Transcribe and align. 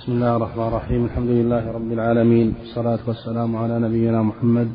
بسم 0.00 0.12
الله 0.12 0.36
الرحمن 0.36 0.68
الرحيم 0.68 1.04
الحمد 1.04 1.28
لله 1.28 1.72
رب 1.72 1.92
العالمين 1.92 2.54
والصلاة 2.60 2.98
والسلام 3.06 3.56
على 3.56 3.78
نبينا 3.78 4.22
محمد 4.22 4.68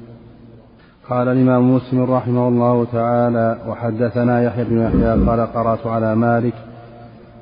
قال 1.09 1.27
الإمام 1.27 1.75
مسلم 1.75 2.01
رحمه 2.01 2.47
الله 2.47 2.85
تعالى 2.85 3.57
وحدثنا 3.67 4.43
يحيى 4.43 4.63
بن 4.63 4.77
يحيى 4.81 5.11
قال 5.27 5.39
قرأت 5.53 5.87
على 5.87 6.15
مالك 6.15 6.53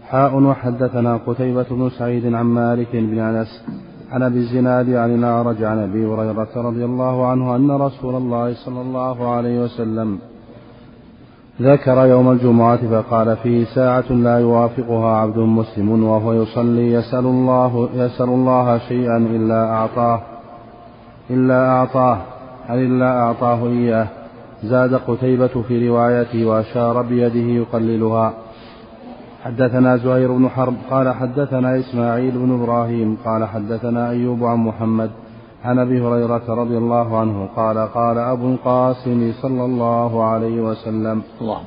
حاء 0.09 0.35
وحدثنا 0.35 1.17
قتيبة 1.27 1.65
بن 1.71 1.89
سعيد 1.89 2.33
عن 2.33 2.45
مالك 2.45 2.91
بن 2.93 3.19
أنس 3.19 3.65
عن 4.11 4.23
أبي 4.23 4.37
الزناد 4.37 4.89
عن 4.89 5.15
الأعرج 5.15 5.63
عن 5.63 5.79
أبي 5.79 6.05
هريرة 6.05 6.53
رضي 6.55 6.85
الله 6.85 7.27
عنه 7.27 7.55
أن 7.55 7.71
رسول 7.71 8.15
الله 8.15 8.53
صلى 8.65 8.81
الله 8.81 9.29
عليه 9.29 9.63
وسلم 9.63 10.19
ذكر 11.61 12.05
يوم 12.05 12.31
الجمعة 12.31 12.79
فقال 12.91 13.37
فيه 13.37 13.65
ساعة 13.65 14.11
لا 14.11 14.39
يوافقها 14.39 15.17
عبد 15.17 15.37
مسلم 15.37 16.03
وهو 16.03 16.33
يصلي 16.33 16.93
يسأل 16.93 17.25
الله 17.25 17.89
يسأل 17.93 18.29
الله 18.29 18.77
شيئا 18.77 19.17
إلا 19.17 19.69
أعطاه 19.69 20.21
إلا 21.29 21.69
أعطاه 21.69 22.17
هل 22.67 22.77
إلا 22.77 23.19
أعطاه 23.19 23.67
إياه. 23.67 24.07
زاد 24.63 24.93
قتيبة 24.95 25.61
في 25.67 25.89
روايته 25.89 26.45
وأشار 26.45 27.01
بيده 27.01 27.39
يقللها. 27.61 28.33
حدثنا 29.43 29.97
زهير 29.97 30.31
بن 30.31 30.49
حرب 30.49 30.75
قال 30.91 31.13
حدثنا 31.13 31.79
إسماعيل 31.79 32.31
بن 32.31 32.63
إبراهيم 32.63 33.17
قال 33.25 33.45
حدثنا 33.45 34.09
أيوب 34.09 34.43
عن 34.43 34.57
محمد 34.57 35.09
عن 35.63 35.79
أبي 35.79 36.01
هريرة 36.01 36.43
رضي 36.49 36.77
الله 36.77 37.17
عنه 37.17 37.49
قال 37.55 37.77
قال 37.77 38.17
أبو 38.17 38.47
القاسم 38.53 39.33
صلى 39.41 39.65
الله 39.65 40.23
عليه 40.23 40.61
وسلم 40.61 41.21
اللهم 41.41 41.63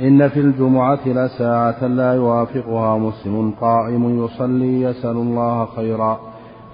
إن 0.00 0.28
في 0.28 0.40
الجمعة 0.40 1.08
لساعه 1.08 1.86
لا 1.86 2.14
يوافقها 2.14 2.98
مسلم 2.98 3.54
قائم 3.60 4.24
يصلي 4.24 4.82
يسأل 4.82 5.16
الله 5.16 5.66
خيرا 5.76 6.20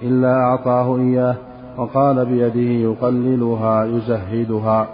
إلا 0.03 0.33
أعطاه 0.33 0.97
إياه 0.97 1.35
وقال 1.77 2.25
بيده 2.25 2.71
يقللها 2.89 3.85
يزهدها. 3.85 4.87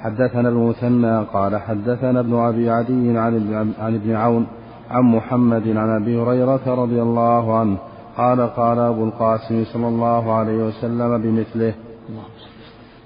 حدثنا 0.00 0.48
المثنى 0.48 1.24
قال 1.34 1.56
حدثنا 1.56 2.20
ابن 2.20 2.34
أبي 2.34 2.70
عدي 2.70 3.18
عن 3.18 3.94
ابن 3.94 4.14
عون 4.14 4.46
عن 4.90 5.02
محمد 5.02 5.68
عن 5.68 6.02
أبي 6.02 6.22
هريرة 6.22 6.60
رضي 6.66 7.02
الله 7.02 7.58
عنه 7.58 7.76
قال 8.16 8.40
قال 8.40 8.78
أبو 8.78 9.04
القاسم 9.04 9.64
صلى 9.64 9.88
الله 9.88 10.32
عليه 10.32 10.66
وسلم 10.66 11.22
بمثله. 11.22 11.74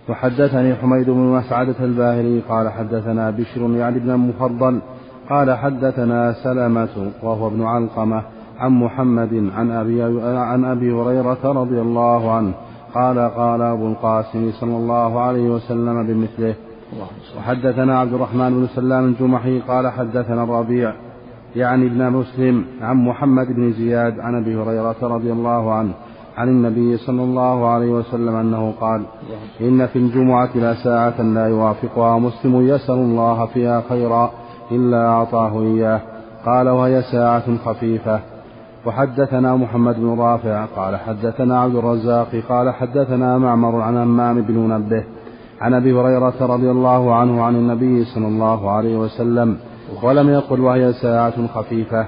وحدثني 0.08 0.74
حميد 0.74 1.10
بن 1.10 1.20
مسعدة 1.20 1.74
الباهلي 1.80 2.40
قال 2.48 2.68
حدثنا 2.68 3.30
بشر 3.30 3.60
يعني 3.70 3.96
ابن 3.96 4.10
المفضل 4.10 4.80
قال 5.30 5.58
حدثنا 5.58 6.32
سلمة 6.32 7.12
وهو 7.22 7.46
ابن 7.46 7.62
علقمة 7.62 8.22
عن 8.58 8.70
محمد 8.70 9.50
عن 9.56 9.70
أبي, 9.70 10.02
عن 10.22 10.64
أبي 10.64 10.92
هريرة 10.92 11.44
رضي 11.44 11.80
الله 11.80 12.32
عنه 12.32 12.52
قال 12.94 13.18
قال 13.18 13.62
أبو 13.62 13.86
القاسم 13.86 14.52
صلى 14.60 14.76
الله 14.76 15.20
عليه 15.20 15.50
وسلم 15.50 16.06
بمثله. 16.06 16.54
وحدثنا 17.38 17.98
عبد 17.98 18.12
الرحمن 18.12 18.50
بن 18.50 18.66
سلام 18.74 19.04
الجمحي 19.04 19.60
قال 19.60 19.88
حدثنا 19.88 20.42
الربيع 20.42 20.92
يعني 21.56 21.86
ابن 21.86 22.10
مسلم 22.10 22.64
عن 22.80 22.96
محمد 22.96 23.46
بن 23.46 23.72
زياد 23.72 24.20
عن 24.20 24.34
أبي 24.34 24.56
هريرة 24.56 24.96
رضي 25.02 25.32
الله 25.32 25.72
عنه 25.72 25.92
عن 26.36 26.48
النبي 26.48 26.96
صلى 26.96 27.22
الله 27.22 27.68
عليه 27.68 27.90
وسلم 27.90 28.34
أنه 28.36 28.72
قال 28.80 29.02
إن 29.60 29.86
في 29.86 29.98
الجمعة 29.98 30.50
لساعه 30.56 31.22
لا 31.22 31.46
يوافقها 31.46 32.18
مسلم 32.18 32.68
يسأل 32.68 32.94
الله 32.94 33.46
فيها 33.46 33.82
خيرا 33.88 34.30
إلا 34.72 35.06
أعطاه 35.08 35.62
إياه. 35.62 36.00
قال 36.46 36.68
وهي 36.68 37.02
ساعة 37.02 37.56
خفيفة. 37.56 38.20
وحدثنا 38.86 39.56
محمد 39.56 40.00
بن 40.00 40.20
رافع 40.20 40.64
قال 40.64 40.96
حدثنا 40.96 41.60
عبد 41.60 41.74
الرزاق 41.74 42.28
قال 42.48 42.74
حدثنا 42.74 43.38
معمر 43.38 43.80
عن 43.80 43.96
همام 43.96 44.42
بن 44.42 44.54
منبه 44.54 45.04
عن 45.60 45.74
أبي 45.74 45.92
هريرة 45.92 46.34
رضي 46.40 46.70
الله 46.70 47.14
عنه 47.14 47.42
عن 47.42 47.56
النبي 47.56 48.04
صلى 48.04 48.26
الله 48.26 48.70
عليه 48.70 48.96
وسلم 48.96 49.56
ولم 50.02 50.28
يقل 50.28 50.60
وهي 50.60 50.92
ساعة 50.92 51.46
خفيفة. 51.46 52.06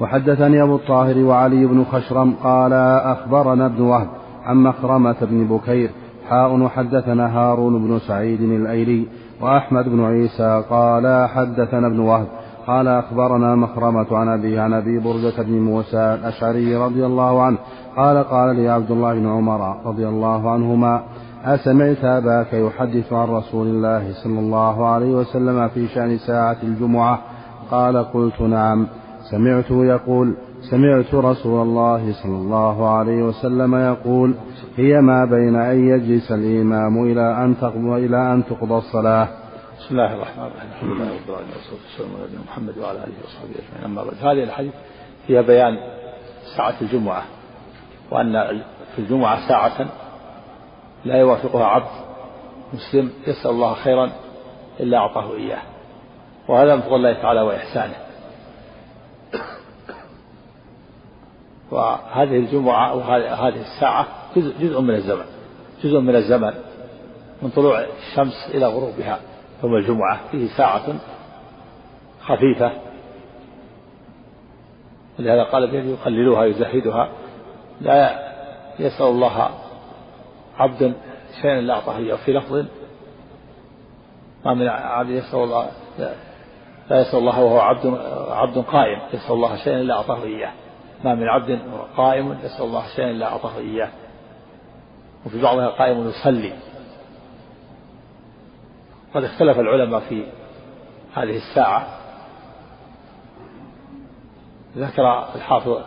وحدثني 0.00 0.62
أبو 0.62 0.76
الطاهر 0.76 1.18
وعلي 1.18 1.66
بن 1.66 1.84
خشرم 1.84 2.34
قال 2.44 2.72
أخبرنا 3.02 3.66
ابن 3.66 3.82
وهب 3.82 4.08
عن 4.44 4.56
مخرمة 4.56 5.16
بن 5.22 5.46
بكير 5.46 5.90
حاء 6.28 6.60
وحدثنا 6.60 7.38
هارون 7.38 7.86
بن 7.86 7.98
سعيد 7.98 8.40
الأيلي 8.40 9.06
وأحمد 9.40 9.88
بن 9.88 10.04
عيسى 10.04 10.64
قال 10.70 11.28
حدثنا 11.28 11.86
ابن 11.86 11.98
وهب 11.98 12.26
قال 12.66 12.88
أخبرنا 12.88 13.54
مخرمة 13.54 14.06
عن 14.16 14.28
أبي 14.28 14.58
عن 14.58 14.72
أبي 14.72 14.98
بردة 14.98 15.42
بن 15.42 15.60
موسى 15.60 16.14
الأشعري 16.14 16.76
رضي 16.76 17.06
الله 17.06 17.42
عنه 17.42 17.58
قال 17.96 18.24
قال 18.24 18.56
لي 18.56 18.68
عبد 18.68 18.90
الله 18.90 19.14
بن 19.14 19.26
عمر 19.28 19.86
رضي 19.86 20.08
الله 20.08 20.50
عنهما 20.50 21.02
أسمعت 21.44 22.04
أباك 22.04 22.52
يحدث 22.52 23.12
عن 23.12 23.28
رسول 23.28 23.66
الله 23.66 24.12
صلى 24.12 24.38
الله 24.38 24.88
عليه 24.88 25.10
وسلم 25.10 25.68
في 25.68 25.88
شأن 25.88 26.18
ساعة 26.18 26.56
الجمعة؟ 26.62 27.22
قال 27.70 27.96
قلت 28.12 28.40
نعم. 28.40 28.86
سمعته 29.30 29.84
يقول 29.84 30.36
سمعت 30.70 31.14
رسول 31.14 31.62
الله 31.62 32.12
صلى 32.22 32.36
الله 32.36 32.88
عليه 32.88 33.22
وسلم 33.22 33.74
يقول 33.74 34.34
هي 34.76 35.00
ما 35.00 35.24
بين 35.24 35.56
أن 35.56 35.88
يجلس 35.88 36.32
الإمام 36.32 37.04
إلى 37.04 37.44
أن 37.44 37.56
تقضى 37.60 38.06
إلى 38.06 38.32
أن 38.32 38.44
تقضى 38.44 38.74
الصلاة. 38.74 39.28
بسم 39.78 39.94
الله 39.94 40.14
الرحمن 40.14 40.44
الرحيم، 40.44 40.70
الحمد 40.72 40.90
لله 40.90 41.04
رب 41.04 41.28
العالمين 41.28 41.54
والصلاة 41.54 41.80
والسلام 41.84 42.10
على 42.16 42.24
نبينا 42.26 42.42
محمد 42.44 42.78
وعلى 42.78 42.98
آله 42.98 43.14
وصحبه 43.24 43.50
أجمعين، 43.50 43.84
أما 43.84 44.04
بعد 44.04 44.14
هذه 44.22 44.44
الحديث 44.44 44.72
فيها 45.26 45.42
بيان 45.42 45.76
ساعة 46.56 46.74
الجمعة 46.82 47.22
وأن 48.10 48.32
في 48.96 48.98
الجمعة 48.98 49.48
ساعة 49.48 49.86
لا 51.04 51.16
يوافقها 51.16 51.64
عبد 51.64 51.90
مسلم 52.72 53.12
يسأل 53.26 53.50
الله 53.50 53.74
خيرا 53.74 54.10
إلا 54.80 54.98
أعطاه 54.98 55.36
إياه. 55.36 55.62
وهذا 56.48 56.76
من 56.76 56.82
فضل 56.82 56.94
الله 56.94 57.12
تعالى 57.12 57.40
وإحسانه. 57.40 57.94
وهذه 61.70 62.36
الجمعة 62.36 62.94
وهذه 62.94 63.60
الساعة 63.60 64.06
جزء, 64.36 64.54
جزء 64.60 64.80
من 64.80 64.94
الزمن. 64.94 65.24
جزء 65.84 65.98
من 65.98 66.16
الزمن 66.16 66.54
من 67.42 67.50
طلوع 67.50 67.80
الشمس 67.80 68.50
إلى 68.54 68.66
غروبها. 68.66 69.20
يوم 69.64 69.74
الجمعة 69.74 70.20
فيه 70.30 70.48
ساعة 70.56 70.94
خفيفة. 72.22 72.72
ولهذا 75.18 75.42
قال 75.44 75.70
بأن 75.70 75.90
يقللها 75.90 76.44
يزهدها. 76.44 77.08
لا 77.80 78.18
يسأل 78.78 79.06
الله 79.06 79.50
عبد 80.58 80.94
شيئا 81.42 81.60
لا 81.60 81.74
أعطاه 81.74 81.96
إياه 81.96 82.16
في 82.16 82.32
لفظ 82.32 82.66
ما 84.44 84.54
من 84.54 84.68
عبد 84.68 85.10
يسأل 85.10 85.38
الله 85.38 85.68
لا 86.90 87.00
يسأل 87.00 87.18
الله 87.18 87.40
وهو 87.40 87.60
عبد 87.60 87.86
عبد 88.30 88.58
قائم. 88.58 88.98
يسأل 89.12 89.32
الله 89.34 89.56
شيئا 89.56 89.82
لا 89.82 89.94
أعطاه 89.94 90.24
إياه. 90.24 90.52
ما 91.04 91.14
من 91.14 91.28
عبد 91.28 91.60
قائم 91.96 92.38
يسأل 92.42 92.64
الله 92.64 92.86
شيئا 92.96 93.12
لا 93.12 93.26
أعطاه 93.26 93.58
إياه. 93.58 93.88
وفي 95.26 95.42
بعضها 95.42 95.68
قائم 95.68 96.08
يصلي. 96.08 96.52
قد 99.14 99.24
اختلف 99.24 99.58
العلماء 99.58 100.00
في 100.00 100.26
هذه 101.14 101.36
الساعة. 101.36 101.86
ذكر 104.76 105.34
الحافظ 105.34 105.78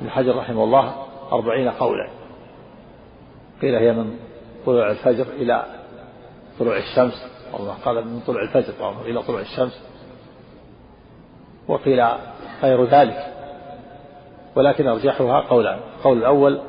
ابن 0.00 0.10
حجر 0.10 0.36
رحمه 0.36 0.64
الله 0.64 0.94
أربعين 1.32 1.68
قولا. 1.70 2.08
قيل 3.64 3.74
هي 3.74 3.92
من 3.92 4.18
طلوع 4.66 4.90
الفجر 4.90 5.26
إلى 5.32 5.64
طلوع 6.58 6.76
الشمس 6.76 7.26
أو 7.54 7.70
قال 7.84 8.08
من 8.08 8.20
طلوع 8.26 8.42
الفجر 8.42 9.00
إلى 9.06 9.22
طلوع 9.22 9.40
الشمس. 9.40 9.82
وقيل 11.68 12.04
غير 12.62 12.84
ذلك. 12.84 13.34
ولكن 14.56 14.86
أرجحها 14.86 15.40
قولان 15.40 15.78
القول 15.98 16.18
الأول 16.18 16.60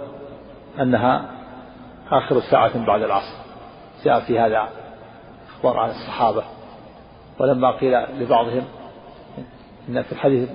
أنها 0.79 1.31
آخر 2.11 2.41
ساعة 2.41 2.85
بعد 2.85 3.01
العصر. 3.01 3.35
جاء 4.03 4.19
في 4.19 4.39
هذا 4.39 4.69
أخبار 5.49 5.77
عن 5.77 5.89
الصحابة. 5.89 6.43
ولما 7.39 7.71
قيل 7.71 7.93
لبعضهم 8.19 8.63
إن 9.89 10.01
في 10.01 10.11
الحديث 10.11 10.49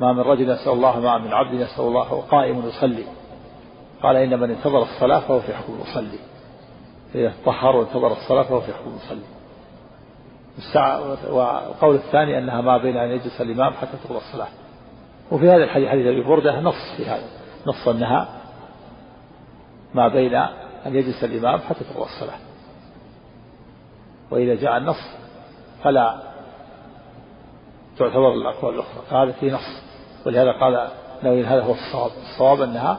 ما 0.00 0.12
من 0.12 0.20
رجل 0.20 0.50
يسأل 0.50 0.72
الله 0.72 1.00
ما 1.00 1.18
من 1.18 1.32
عبد 1.32 1.54
يسأل 1.54 1.84
الله 1.84 2.22
قائم 2.30 2.66
يصلي. 2.66 3.04
قال 4.02 4.16
إن 4.16 4.40
من 4.40 4.50
انتظر 4.50 4.82
الصلاة 4.82 5.20
فهو 5.20 5.40
في 5.40 5.54
حكم 5.54 5.72
المصلي. 5.72 6.18
إذا 7.14 7.32
طهر 7.44 7.76
وانتظر 7.76 8.12
الصلاة 8.12 8.42
فهو 8.42 8.60
في 8.60 8.72
حكم 8.72 8.90
المصلي. 8.90 9.22
والقول 11.30 11.94
الثاني 11.94 12.38
أنها 12.38 12.60
ما 12.60 12.78
بين 12.78 12.96
أن 12.96 13.10
يجلس 13.10 13.40
الإمام 13.40 13.72
حتى 13.72 13.96
تقضى 14.04 14.18
الصلاة. 14.18 14.48
وفي 15.30 15.50
هذا 15.50 15.64
الحديث 15.64 15.88
حديث 15.88 16.06
أبي 16.06 16.22
بردة 16.22 16.60
نص 16.60 16.94
في 16.96 17.06
هذا 17.06 17.28
نص 17.66 17.88
أنها 17.88 18.28
ما 19.94 20.08
بين 20.08 20.34
أن 20.86 20.96
يجلس 20.96 21.24
الإمام 21.24 21.58
حتى 21.58 21.84
تقضى 21.84 22.04
الصلاة. 22.04 22.38
وإذا 24.30 24.54
جاء 24.54 24.76
النص 24.76 25.16
فلا 25.82 26.22
تعتبر 27.98 28.34
الأقوال 28.34 28.74
الأخرى. 28.74 29.02
فهذا 29.10 29.32
في 29.32 29.50
نص. 29.50 29.82
ولهذا 30.26 30.52
قال 30.52 30.88
نووي 31.22 31.44
هذا 31.44 31.62
هو 31.62 31.72
الصواب. 31.72 32.10
الصواب 32.22 32.60
أنها 32.60 32.98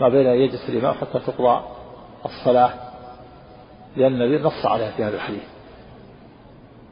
ما 0.00 0.08
بين 0.08 0.26
يجلس 0.26 0.68
الإمام 0.68 0.94
حتى 0.94 1.18
تقضى 1.18 1.60
الصلاة 2.24 2.70
لأن 3.96 4.22
النبي 4.22 4.44
نص 4.44 4.66
عليها 4.66 4.90
في 4.90 5.04
هذا 5.04 5.16
الحديث. 5.16 5.48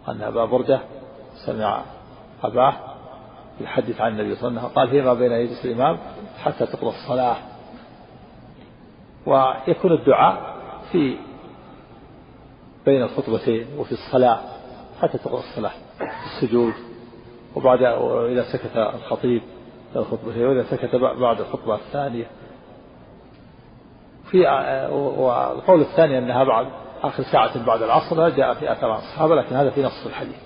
أن 0.09 0.23
أبا 0.23 0.45
بردة 0.45 0.81
سمع 1.47 1.83
أباه 2.45 2.75
يحدث 3.61 4.01
عن 4.01 4.13
النبي 4.13 4.35
صلى 4.35 4.49
الله 4.49 4.61
عليه 4.61 4.71
وسلم 4.71 4.79
قال 4.79 4.91
فيما 4.91 5.15
بين 5.15 5.33
يجلس 5.33 5.65
الإمام 5.65 5.99
حتى 6.39 6.67
تقضى 6.67 6.89
الصلاة. 6.89 7.37
ويكون 9.27 9.93
الدعاء 9.93 10.57
في 10.93 11.17
بين 12.87 13.03
الخطبتين 13.03 13.67
وفي 13.79 13.93
الصلاة 13.93 14.41
حتى 15.03 15.19
تقضى 15.19 15.39
الصلاة 15.39 15.73
في 15.99 16.27
السجود 16.27 16.73
وبعد 17.57 17.83
وإذا 17.83 18.43
سكت 18.53 18.77
الخطيب 18.77 19.43
الخطبتين 19.97 20.47
وإذا 20.47 20.63
سكت 20.63 20.95
بعد 20.97 21.41
الخطبة 21.41 21.75
الثانية. 21.75 22.27
في 24.31 24.41
والقول 24.91 25.81
الثاني 25.81 26.19
أنها 26.19 26.45
بعد 26.45 26.67
آخر 27.03 27.23
ساعة 27.23 27.67
بعد 27.67 27.83
العصر 27.83 28.29
جاء 28.29 28.55
في 28.55 28.73
آثار 28.73 28.97
الصحابة 28.99 29.35
لكن 29.35 29.57
هذا 29.57 29.71
في 29.71 29.83
نص 29.83 30.07
الحديث. 30.07 30.37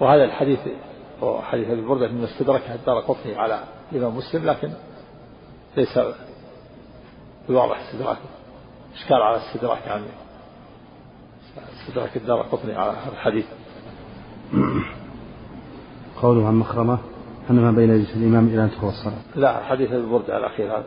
وهذا 0.00 0.24
الحديث 0.24 0.60
هو 1.22 1.42
حديث 1.42 1.70
أبي 1.70 1.80
بردة 1.80 2.08
من 2.08 2.24
استدركه 2.24 2.74
الدار 2.74 3.00
قطني 3.00 3.34
على 3.36 3.60
الإمام 3.92 4.16
مسلم 4.16 4.44
لكن 4.44 4.70
ليس 5.76 5.98
بواضح 7.48 7.80
استدراكه 7.80 8.20
إشكال 8.94 9.16
على 9.16 9.36
استدراك 9.36 9.86
يعني 9.86 10.04
استدراك 11.80 12.16
الدار 12.16 12.42
قطني 12.42 12.74
على 12.74 12.90
هذا 12.90 13.12
الحديث. 13.12 13.46
قوله 16.22 16.46
عن 16.46 16.54
مخرمة 16.54 16.98
أن 17.50 17.60
ما 17.60 17.70
بين 17.70 17.90
الإمام 18.16 18.46
إلى 18.46 18.64
أن 18.64 18.70
تدخل 18.70 18.88
الصلاة. 18.88 19.18
لا 19.36 19.64
حديث 19.64 19.92
أبي 19.92 20.06
بردة 20.06 20.38
الأخير 20.38 20.76
هذا. 20.76 20.84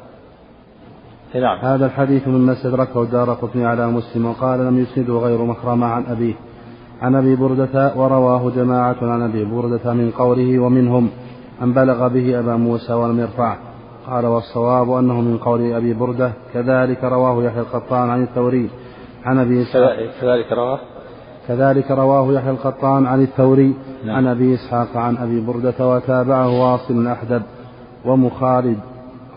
نعم. 1.36 1.58
هذا 1.60 1.86
الحديث 1.86 2.28
مما 2.28 2.54
استدركه 2.54 3.04
الدار 3.04 3.34
قطني 3.34 3.66
على 3.66 3.88
مسلم 3.88 4.26
وقال 4.26 4.60
لم 4.60 4.80
يسنده 4.80 5.14
غير 5.14 5.42
مخرمة 5.42 5.88
عن 5.88 6.04
أبيه. 6.06 6.34
عن 7.02 7.16
أبي 7.16 7.36
بردة 7.36 7.94
ورواه 7.96 8.50
جماعة 8.50 8.98
عن 9.02 9.22
أبي 9.22 9.46
بردة 9.46 9.94
من 9.94 10.12
قوله 10.12 10.60
ومنهم 10.60 11.10
أن 11.62 11.74
بلغ 11.74 12.08
به 12.08 12.40
أبا 12.40 12.56
موسى 12.56 12.94
ولم 12.94 13.20
يرفعه. 13.20 13.58
قال 14.08 14.26
والصواب 14.26 14.92
أنه 14.92 15.22
من 15.22 15.38
قول 15.38 15.74
أبي 15.74 15.94
بردة 15.94 16.32
كذلك 16.54 17.04
رواه 17.04 17.44
يحيى 17.44 17.62
القطان 17.62 18.10
عن 18.10 18.24
الثوري. 18.24 18.70
عن 19.26 19.40
أبي 19.40 19.66
كذلك 20.22 20.52
رواه؟ 20.52 20.80
كذلك 21.48 21.92
رواه 21.92 22.34
يحيى 22.34 22.52
القطان 22.52 23.06
عن 23.06 23.22
الثوري. 23.22 23.74
نعم. 24.06 24.16
عن 24.16 24.28
أبي 24.28 24.54
إسحاق 24.54 24.98
عن 24.98 25.18
أبي 25.18 25.42
بردة 25.42 25.96
وتابعه 25.96 26.62
واصل 26.62 26.94
الأحدب 26.94 27.42
ومخالد. 28.06 28.78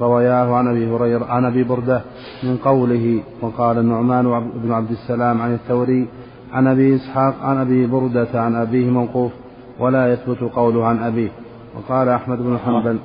رواياه 0.00 0.55
عن 0.55 0.69
أبي 0.69 0.91
هريرة 0.91 1.25
عن 1.25 1.44
أبي 1.44 1.64
بردة 1.64 2.02
من 2.43 2.56
قوله 2.56 3.20
وقال 3.41 3.79
النعمان 3.79 4.50
بن 4.55 4.73
عبد 4.73 4.91
السلام 4.91 5.43
عن 5.43 5.55
الثوري 5.55 6.08
عن 6.52 6.67
أبي 6.67 6.96
إسحاق 6.96 7.35
عن 7.43 7.56
أبي 7.56 7.87
بردة 7.87 8.29
عن 8.35 8.55
أبيه 8.55 8.91
موقوف 8.91 9.32
ولا 9.79 10.12
يثبت 10.12 10.41
قوله 10.41 10.87
عن 10.87 10.99
أبيه. 10.99 11.29
وقال 11.76 12.08
أحمد 12.08 12.38
بن 12.38 12.58
حنبل. 12.58 12.99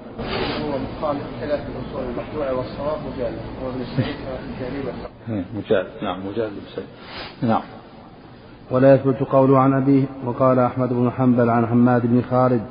مجالد 5.55 5.87
نعم 6.03 6.17
سعيد. 6.75 6.87
نعم. 7.41 7.61
ولا 8.71 8.95
يثبت 8.95 9.19
قوله 9.19 9.59
عن 9.59 9.73
أبيه. 9.73 10.03
وقال 10.25 10.59
أحمد 10.59 10.89
بن 10.89 11.11
حنبل 11.11 11.49
عن 11.49 11.67
حماد 11.67 12.01
بن 12.05 12.21
خالد. 12.21 12.61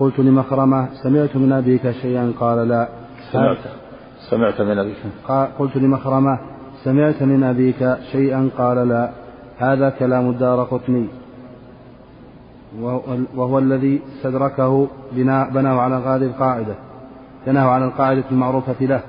قلت 0.00 0.18
لمخرمة 0.18 0.88
سمعت 1.02 1.36
من 1.36 1.52
أبيك 1.52 1.90
شيئا؟ 1.90 2.32
قال 2.40 2.68
لا. 2.68 2.88
سمعت. 3.32 3.58
سمعت 4.30 4.60
من 4.60 4.78
أبيك. 4.78 4.96
قلت 5.58 5.76
لمخرمة 5.76 6.38
سمعت 6.84 7.22
من 7.22 7.42
أبيك 7.42 7.96
شيئا؟ 8.12 8.50
قال 8.58 8.88
لا. 8.88 9.10
هذا 9.58 9.90
كلام 9.90 10.30
الدار 10.30 10.62
قطني. 10.64 11.06
وهو 13.36 13.58
الذي 13.58 14.02
استدركه 14.16 14.88
بناء 15.12 15.50
بناه 15.50 15.80
على 15.80 15.94
هذه 15.94 16.22
القاعدة. 16.22 16.74
بناه 17.46 17.68
على 17.68 17.84
القاعدة 17.84 18.24
المعروفة 18.30 18.80
له. 18.80 19.00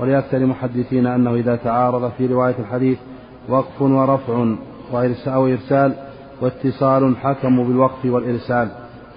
ولأكثر 0.00 0.46
محدثين 0.46 1.06
أنه 1.06 1.34
إذا 1.34 1.56
تعارض 1.56 2.10
في 2.18 2.26
رواية 2.26 2.54
الحديث 2.58 2.98
وقف 3.48 3.82
ورفع 3.82 4.54
أو 5.26 5.46
إرسال 5.46 5.92
واتصال 6.40 7.16
حكموا 7.16 7.64
بالوقف 7.64 8.04
والإرسال. 8.04 8.68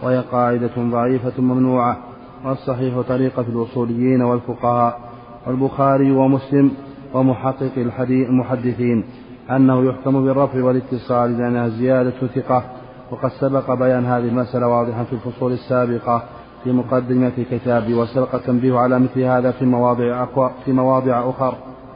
وهي 0.04 0.20
قاعدة 0.32 0.76
ضعيفة 0.78 1.42
ممنوعة. 1.42 1.98
والصحيح 2.46 3.00
طريقة 3.00 3.46
الأصوليين 3.50 4.22
والفقهاء 4.22 5.00
والبخاري 5.48 6.12
ومسلم 6.12 6.72
ومحقق 7.14 7.72
المحدثين 8.10 9.04
أنه 9.52 9.90
يحكم 9.90 10.26
بالرفع 10.26 10.64
والاتصال 10.64 11.38
لأنها 11.38 11.68
زيادة 11.68 12.28
ثقة 12.36 12.64
وقد 13.12 13.30
سبق 13.30 13.74
بيان 13.74 14.06
هذه 14.06 14.28
المسألة 14.28 14.68
واضحا 14.68 15.04
في 15.04 15.14
الفصول 15.14 15.52
السابقة 15.52 16.24
في 16.64 16.72
مقدمة 16.72 17.32
كتابي 17.52 17.94
وسبق 17.94 18.36
التنبيه 18.36 18.78
على 18.78 19.00
مثل 19.00 19.22
هذا 19.22 19.52
في 19.52 19.66
مواضع 19.66 20.24
أقوى 20.24 20.52
في 20.66 20.72
مواضع 20.72 21.30
أخر 21.30 21.56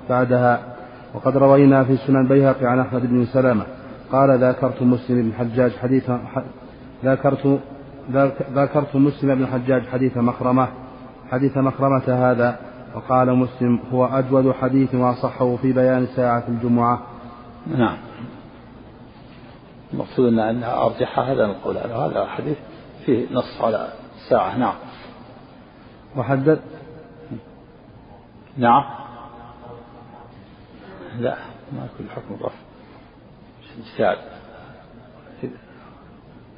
بعدها. 0.09 0.59
وقد 1.13 1.37
روينا 1.37 1.83
في 1.83 1.97
سنن 1.97 2.21
البيهقي 2.21 2.65
عن 2.65 2.79
أحمد 2.79 3.01
بن 3.05 3.25
سلمة 3.25 3.63
قال 4.11 4.43
ذكرت 4.43 4.81
مسلم 4.81 5.21
بن 5.21 5.33
حجاج 5.33 5.71
حديث 5.71 6.11
ذكرت 7.05 7.59
ذكرت 8.53 8.95
مسلم 8.95 9.35
بن 9.35 9.47
حجاج 9.47 9.87
حديث 9.87 10.17
مخرمة 10.17 10.67
حديث 11.31 11.57
مخرمة 11.57 12.03
هذا 12.07 12.59
وقال 12.95 13.33
مسلم 13.33 13.79
هو 13.91 14.05
أجود 14.05 14.51
حديث 14.51 14.95
وأصحه 14.95 15.55
في 15.55 15.73
بيان 15.73 16.05
ساعة 16.05 16.43
الجمعة. 16.47 17.01
نعم. 17.67 17.97
المقصود 19.93 20.25
أن 20.25 20.39
أنها 20.39 20.85
أرجحها 20.85 21.33
هذا 21.33 21.47
نقول 21.47 21.77
هذا 21.77 22.25
حديث 22.25 22.57
فيه 23.05 23.27
نص 23.31 23.61
على 23.61 23.87
الساعة. 24.15 24.57
نعم. 24.57 24.75
وحدث 26.17 26.59
نعم. 28.57 28.83
لا 31.19 31.37
ما 31.71 31.87
كل 31.97 32.09
حكم 32.09 32.33
الرفع 32.33 32.55
اجتهاد 33.79 34.17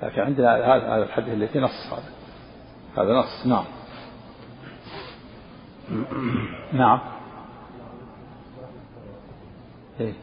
لكن 0.04 0.22
عندنا 0.22 0.56
هذا 0.56 1.04
الحديث 1.04 1.52
فيه 1.52 1.60
نص 1.60 1.94
هذا. 1.94 2.12
هذا 2.98 3.14
نص 3.14 3.46
نعم. 3.46 3.66
نعم. 6.80 7.00
إيه. 10.00 10.14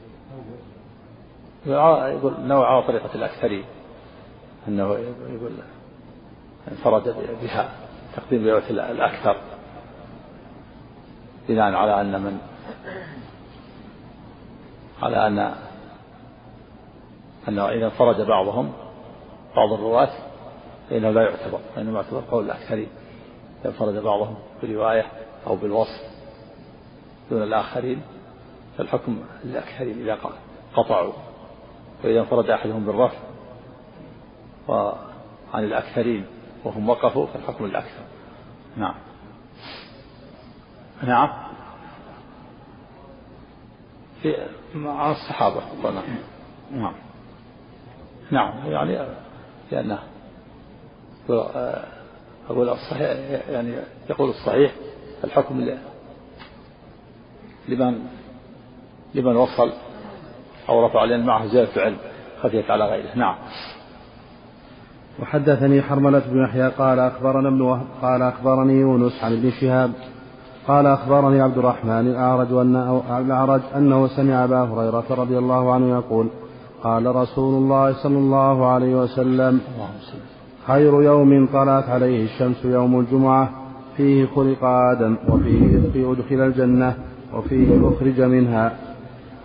يقول 1.67 2.35
نوع 2.41 2.75
على 2.75 2.83
طريقة 2.83 3.15
الأكثرين 3.15 3.65
أنه 4.69 4.99
يقول 5.29 5.53
انفرد 6.71 7.17
بها 7.43 7.71
تقديم 8.17 8.49
رواية 8.49 8.71
الأكثر. 8.71 9.37
بناء 11.49 11.75
على 11.75 12.01
أن 12.01 12.21
من 12.23 12.39
على 15.03 15.27
أن 15.27 15.55
أنه 17.49 17.69
إذا 17.69 17.85
انفرد 17.85 18.21
بعضهم 18.21 18.73
بعض 19.57 19.73
الرواة 19.73 20.11
فإنه 20.91 21.11
لا 21.11 21.23
يعتبر 21.23 21.61
وإنما 21.77 22.01
يعتبر 22.01 22.23
قول 22.31 22.45
إذا 23.61 23.69
انفرد 23.71 23.95
بعضهم 23.95 24.37
برواية 24.63 25.07
أو 25.47 25.57
بالوصف 25.57 26.01
دون 27.31 27.43
الآخرين 27.43 28.03
فالحكم 28.79 29.25
للأكثرين 29.45 30.03
إذا 30.03 30.19
قطعوا. 30.75 31.13
وإذا 32.05 32.21
انفرد 32.21 32.51
أحدهم 32.51 32.87
بالرفع 32.87 33.19
وعن 34.69 35.65
الأكثرين 35.65 36.27
وهم 36.65 36.89
وقفوا 36.89 37.27
فالحكم 37.27 37.67
للأكثر 37.67 38.03
نعم. 38.77 38.95
نعم. 41.03 41.29
في 44.23 44.37
مع 44.75 45.11
الصحابة. 45.11 45.61
نعم. 46.71 46.95
نعم. 48.31 48.73
يعني 48.73 49.22
لأنه 49.73 49.99
أقول 52.51 52.69
الصحيح 52.69 53.11
يعني 53.51 53.75
يقول 54.11 54.31
الصحيح 54.31 54.73
الحكم 55.25 55.61
لمن 57.69 57.99
لمن 59.15 59.37
وصل 59.37 59.73
أو 60.69 60.87
رفع 60.87 61.05
لأن 61.05 61.27
معه 61.27 61.47
زيادة 61.47 61.83
علم 61.83 61.97
خفيت 62.43 62.71
على 62.71 62.85
غيره. 62.85 63.15
نعم. 63.15 63.35
وحدثني 65.21 65.83
حرملة 65.83 66.23
بن 66.27 66.45
يحيى 66.45 66.69
قال 66.69 66.99
أخبرنا 66.99 67.49
ابن 67.49 67.61
وهب 67.61 67.87
قال 68.03 68.23
أخبرني 68.23 68.73
يونس 68.73 69.25
عن 69.25 69.33
ابن 69.33 69.51
شهاب 69.51 69.93
قال 70.69 70.87
أخبرني 70.87 71.41
عبد 71.41 71.59
الرحمن 71.59 72.07
الأعرج 72.07 72.53
أن 72.53 73.03
الأعرج 73.11 73.61
أنه 73.77 74.07
سمع 74.07 74.45
أبا 74.45 74.63
هريرة 74.63 75.05
رضي 75.11 75.39
الله 75.39 75.73
عنه 75.73 75.91
يقول 75.99 76.29
قال 76.85 77.17
رسول 77.17 77.63
الله 77.63 77.93
صلى 77.93 78.19
الله 78.19 78.67
عليه 78.67 78.95
وسلم 78.95 79.61
خير 80.67 81.03
يوم 81.03 81.47
طلعت 81.53 81.89
عليه 81.89 82.25
الشمس 82.25 82.65
يوم 82.65 83.01
الجمعة 83.01 83.51
فيه 83.97 84.27
خلق 84.27 84.65
آدم 84.65 85.17
وفيه 85.29 86.13
أدخل 86.13 86.41
الجنة 86.41 86.95
وفيه 87.35 87.89
أخرج 87.89 88.21
منها. 88.21 88.73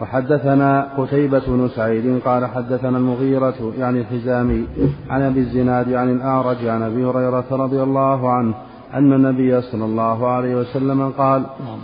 وحدثنا 0.01 0.87
قتيبة 0.97 1.39
بن 1.47 1.67
سعيد 1.67 2.21
قال 2.25 2.45
حدثنا 2.45 2.97
المغيرة 2.97 3.73
يعني 3.79 3.99
الحزامي 3.99 4.67
عن 5.09 5.21
أبي 5.21 5.39
الزناد 5.39 5.93
عن 5.93 6.09
الأعرج 6.11 6.65
عن 6.67 6.81
أبي 6.81 7.05
هريرة 7.05 7.45
رضي 7.51 7.83
الله 7.83 8.29
عنه 8.29 8.53
أن 8.93 9.13
النبي 9.13 9.61
صلى 9.61 9.85
الله 9.85 10.27
عليه 10.27 10.55
وسلم 10.55 11.09
قال 11.09 11.43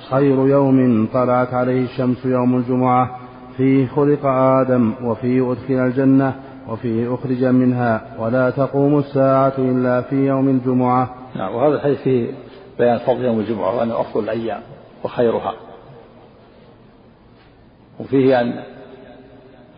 خير 0.10 0.48
يوم 0.48 1.08
طلعت 1.14 1.54
عليه 1.54 1.84
الشمس 1.84 2.26
يوم 2.26 2.56
الجمعة 2.56 3.18
فيه 3.58 3.88
خلق 3.88 4.26
آدم 4.26 4.94
وفيه 5.04 5.52
أدخل 5.52 5.74
الجنة 5.74 6.36
وفيه 6.70 7.14
أخرج 7.14 7.44
منها 7.44 8.16
ولا 8.20 8.50
تقوم 8.50 9.00
الساعة 9.00 9.54
إلا 9.58 10.02
في 10.02 10.16
يوم 10.16 10.50
الجمعة. 10.50 11.16
نعم 11.36 11.56
وهذا 11.56 11.76
الحديث 11.76 12.02
فيه 12.02 12.32
بيان 12.80 12.98
فضل 12.98 13.26
يوم 13.26 13.40
الجمعة 13.40 13.78
وأنه 13.78 14.02
أفضل 14.02 14.24
الأيام 14.24 14.62
وخيرها. 15.04 15.54
وفيه 18.00 18.42
أن 18.42 18.64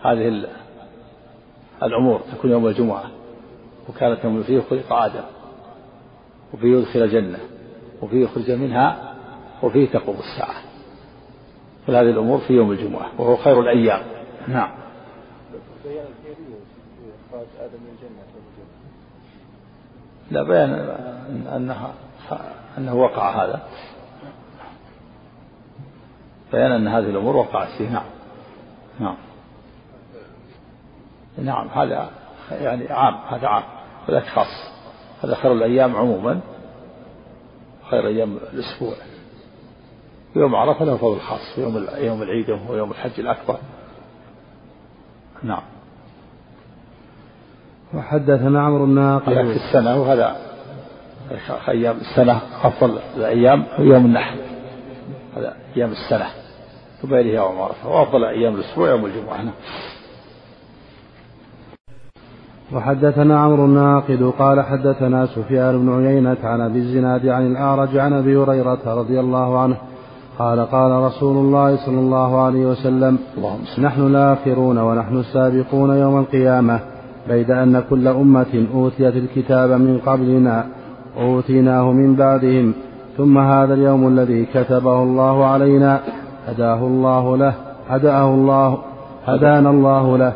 هذه 0.01 0.45
الأمور 1.83 2.21
تكون 2.31 2.51
يوم 2.51 2.67
الجمعة 2.67 3.03
وكانت 3.89 4.23
يوم 4.23 4.43
فيه 4.43 4.61
خلق 4.69 4.93
آدم 4.93 5.23
وفيه 6.53 6.77
يدخل 6.77 7.03
الجنة 7.03 7.39
وفيه 8.01 8.23
يخرج 8.23 8.51
منها 8.51 9.13
وفيه 9.63 9.87
تقوم 9.87 10.15
الساعة. 10.15 10.74
كل 11.87 11.95
هذه 11.95 12.09
الأمور 12.09 12.39
في 12.39 12.53
يوم 12.53 12.71
الجمعة 12.71 13.09
وهو 13.17 13.35
خير 13.35 13.59
الأيام. 13.59 14.01
نعم. 14.47 14.71
لا 20.31 20.43
بيان 20.43 20.71
أنها 21.55 21.93
أنه 22.77 22.95
وقع 22.95 23.43
هذا. 23.43 23.61
بيان 26.51 26.71
أن 26.71 26.87
هذه 26.87 27.09
الأمور 27.09 27.35
وقعت 27.35 27.67
فيه. 27.77 27.89
نعم. 27.89 28.05
نعم. 28.99 29.17
نعم 31.37 31.67
هذا 31.67 32.09
يعني 32.51 32.93
عام 32.93 33.15
هذا 33.27 33.47
عام 33.47 33.63
وذاك 34.09 34.25
خاص. 34.25 34.71
هذا 35.23 35.35
خير 35.35 35.51
الأيام 35.51 35.95
عموما 35.95 36.39
خير 37.89 38.07
أيام 38.07 38.37
الأسبوع. 38.53 38.93
يوم 40.35 40.55
عرفة 40.55 40.85
له 40.85 40.97
فضل 40.97 41.19
خاص 41.19 41.57
يوم 41.57 41.85
يوم 41.97 42.21
العيد 42.21 42.49
ويوم 42.69 42.91
الحج 42.91 43.19
الأكبر. 43.19 43.57
نعم. 45.43 45.61
وحدثنا 47.93 48.61
عمرو 48.61 48.83
الناقد 48.83 49.33
في 49.33 49.55
السنة 49.55 50.01
وهذا 50.01 50.35
أيام 51.69 51.97
السنة 51.97 52.41
أفضل 52.63 52.99
الأيام 53.17 53.63
يوم 53.79 54.05
النحر. 54.05 54.35
هذا 55.37 55.55
أيام 55.77 55.91
السنة. 55.91 56.25
ثم 57.01 57.15
يليه 57.15 57.35
يوم 57.35 57.61
عرفة 57.61 57.89
وأفضل 57.89 58.25
أيام 58.25 58.55
الأسبوع 58.55 58.89
يوم 58.89 59.05
الجمعة. 59.05 59.41
نعم. 59.41 59.53
وحدثنا 62.73 63.39
عمرو 63.39 63.65
الناقد 63.65 64.33
قال 64.39 64.61
حدثنا 64.61 65.25
سفيان 65.25 65.85
بن 65.85 66.05
عيينة 66.05 66.37
عن 66.43 66.61
أبي 66.61 66.79
الزناد 66.79 67.27
عن 67.27 67.47
الأعرج 67.47 67.97
عن 67.97 68.13
أبي 68.13 68.37
هريرة 68.37 68.81
رضي 68.85 69.19
الله 69.19 69.59
عنه 69.59 69.77
قال 70.39 70.59
قال 70.59 70.91
رسول 70.91 71.37
الله 71.37 71.85
صلى 71.85 71.99
الله 71.99 72.41
عليه 72.41 72.65
وسلم 72.65 73.19
نحن 73.79 74.01
الآخرون 74.01 74.77
ونحن 74.77 75.17
السابقون 75.17 75.89
يوم 75.89 76.19
القيامة 76.19 76.79
بيد 77.27 77.51
أن 77.51 77.83
كل 77.89 78.07
أمة 78.07 78.67
أوتيت 78.73 79.15
الكتاب 79.15 79.69
من 79.69 79.97
قبلنا 80.05 80.65
أوتيناه 81.17 81.91
من 81.91 82.15
بعدهم 82.15 82.73
ثم 83.17 83.37
هذا 83.37 83.73
اليوم 83.73 84.07
الذي 84.07 84.45
كتبه 84.45 85.03
الله 85.03 85.45
علينا 85.45 85.99
هداه 86.47 86.87
الله 86.87 87.37
له 87.37 87.53
هداه 87.89 88.33
الله 88.33 88.77
هدانا 89.25 89.69
الله 89.69 90.17
له 90.17 90.33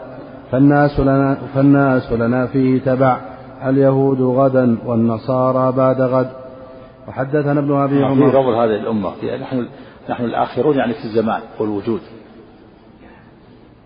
فالناس 0.51 0.99
لنا 0.99 1.37
فالناس 1.55 2.11
لنا 2.11 2.45
فيه 2.45 2.79
تبع 2.79 3.17
اليهود 3.65 4.21
غدا 4.21 4.77
والنصارى 4.85 5.71
بعد 5.71 6.01
غد. 6.01 6.29
وحدثنا 7.07 7.59
ابن 7.59 7.73
أبي 7.73 8.03
عمر. 8.03 8.25
في 8.25 8.31
فضل 8.31 8.53
هذه 8.55 8.75
الأمة. 8.81 9.11
نحن 9.41 9.65
نحن 10.09 10.23
الآخرون 10.23 10.77
يعني 10.77 10.93
في 10.93 11.05
الزمان 11.05 11.41
والوجود. 11.59 12.01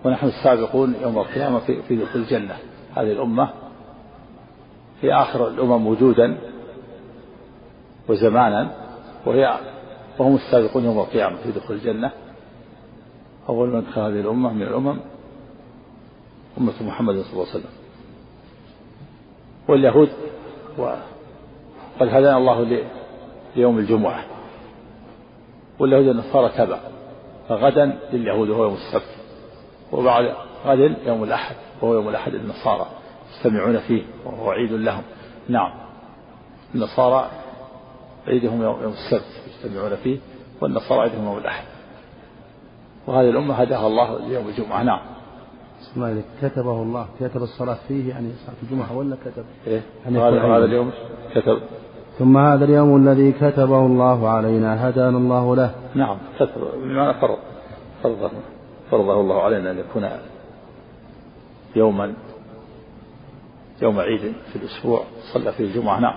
ونحن 0.06 0.27
السابقون 0.27 0.96
يوم 1.01 1.18
القيامة 1.18 1.60
في 1.60 1.82
في 1.82 1.96
دخول 1.96 2.22
الجنة. 2.22 2.58
هذه 2.96 3.12
الأمة 3.12 3.50
هي 5.01 5.13
آخر 5.13 5.48
الأمم 5.48 5.88
وجودا 5.88 6.38
وزمانا 8.10 8.72
وهي 9.25 9.60
وهم 10.20 10.36
السابقون 10.36 10.86
يوم 10.86 11.00
القيامة 11.00 11.36
في 11.36 11.51
دخول 11.51 11.75
الجنة. 11.75 12.12
أول 13.50 13.70
من 13.70 13.82
دخل 13.82 14.01
هذه 14.01 14.20
الأمة 14.20 14.53
من 14.53 14.62
الأمم 14.62 15.00
أمة 16.58 16.74
محمد 16.82 17.15
صلى 17.15 17.34
الله 17.34 17.46
عليه 17.50 17.60
وسلم. 17.60 17.72
واليهود 19.68 20.10
وقد 20.77 22.08
هدانا 22.08 22.38
الله 22.38 22.84
ليوم 23.56 23.77
الجمعة. 23.80 24.32
واليهود 25.83 26.07
والنصارى 26.07 26.49
تبع. 26.49 26.79
فغدا 27.49 27.99
لليهود 28.13 28.49
وهو 28.49 28.63
يوم 28.63 28.73
السبت. 28.73 29.15
وبعد 29.91 30.33
غد 30.65 30.95
يوم 31.05 31.23
الأحد 31.23 31.55
وهو 31.81 31.93
يوم 31.93 32.09
الأحد 32.09 32.33
النصارى 32.33 32.85
يجتمعون 33.35 33.77
فيه 33.77 34.03
وهو 34.25 34.51
عيد 34.51 34.71
لهم. 34.71 35.03
نعم. 35.49 35.71
النصارى 36.75 37.29
عيدهم 38.27 38.61
يوم 38.61 38.93
السبت. 38.93 39.25
يجتمعون 39.47 39.95
فيه 39.95 40.17
والنصارى 40.61 41.01
عيدهم 41.01 41.25
يوم 41.25 41.37
الأحد. 41.37 41.65
وهذه 43.07 43.29
الأمة 43.29 43.53
هداها 43.53 43.87
الله 43.87 44.27
ليوم 44.27 44.47
الجمعة. 44.47 44.83
نعم. 44.83 45.01
اسمع 45.81 46.15
كتبه 46.41 46.81
الله. 46.81 47.07
كتب 47.19 47.43
الصلاة 47.43 47.77
فيه 47.87 48.09
يعني 48.09 48.31
صلاة 48.45 48.55
الجمعة 48.63 48.97
ولا 48.97 49.15
كتب؟ 49.25 49.45
إيه؟ 49.67 49.81
هذا 50.05 50.65
اليوم 50.65 50.91
كتب. 51.35 51.61
ثم 52.20 52.38
هذا 52.38 52.65
اليوم 52.65 53.08
الذي 53.08 53.32
كتبه 53.32 53.86
الله 53.86 54.29
علينا 54.29 54.89
هدانا 54.89 55.17
الله 55.17 55.55
له. 55.55 55.72
نعم 55.96 56.17
بمعنى 56.84 57.13
فرض. 57.13 57.38
فرضه 58.03 58.32
فرضه 58.91 59.22
الله 59.22 59.41
علينا 59.41 59.72
أن 59.72 59.77
يكون 59.77 60.10
يوما 61.75 62.13
يوم 63.82 64.00
عيد 64.00 64.22
في 64.22 64.55
الأسبوع 64.55 65.01
صلى 65.34 65.51
فيه 65.51 65.63
الجمعة. 65.65 66.00
نعم. 66.00 66.15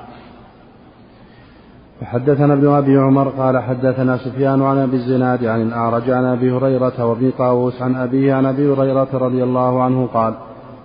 وحدثنا 2.02 2.54
ابن 2.54 2.68
أبي 2.68 2.98
عمر 2.98 3.28
قال 3.28 3.58
حدثنا 3.58 4.16
سفيان 4.16 4.62
عن 4.62 4.78
أبي 4.78 4.96
الزناد 4.96 5.44
عن 5.44 5.62
الأعرج 5.62 6.10
عن 6.10 6.24
أبي 6.24 6.52
هريرة 6.52 7.04
وابن 7.04 7.30
طاووس 7.38 7.82
عن 7.82 7.96
أبيه 7.96 8.34
عن 8.34 8.46
أبي 8.46 8.72
هريرة 8.72 9.08
رضي 9.12 9.44
الله 9.44 9.82
عنه 9.82 10.06
قال 10.06 10.34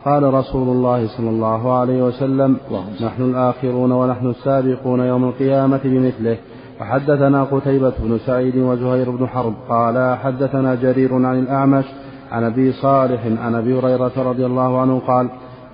قال 0.05 0.33
رسول 0.33 0.67
الله 0.67 1.07
صلى 1.07 1.29
الله 1.29 1.79
عليه 1.79 2.03
وسلم 2.03 2.57
نحن 3.01 3.23
الآخرون 3.23 3.91
ونحن 3.91 4.27
السابقون 4.27 4.99
يوم 4.99 5.23
القيامة 5.23 5.79
بمثله. 5.83 6.37
وحدثنا 6.81 7.43
قتيبة 7.43 7.93
بن 7.99 8.17
سعيد 8.17 8.57
وزهير 8.57 9.11
بن 9.11 9.27
حرب 9.27 9.53
قال 9.69 10.17
حدثنا 10.17 10.75
جرير 10.75 11.13
عن 11.13 11.39
الأعمش 11.39 11.85
عن 12.31 12.43
أبي 12.43 12.71
صالح 12.71 13.21
عن 13.41 13.55
أبي 13.55 13.79
هريرة 13.79 14.11
رضي 14.17 14.45
الله 14.45 14.81
عنه 14.81 14.99
قال 14.99 15.29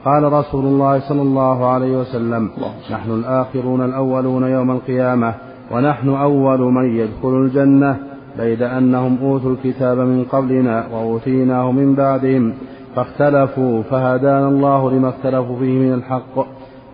قال 0.06 0.34
رسول 0.34 0.66
الله 0.66 1.00
صلى 1.00 1.22
الله 1.22 1.66
عليه 1.66 1.98
وسلم 1.98 2.50
نحن 2.92 3.12
الآخرون 3.12 3.86
الأولون 3.86 4.44
يوم 4.44 4.72
القيامة 4.72 5.34
ونحن 5.72 6.10
أول 6.10 6.60
من 6.60 6.96
يدخل 6.96 7.30
الجنة 7.30 7.98
بيد 8.38 8.62
أنهم 8.62 9.18
أوتوا 9.22 9.52
الكتاب 9.52 9.98
من 9.98 10.24
قبلنا 10.24 10.88
وأوتيناه 10.94 11.72
من 11.72 11.96
بعدهم. 11.96 12.54
فاختلفوا 12.98 13.84
فهدانا 13.84 14.48
الله 14.48 14.92
لما 14.92 15.10
اختلفوا 15.10 15.60
فيه 15.60 15.80
من 15.80 15.94
الحق. 15.94 16.46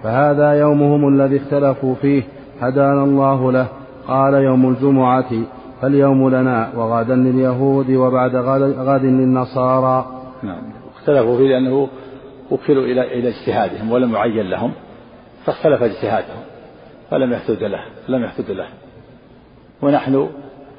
فهذا 0.04 0.54
يومهم 0.54 1.08
الذي 1.08 1.38
اختلفوا 1.38 1.96
فيه 1.96 2.24
هدانا 2.62 3.04
الله 3.04 3.52
له. 3.52 3.68
قال 4.08 4.34
يوم 4.34 4.70
الجمعة 4.70 5.30
فاليوم 5.82 6.30
لنا 6.30 6.70
وغدا 6.76 7.16
لليهود 7.16 7.92
وبعد 7.92 8.36
غد 8.36 9.02
للنصارى. 9.04 10.06
نعم. 10.44 10.62
اختلفوا 10.96 11.38
فيه 11.38 11.48
لأنه 11.48 11.88
وكلوا 12.52 12.84
إلى 12.84 13.20
إلى 13.20 13.30
اجتهادهم 13.30 13.92
ولم 13.92 14.14
يعين 14.14 14.50
لهم. 14.50 14.72
فاختلف 15.46 15.84
اجتهادهم 15.84 16.44
فلم 17.10 17.34
يحتد 17.34 17.64
له 17.64 17.84
لم 18.08 18.24
يحتد 18.24 18.52
له. 18.52 18.68
ونحن 19.82 20.30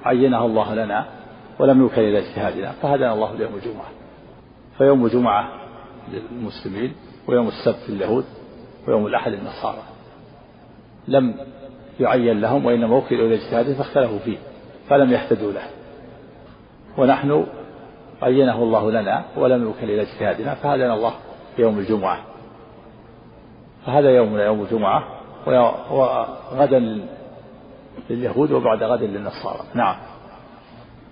عينها 0.04 0.46
الله 0.46 0.74
لنا 0.74 1.04
ولم 1.58 1.80
يوكل 1.80 2.00
إلى 2.00 2.18
اجتهادنا 2.18 2.70
فهدانا 2.70 3.14
الله 3.14 3.34
ليوم 3.34 3.52
الجمعة. 3.54 4.03
فيوم 4.78 5.06
الجمعة 5.06 5.48
للمسلمين 6.12 6.92
ويوم 7.28 7.48
السبت 7.48 7.90
لليهود 7.90 8.24
ويوم 8.88 9.06
الأحد 9.06 9.32
للنصارى. 9.32 9.82
لم 11.08 11.34
يعين 12.00 12.40
لهم 12.40 12.66
وإنما 12.66 12.96
وكلوا 12.96 13.26
إلى 13.26 13.34
اجتهادهم 13.34 13.74
فاختلفوا 13.74 14.18
فيه 14.18 14.38
فلم 14.88 15.10
يهتدوا 15.10 15.52
له. 15.52 15.62
ونحن 16.98 17.46
عينه 18.22 18.62
الله 18.62 18.90
لنا 18.90 19.24
ولم 19.36 19.62
يوكل 19.62 19.84
إلى 19.84 20.02
اجتهادنا 20.02 20.54
فهدانا 20.54 20.94
الله 20.94 21.14
يوم 21.58 21.78
الجمعة. 21.78 22.18
فهذا 23.86 24.10
يومنا 24.10 24.44
يوم 24.44 24.62
الجمعة 24.62 25.04
وغدا 25.92 27.06
لليهود 28.10 28.52
وبعد 28.52 28.82
غد 28.82 29.02
للنصارى. 29.02 29.60
نعم. 29.74 29.96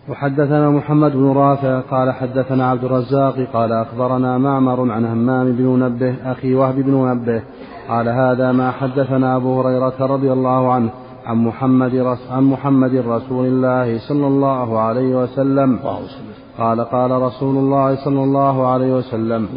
وحدثنا 0.09 0.71
محمد 0.71 1.13
بن 1.13 1.33
رافع 1.33 1.81
قال 1.81 2.13
حدثنا 2.13 2.71
عبد 2.71 2.85
الرزاق 2.85 3.35
قال 3.53 3.73
أخبرنا 3.73 4.39
معمر 4.39 4.93
عن 4.93 5.05
همام 5.05 5.53
بن 5.53 5.65
منبه 5.65 6.15
أخي 6.25 6.55
وهب 6.55 6.75
بن 6.75 6.95
منبه 6.95 7.43
قال 7.89 8.09
هذا 8.09 8.53
ما 8.53 8.71
حدثنا 8.71 9.37
أبو 9.37 9.61
هريرة 9.61 9.95
رضي 10.01 10.33
الله 10.33 10.73
عنه 10.73 10.91
عن 11.27 11.37
محمد 11.37 11.95
رس 11.95 12.31
عن 12.33 12.43
محمد 12.43 12.95
رسول 12.95 13.47
الله 13.47 13.99
صلى 13.99 14.27
الله 14.27 14.79
عليه 14.79 15.23
وسلم. 15.23 15.79
قال 16.59 16.81
قال 16.81 17.11
رسول 17.11 17.57
الله 17.57 18.05
صلى 18.05 18.25
الله 18.25 18.67
عليه 18.67 18.95
وسلم. 18.97 19.49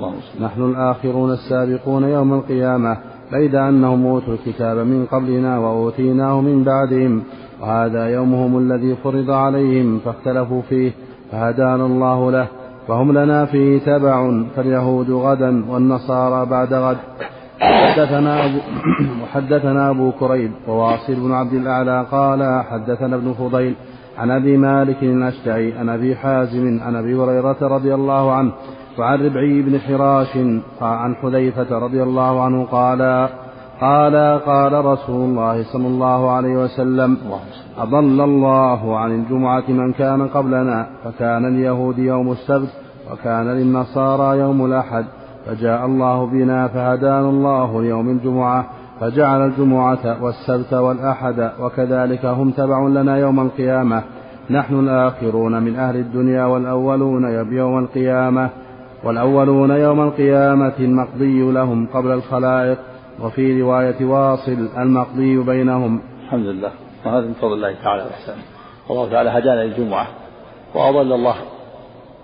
نحن 0.41 0.61
الآخرون 0.61 1.31
السابقون 1.31 2.03
يوم 2.03 2.33
القيامة 2.33 2.97
بيد 3.31 3.55
أنهم 3.55 4.05
أوتوا 4.05 4.33
الكتاب 4.33 4.77
من 4.77 5.05
قبلنا 5.11 5.59
وأوتيناه 5.59 6.41
من 6.41 6.63
بعدهم. 6.63 7.23
وهذا 7.61 8.07
يومهم 8.07 8.57
الذي 8.57 8.95
فرض 8.95 9.31
عليهم 9.31 9.99
فاختلفوا 9.99 10.61
فيه 10.61 10.91
فهدانا 11.31 11.85
الله 11.85 12.31
له 12.31 12.47
فهم 12.87 13.17
لنا 13.17 13.45
فيه 13.45 13.79
تبع 13.79 14.43
فاليهود 14.55 15.11
غدا 15.11 15.65
والنصارى 15.69 16.45
بعد 16.45 16.73
غد. 16.73 16.97
حدثنا 17.59 18.45
أبو 18.45 18.57
وحدثنا 19.23 19.89
أبو 19.89 20.11
كريب 20.11 20.51
وواصل 20.67 21.15
بن 21.15 21.31
عبد 21.31 21.53
الأعلى 21.53 22.05
قال 22.11 22.63
حدثنا 22.63 23.15
ابن 23.15 23.33
فضيل 23.33 23.75
عن 24.17 24.31
أبي 24.31 24.57
مالك 24.57 25.03
الأشجعي 25.03 25.73
عن 25.73 25.89
أبي 25.89 26.15
حازم 26.15 26.79
عن 26.83 26.95
أبي 26.95 27.15
هريرة 27.15 27.57
رضي 27.61 27.93
الله 27.93 28.31
عنه 28.31 28.51
وعن 28.99 29.25
ربعي 29.25 29.61
بن 29.61 29.79
حراش 29.79 30.37
عن 30.81 31.15
حذيفة 31.15 31.79
رضي 31.79 32.03
الله 32.03 32.43
عنه 32.43 32.65
قال 32.65 33.29
قال 33.81 34.39
قال 34.45 34.85
رسول 34.85 35.29
الله 35.29 35.63
صلى 35.63 35.87
الله 35.87 36.31
عليه 36.31 36.63
وسلم 36.63 37.17
أضل 37.77 38.21
الله 38.21 38.97
عن 38.97 39.11
الجمعة 39.11 39.63
من 39.67 39.93
كان 39.93 40.27
قبلنا 40.27 40.87
فكان 41.03 41.45
اليهود 41.45 41.97
يوم 41.97 42.31
السبت 42.31 42.69
وكان 43.11 43.47
للنصارى 43.47 44.39
يوم 44.39 44.65
الأحد 44.65 45.05
فجاء 45.45 45.85
الله 45.85 46.25
بنا 46.25 46.67
فهدانا 46.67 47.29
الله 47.29 47.81
ليوم 47.81 48.09
الجمعة 48.09 48.65
فجعل 48.99 49.45
الجمعة 49.45 50.23
والسبت 50.23 50.73
والأحد 50.73 51.51
وكذلك 51.59 52.25
هم 52.25 52.51
تبع 52.51 52.87
لنا 52.87 53.17
يوم 53.17 53.39
القيامة. 53.39 54.01
نحن 54.49 54.79
الآخرون 54.79 55.63
من 55.63 55.75
أهل 55.75 55.95
الدنيا 55.95 56.45
والأولون 56.45 57.23
يوم 57.51 57.79
القيامة 57.79 58.49
والأولون 59.03 59.71
يوم 59.71 60.01
القيامة 60.01 60.73
المقضي 60.79 61.51
لهم 61.51 61.87
قبل 61.93 62.11
الخلائق 62.11 62.77
وفي 63.19 63.61
رواية 63.61 64.05
واصل 64.05 64.69
المقضي 64.77 65.43
بينهم. 65.43 66.01
الحمد 66.23 66.45
لله 66.45 66.71
وهذا 67.05 67.25
من 67.25 67.33
فضل 67.33 67.53
الله 67.53 67.75
تعالى 67.83 68.03
وإحسانه 68.03 68.41
الله 68.89 69.09
تعالى 69.09 69.29
هدانا 69.29 69.63
للجمعة. 69.63 70.07
وأضل 70.73 71.13
الله 71.13 71.35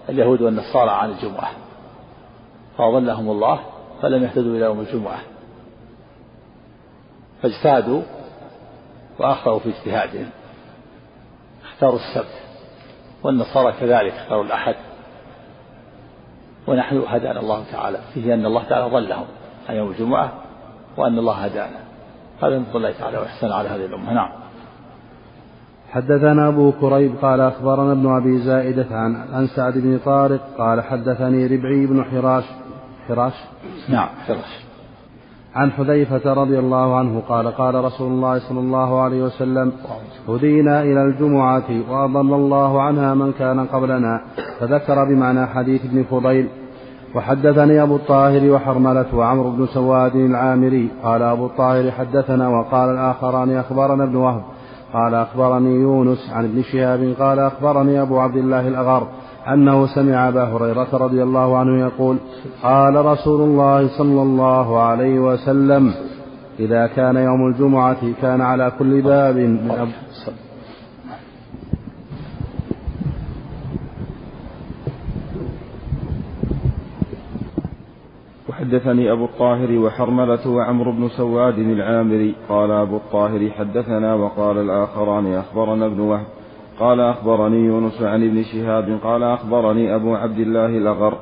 اليهود 0.09 0.41
والنصارى 0.41 0.91
عن 0.91 1.09
الجمعة. 1.09 1.51
فأضلهم 2.77 3.29
الله 3.29 3.59
فلم 4.01 4.23
يهتدوا 4.23 4.55
إلى 4.55 4.65
يوم 4.65 4.79
الجمعة. 4.79 5.19
فاجتهدوا 7.41 8.01
وأخطأوا 9.19 9.59
في 9.59 9.69
اجتهادهم. 9.69 10.29
اختاروا 11.63 11.99
السبت. 11.99 12.41
والنصارى 13.23 13.73
كذلك 13.79 14.13
اختاروا 14.13 14.43
الأحد. 14.43 14.75
ونحن 16.67 17.03
هدانا 17.07 17.39
الله 17.39 17.63
تعالى. 17.71 17.99
فيه 18.13 18.33
أن 18.33 18.45
الله 18.45 18.63
تعالى 18.63 18.89
ضلهم 18.89 19.25
عن 19.69 19.75
يوم 19.75 19.91
الجمعة. 19.91 20.40
وأن 20.97 21.17
الله 21.17 21.33
هدانا. 21.33 21.79
هذا 22.43 22.59
من 22.59 22.65
الله 22.75 22.91
تعالى 22.91 23.17
وإحسان 23.17 23.51
على 23.51 23.69
هذه 23.69 23.85
الأمة. 23.85 24.13
نعم. 24.13 24.29
حدثنا 25.91 26.47
أبو 26.47 26.71
كريب 26.71 27.15
قال 27.21 27.41
أخبرنا 27.41 27.91
ابن 27.91 28.15
أبي 28.15 28.37
زائدة 28.37 28.85
عن 28.91 29.15
عن 29.33 29.47
سعد 29.47 29.73
بن 29.73 29.99
طارق 30.05 30.41
قال 30.57 30.83
حدثني 30.83 31.47
ربعي 31.47 31.85
بن 31.85 32.03
حراش. 32.03 32.43
حراش؟ 33.07 33.33
نعم 33.89 34.07
حراش. 34.27 34.65
عن 35.55 35.71
حذيفة 35.71 36.33
رضي 36.33 36.59
الله 36.59 36.97
عنه 36.97 37.21
قال 37.29 37.47
قال 37.47 37.75
رسول 37.75 38.11
الله 38.11 38.39
صلى 38.39 38.59
الله 38.59 39.01
عليه 39.01 39.23
وسلم 39.23 39.71
هدينا 40.27 40.81
إلى 40.81 41.03
الجمعة 41.03 41.89
وأضل 41.89 42.33
الله 42.33 42.81
عنها 42.81 43.13
من 43.13 43.31
كان 43.31 43.65
قبلنا. 43.65 44.21
فذكر 44.59 45.05
بمعنى 45.05 45.47
حديث 45.47 45.85
ابن 45.85 46.03
فضيل 46.03 46.49
وحدثني 47.15 47.83
أبو 47.83 47.95
الطاهر 47.95 48.51
وحرملة 48.51 49.15
وعمرو 49.15 49.51
بن 49.51 49.65
سواد 49.65 50.15
العامري. 50.15 50.89
قال 51.03 51.21
أبو 51.21 51.45
الطاهر 51.45 51.91
حدثنا 51.91 52.47
وقال 52.47 52.89
الآخران 52.89 53.57
أخبرنا 53.57 54.03
ابن 54.03 54.15
وهب. 54.15 54.41
قال 54.93 55.15
أخبرني 55.15 55.75
يونس 55.75 56.31
عن 56.33 56.43
ابن 56.45 56.61
شهاب. 56.61 57.15
قال 57.19 57.39
أخبرني 57.39 58.01
أبو 58.01 58.19
عبد 58.19 58.37
الله 58.37 58.67
الأغر 58.67 59.07
أنه 59.47 59.85
سمع 59.85 60.27
أبا 60.27 60.43
هريرة 60.43 60.87
رضي 60.93 61.23
الله 61.23 61.57
عنه 61.57 61.79
يقول 61.79 62.17
قال 62.63 63.05
رسول 63.05 63.41
الله 63.41 63.87
صلى 63.97 64.21
الله 64.21 64.81
عليه 64.81 65.19
وسلم 65.19 65.93
إذا 66.59 66.87
كان 66.87 67.15
يوم 67.15 67.47
الجمعة 67.47 67.97
كان 68.21 68.41
على 68.41 68.71
كل 68.79 69.01
باب 69.01 69.35
من 69.35 69.71
أب... 69.71 69.87
حدثني 78.71 79.11
أبو 79.11 79.25
الطاهر 79.25 79.79
وحرملة 79.79 80.47
وعمر 80.47 80.91
بن 80.91 81.07
سواد 81.07 81.59
العامري 81.59 82.35
قال 82.49 82.71
أبو 82.71 82.97
الطاهر 82.97 83.49
حدثنا 83.49 84.15
وقال 84.15 84.57
الآخران 84.57 85.33
أخبرنا 85.33 85.85
ابن 85.85 85.99
وهب 85.99 86.25
قال 86.79 86.99
أخبرني 86.99 87.65
يونس 87.65 88.01
عن 88.01 88.23
ابن 88.23 88.43
شهاب 88.43 88.99
قال 89.03 89.23
أخبرني 89.23 89.95
أبو 89.95 90.15
عبد 90.15 90.39
الله 90.39 90.65
الأغر 90.65 91.17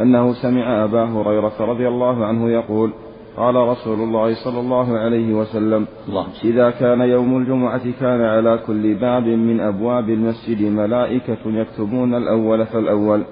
أنه 0.00 0.32
سمع 0.32 0.84
أبا 0.84 1.04
هريرة 1.04 1.52
رضي 1.60 1.88
الله 1.88 2.24
عنه 2.24 2.50
يقول 2.50 2.92
قال 3.36 3.54
رسول 3.54 4.00
الله 4.00 4.34
صلى 4.44 4.60
الله 4.60 4.98
عليه 4.98 5.34
وسلم 5.34 5.86
الله. 6.08 6.26
إذا 6.44 6.70
كان 6.70 7.00
يوم 7.00 7.36
الجمعة 7.36 7.90
كان 8.00 8.20
على 8.20 8.58
كل 8.66 8.94
باب 8.94 9.26
من 9.26 9.60
أبواب 9.60 10.10
المسجد 10.10 10.62
ملائكة 10.62 11.38
يكتبون 11.46 12.14
الأول 12.14 12.66
فالأول 12.66 13.22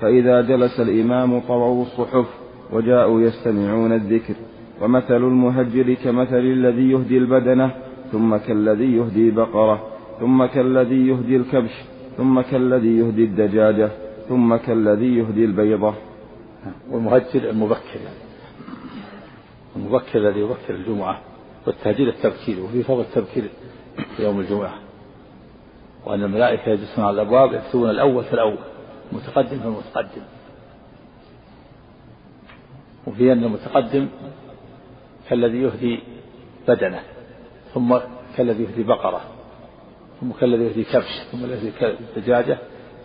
فإذا 0.00 0.40
جلس 0.40 0.80
الإمام 0.80 1.40
طووا 1.40 1.82
الصحف 1.82 2.43
وجاءوا 2.74 3.20
يستمعون 3.20 3.92
الذكر. 3.92 4.34
ومثل 4.80 5.16
المهجر 5.16 5.94
كمثل 5.94 6.38
الذي 6.38 6.90
يهدي 6.90 7.18
البدنة 7.18 7.70
ثم 8.12 8.36
كالذي 8.36 8.96
يهدي 8.96 9.30
بقرة 9.30 9.86
ثم 10.20 10.44
كالذي 10.44 11.08
يهدي 11.08 11.36
الكبش 11.36 11.74
ثم 12.16 12.40
كالذي 12.40 12.98
يهدي 12.98 13.24
الدجاجة 13.24 13.90
ثم 14.28 14.56
كالذي 14.56 15.16
يهدي 15.16 15.44
البيضة. 15.44 15.94
والمهجر 16.90 17.50
المبكر 17.50 17.98
يعني. 18.04 18.24
المبكر 19.76 20.18
الذي 20.18 20.40
يبكر 20.40 20.74
الجمعة 20.74 21.20
والتهجير 21.66 22.08
التبكير 22.08 22.64
وفي 22.64 22.82
فضل 22.82 23.00
التبكير 23.00 23.44
يوم 24.18 24.40
الجمعة. 24.40 24.74
وأن 26.06 26.22
الملائكة 26.22 26.70
يجلسون 26.70 27.04
على 27.04 27.22
الأبواب 27.22 27.52
يكتبون 27.52 27.90
الأول 27.90 28.24
فالأول 28.24 28.58
المتقدم. 29.12 29.58
فالمتقدم 29.58 30.22
وفي 33.06 33.32
أن 33.32 33.44
المتقدم 33.44 34.08
كالذي 35.28 35.62
يهدي 35.62 36.00
بدنه 36.68 37.00
ثم 37.74 37.98
كالذي 38.36 38.62
يهدي 38.62 38.82
بقرة 38.82 39.20
ثم 40.20 40.32
كالذي 40.32 40.64
يهدي 40.64 40.84
كبش 40.84 41.22
ثم 41.32 41.44
الذي 41.44 41.66
يهدي 41.66 41.96
دجاجة 42.16 42.58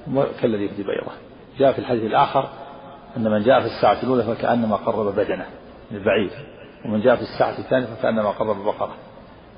ثم 0.05 0.21
كالذي 0.41 0.63
يهدي 0.63 0.83
بيضة. 0.83 1.11
جاء 1.59 1.71
في 1.71 1.79
الحديث 1.79 2.03
الآخر 2.03 2.49
أن 3.17 3.31
من 3.31 3.43
جاء 3.43 3.59
في 3.59 3.65
الساعة 3.65 4.03
الأولى 4.03 4.23
فكأنما 4.23 4.75
قرب 4.75 5.15
بدنه 5.15 5.45
من 5.91 6.03
بعيد 6.03 6.31
ومن 6.85 7.01
جاء 7.01 7.15
في 7.15 7.21
الساعة 7.21 7.59
الثانية 7.59 7.85
فكأنما 7.85 8.29
قرب 8.29 8.65
بقرة 8.65 8.95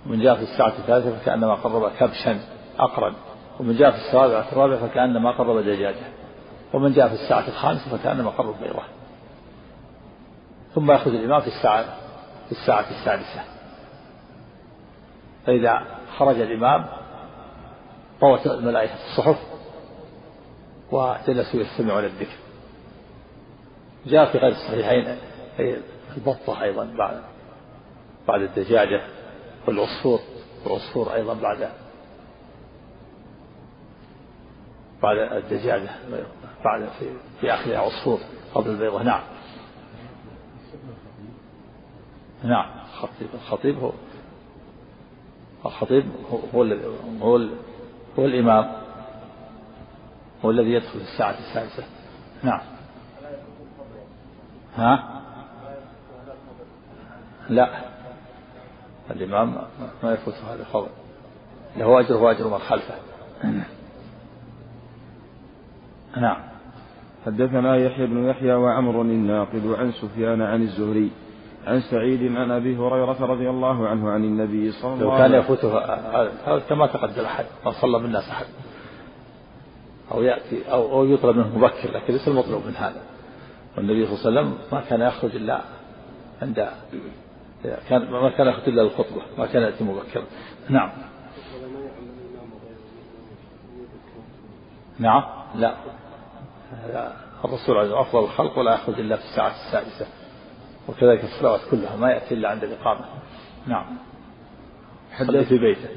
ومن 0.06 0.20
جاء 0.20 0.36
في 0.36 0.42
الساعة 0.42 0.74
الثالثة 0.80 1.18
فكأنما 1.18 1.54
قرب 1.54 1.92
كبشا 2.00 2.40
أقرا 2.80 3.14
ومن 3.60 3.78
جاء 3.78 3.92
في 3.92 3.98
السابعة 3.98 4.52
الرابعة 4.52 4.88
فكأنما 4.88 5.32
قرب 5.32 5.60
دجاجة 5.60 6.06
ومن 6.74 6.94
جاء 6.94 7.08
في 7.08 7.14
الساعة 7.14 7.48
الخامسة 7.48 7.98
فكأنما 7.98 8.30
قرب 8.30 8.56
بيضة. 8.62 8.84
ثم 10.76 10.92
يأخذ 10.92 11.14
الإمام 11.14 11.42
في 11.42 11.48
الساعة 11.48 11.84
في 12.46 12.52
الساعة 12.52 12.86
السادسة. 12.90 13.44
فإذا 15.46 15.82
خرج 16.18 16.40
الإمام 16.40 16.86
طوت 18.22 18.48
الملائكة 18.48 18.94
الصحف 18.94 19.38
وجلسوا 20.92 21.60
يستمعون 21.60 22.04
الذكر. 22.04 22.38
جاء 24.06 24.32
في 24.32 24.38
غير 24.38 24.52
الصحيحين 24.52 25.18
البطة 26.18 26.62
أيضا 26.62 26.86
بعد 26.98 27.22
بعد 28.28 28.42
الدجاجة 28.42 29.02
والعصفور 29.68 30.20
والعصفور 30.66 31.14
أيضا 31.14 31.34
بعد 31.34 31.70
بعد 35.04 35.18
الدجاجة 35.18 35.90
بعد 36.66 36.90
في, 37.00 37.06
في 37.42 37.54
آخر 37.54 37.76
عصفور 37.76 38.20
قبل 38.54 38.70
البيضة. 38.70 39.04
نعم. 39.04 39.22
نعم. 42.44 42.66
الخطيب 42.94 43.28
الخطيب 43.34 43.80
هو 43.80 43.92
الخطيب 45.66 46.06
هو 46.32 46.64
هو 47.22 47.48
هو 48.20 48.26
الإمام. 48.26 48.72
هو 50.46 50.52
الذي 50.52 50.74
يدخل 50.74 51.00
في 51.00 51.06
الساعة 51.14 51.36
السادسة. 51.40 51.84
نعم. 52.44 52.62
ها؟ 54.76 55.22
لا. 57.50 57.82
الإمام 59.12 59.58
ما 60.04 60.14
يفوت 60.14 60.34
هذا 60.34 60.62
الفضل 60.62 60.90
له 61.78 62.00
أجر 62.00 62.18
وأجر 62.18 62.48
من 62.48 62.58
خلفه. 62.58 62.96
نعم. 66.18 66.38
حدثنا 67.26 67.76
يحيى 67.76 68.08
بن 68.08 68.26
يحيى 68.26 68.54
وعمر 68.54 69.02
الناقد 69.02 69.66
عن 69.66 69.92
سفيان 69.92 70.42
عن 70.42 70.62
الزهري 70.62 71.12
عن 71.68 71.82
سعيد 71.82 72.38
عن 72.38 72.52
أبي 72.52 72.78
هريرة 72.78 73.26
رضي 73.26 73.50
الله 73.50 73.88
عنه 73.88 74.10
عن 74.10 74.24
النبي 74.24 74.72
صلى 74.72 74.94
الله 74.94 75.14
عليه 75.14 75.14
وسلم 75.14 75.14
لو 75.14 75.18
كان 75.18 75.34
يفوته 75.34 75.80
هذا 76.48 76.60
كما 76.70 76.88
تقدم 76.88 77.26
أحد 77.26 77.46
ما 77.66 77.72
صلى 77.72 78.00
من 78.00 78.06
الناس 78.06 78.30
أحد. 78.30 78.46
أو 80.12 80.22
ياتي 80.22 80.72
أو 80.72 80.92
أو 80.92 81.06
يطلب 81.06 81.38
منه 81.38 81.58
مبكر 81.58 81.92
لكن 81.92 82.14
ليس 82.14 82.28
المطلوب 82.28 82.66
من 82.66 82.76
هذا. 82.76 83.02
والنبي 83.78 84.06
صلى 84.06 84.30
الله 84.30 84.42
عليه 84.42 84.50
وسلم 84.50 84.58
ما 84.72 84.82
كان 84.90 85.02
يخرج 85.02 85.36
إلا 85.36 85.62
عند 86.42 86.70
كان 87.90 88.12
ما 88.12 88.30
كان 88.30 88.48
يخرج 88.48 88.70
إلا 88.70 88.82
للخطبه 88.82 89.22
ما 89.38 89.46
كان 89.46 89.62
يأتي 89.64 89.84
مبكرا. 89.84 90.24
نعم. 90.70 90.92
نعم. 95.00 95.24
لا. 95.56 95.76
الرسول 97.46 97.78
عليه 97.78 98.02
أفضل 98.02 98.24
الخلق 98.24 98.60
ولا 98.60 98.74
يخرج 98.74 99.00
إلا 99.00 99.16
في 99.16 99.24
الساعة 99.24 99.52
السادسة. 99.52 100.21
وكذلك 100.90 101.24
الصلوات 101.24 101.62
كلها 101.72 101.96
ما 101.96 102.12
يأتي 102.12 102.34
إلا 102.34 102.50
عند 102.50 102.64
الإقامة. 102.64 103.06
نعم. 103.68 103.86
يصلي 105.22 105.46
في 105.46 105.58
بيته. 105.58 105.90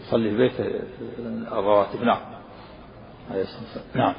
يصلي 0.00 0.30
في 0.30 0.36
بيته 0.36 0.64
الرواتب 1.52 2.04
نعم. 2.04 2.18
نعم. 3.94 4.14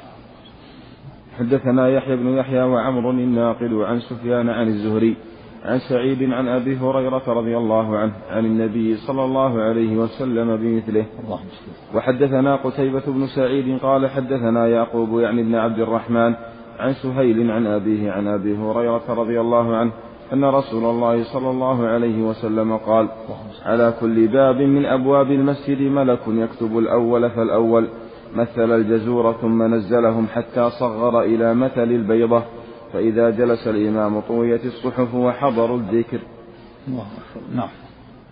حدثنا 1.38 1.88
يحيى 1.88 2.16
بن 2.16 2.28
يحيى 2.28 2.62
وعمر 2.62 3.10
الناقد 3.10 3.72
عن 3.72 4.00
سفيان 4.00 4.48
عن 4.48 4.68
الزهري 4.68 5.16
عن 5.64 5.78
سعيد 5.78 6.32
عن 6.32 6.48
أبي 6.48 6.76
هريرة 6.76 7.22
رضي 7.26 7.56
الله 7.56 7.98
عنه 7.98 8.12
عن 8.30 8.44
النبي 8.44 8.96
صلى 8.96 9.24
الله 9.24 9.62
عليه 9.62 9.96
وسلم 9.96 10.56
بمثله. 10.56 11.06
وحدثنا 11.94 12.56
قتيبة 12.56 13.02
بن 13.06 13.26
سعيد 13.26 13.78
قال 13.78 14.10
حدثنا 14.10 14.68
يعقوب 14.68 15.20
يعني 15.20 15.42
بن 15.42 15.54
عبد 15.54 15.78
الرحمن 15.78 16.34
عن 16.78 16.92
سهيل 16.92 17.50
عن 17.50 17.66
أبيه 17.66 18.12
عن 18.12 18.28
أبي 18.28 18.56
هريرة 18.56 19.04
رضي 19.08 19.40
الله 19.40 19.76
عنه 19.76 19.92
أن 20.32 20.44
رسول 20.44 20.84
الله 20.84 21.24
صلى 21.24 21.50
الله 21.50 21.86
عليه 21.86 22.22
وسلم 22.22 22.76
قال 22.76 23.08
على 23.64 23.94
كل 24.00 24.28
باب 24.28 24.56
من 24.56 24.86
أبواب 24.86 25.30
المسجد 25.30 25.82
ملك 25.82 26.20
يكتب 26.28 26.78
الأول 26.78 27.30
فالأول 27.30 27.88
مثل 28.34 28.72
الجزور 28.76 29.32
ثم 29.32 29.74
نزلهم 29.74 30.26
حتى 30.26 30.70
صغر 30.70 31.20
إلى 31.22 31.54
مثل 31.54 31.82
البيضة 31.82 32.42
فإذا 32.92 33.30
جلس 33.30 33.68
الإمام 33.68 34.20
طويت 34.20 34.66
الصحف 34.66 35.14
وحضروا 35.14 35.76
الذكر. 35.76 36.20
نعم. 37.54 37.68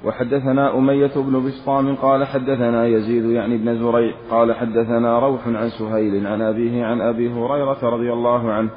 وحدثنا 0.04 0.78
أمية 0.78 1.10
بن 1.16 1.46
بسطام 1.46 1.96
قال 1.96 2.24
حدثنا 2.24 2.86
يزيد 2.86 3.24
يعني 3.24 3.56
بن 3.56 3.78
زريع 3.78 4.14
قال 4.30 4.54
حدثنا 4.54 5.18
روح 5.18 5.46
عن 5.46 5.68
سهيل 5.68 6.26
عن 6.26 6.42
أبيه 6.42 6.84
عن 6.84 7.00
أبي 7.00 7.32
هريرة 7.32 7.78
رضي 7.82 8.12
الله 8.12 8.52
عنه 8.52 8.70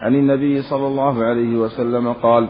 عن 0.00 0.14
النبي 0.14 0.62
صلى 0.62 0.86
الله 0.86 1.24
عليه 1.24 1.56
وسلم 1.56 2.12
قال 2.12 2.48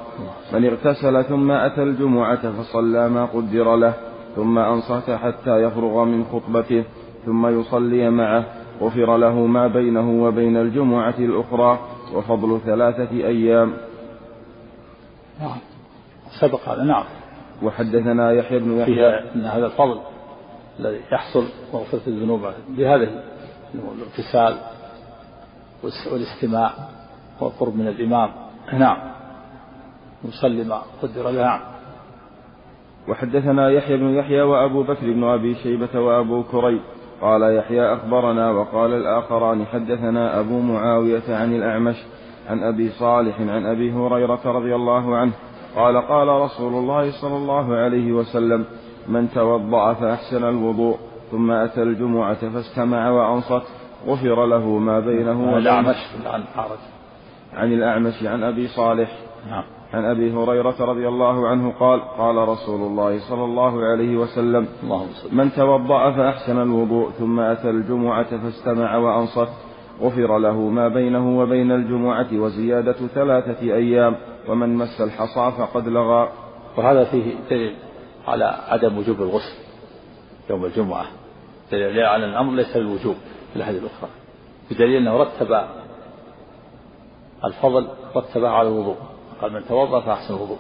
من 0.53 0.65
اغتسل 0.65 1.25
ثم 1.25 1.51
أتى 1.51 1.83
الجمعة 1.83 2.53
فصلى 2.53 3.09
ما 3.09 3.25
قدر 3.25 3.77
له 3.77 3.95
ثم 4.37 4.59
أنصت 4.59 5.11
حتى 5.11 5.63
يفرغ 5.63 6.05
من 6.05 6.25
خطبته 6.25 6.85
ثم 7.27 7.61
يصلي 7.61 8.11
معه 8.11 8.45
غفر 8.81 9.17
له 9.17 9.47
ما 9.47 9.67
بينه 9.67 10.25
وبين 10.25 10.57
الجمعة 10.57 11.15
الأخرى 11.19 11.79
وفضل 12.15 12.61
ثلاثة 12.61 13.11
أيام. 13.11 13.73
نعم. 15.41 15.59
سبق 16.41 16.69
هذا 16.69 16.83
نعم. 16.83 17.05
وحدثنا 17.63 18.33
يحيى 18.33 18.59
بن 18.59 18.79
يحيى. 18.79 19.09
أن 19.35 19.45
هذا 19.45 19.67
الفضل 19.67 20.01
الذي 20.81 21.01
يحصل 21.13 21.45
مغفرة 21.75 22.01
الذنوب 22.07 22.41
بهذا 22.69 23.23
الامتثال 23.75 24.57
والاستماع. 26.13 26.73
والقرب 27.41 27.77
من 27.77 27.89
الإمام. 27.89 28.31
نعم. 28.73 28.97
يصلي 30.25 30.65
ما 30.65 30.83
قدر 31.03 31.31
له. 31.31 31.43
نعم. 31.43 31.61
وحدثنا 33.09 33.71
يحيى 33.71 33.97
بن 33.97 34.15
يحيى 34.15 34.43
وأبو 34.43 34.83
بكر 34.83 35.13
بن 35.13 35.25
أبي 35.25 35.55
شيبة 35.55 36.01
وأبو 36.01 36.43
كريب. 36.43 36.81
قال 37.21 37.57
يحيى 37.57 37.93
أخبرنا 37.95 38.51
وقال 38.51 38.93
الآخران 38.93 39.65
حدثنا 39.65 40.41
أبو 40.41 40.61
معاوية 40.61 41.37
عن 41.37 41.55
الأعمش 41.55 41.97
عن 42.49 42.63
أبي 42.63 42.89
صالح 42.89 43.41
عن 43.41 43.67
أبي 43.67 43.93
هريرة 43.93 44.41
رضي 44.45 44.75
الله 44.75 45.17
عنه. 45.17 45.33
قال 45.77 45.97
قال 45.97 46.29
رسول 46.29 46.73
الله 46.73 47.11
صلى 47.11 47.37
الله 47.37 47.77
عليه 47.77 48.13
وسلم 48.13 48.65
من 49.09 49.31
توضأ 49.31 49.93
فأحسن 49.93 50.45
الوضوء 50.45 50.99
ثم 51.31 51.51
أتى 51.51 51.83
الجمعة 51.83 52.51
فاستمع 52.51 53.11
وأنصت 53.11 53.63
غفر 54.07 54.47
له 54.47 54.79
ما 54.79 55.01
بينه 55.01 55.43
وبين 55.43 55.59
الأعمش 55.59 55.97
عن 57.55 57.73
الأعمش 57.73 58.23
عن 58.25 58.43
أبي 58.43 58.69
صالح 58.69 59.11
نعم. 59.51 59.65
عن 59.95 60.05
أبي 60.05 60.33
هريرة 60.33 60.75
رضي 60.81 61.09
الله 61.09 61.49
عنه 61.49 61.73
قال 61.81 62.01
قال 62.01 62.37
رسول 62.37 62.81
الله 62.81 63.19
صلى 63.19 63.45
الله 63.45 63.85
عليه 63.85 64.17
وسلم 64.17 64.69
من 65.33 65.53
توضأ 65.53 66.11
فأحسن 66.11 66.63
الوضوء 66.63 67.11
ثم 67.11 67.41
أتى 67.41 67.71
الجمعة 67.71 68.43
فاستمع 68.43 68.97
وأنصت 68.97 69.49
غفر 70.01 70.39
له 70.39 70.61
ما 70.61 70.89
بينه 70.89 71.39
وبين 71.39 71.73
الجمعة 71.73 72.27
وزيادة 72.33 72.97
ثلاثة 73.15 73.61
أيام 73.61 74.17
ومن 74.49 74.75
مس 74.75 75.01
الحصى 75.01 75.53
فقد 75.59 75.89
لغى. 75.89 76.29
وهذا 76.77 77.05
فيه 77.05 77.35
دليل 77.51 77.75
على 78.27 78.45
عدم 78.69 78.99
وجوب 78.99 79.23
الغسل 79.23 79.55
يوم 80.51 80.65
الجمعة. 80.65 81.07
دليل 81.73 82.01
على 82.01 82.25
الأمر 82.25 82.53
ليس 82.53 82.77
للوجوب 82.77 83.17
في 83.51 83.57
الأحاديث 83.57 83.83
الأخرى. 83.83 84.11
بدليل 84.71 84.97
أنه 84.97 85.17
رتب 85.17 85.53
الفضل 87.45 87.89
رتبه 88.17 88.49
على 88.49 88.69
الوضوء. 88.69 88.97
قال 89.41 89.53
من 89.53 89.65
توضأ 89.69 90.01
فأحسن 90.01 90.35
الوضوء. 90.35 90.59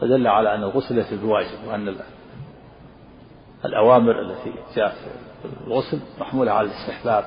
فدل 0.00 0.26
على 0.26 0.54
أن 0.54 0.62
الغسل 0.62 0.94
ليس 0.94 1.14
بواجب 1.14 1.68
وأن 1.68 1.96
الأوامر 3.64 4.20
التي 4.20 4.52
جاءت 4.74 4.92
في 4.92 5.48
الغسل 5.66 6.00
محمولة 6.20 6.52
على 6.52 6.66
الاستحباب. 6.66 7.24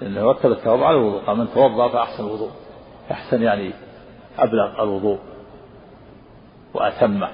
لأنه 0.00 0.30
رتب 0.30 0.52
التوضأ 0.52 0.84
على 0.84 0.96
الوضوء. 0.96 1.24
قال 1.24 1.36
من 1.36 1.48
توضأ 1.54 1.88
فأحسن 1.88 2.24
الوضوء. 2.24 2.50
أحسن 3.10 3.42
يعني 3.42 3.72
أبلغ 4.38 4.82
الوضوء 4.82 5.18
وأتمه 6.74 7.30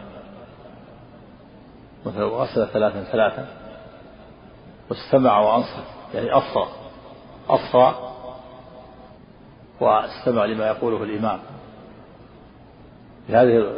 مثلا 2.06 2.24
غسل 2.24 2.66
ثلاثا 2.66 3.02
ثلاثا. 3.02 3.46
واستمع 4.90 5.40
وأنصت. 5.40 5.84
يعني 6.14 6.32
أصغى. 6.32 6.68
أصغى 7.48 8.13
واستمع 9.80 10.44
لما 10.44 10.66
يقوله 10.66 11.02
الإمام. 11.02 11.38
بهذه 13.28 13.72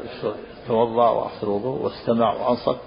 توضأ 0.67 1.11
وأحسن 1.11 1.47
الوضوء 1.47 1.83
واستمع 1.83 2.33
وأنصت 2.35 2.81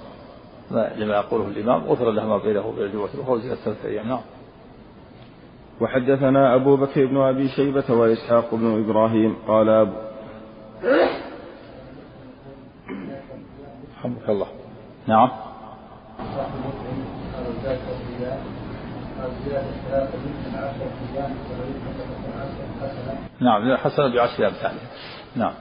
لما 0.71 1.15
يقوله 1.15 1.47
الإمام. 1.47 1.83
غفر 1.83 2.11
له 2.11 2.25
ما 2.27 2.37
بينه 2.37 2.67
وبين 2.67 2.85
الجمعة 2.85 3.09
الأخرى 3.13 3.41
ثلاثة 3.41 3.87
أيام 3.87 4.07
نعم. 4.07 4.21
وحدثنا 5.81 6.55
أبو 6.55 6.75
بكر 6.75 7.05
بن 7.05 7.17
أبي 7.17 7.49
شيبة 7.49 7.83
وإسحاق 7.89 8.55
بن 8.55 8.83
إبراهيم. 8.83 9.35
قال 9.47 9.69
أبو 9.69 9.93
رحمك 13.99 14.29
الله. 14.29 14.47
نعم. 15.07 15.29
نعم 23.39 23.77
حسن 23.77 24.13
بعشر 24.13 24.47
أمثاله 24.47 24.79
نعم. 25.35 25.53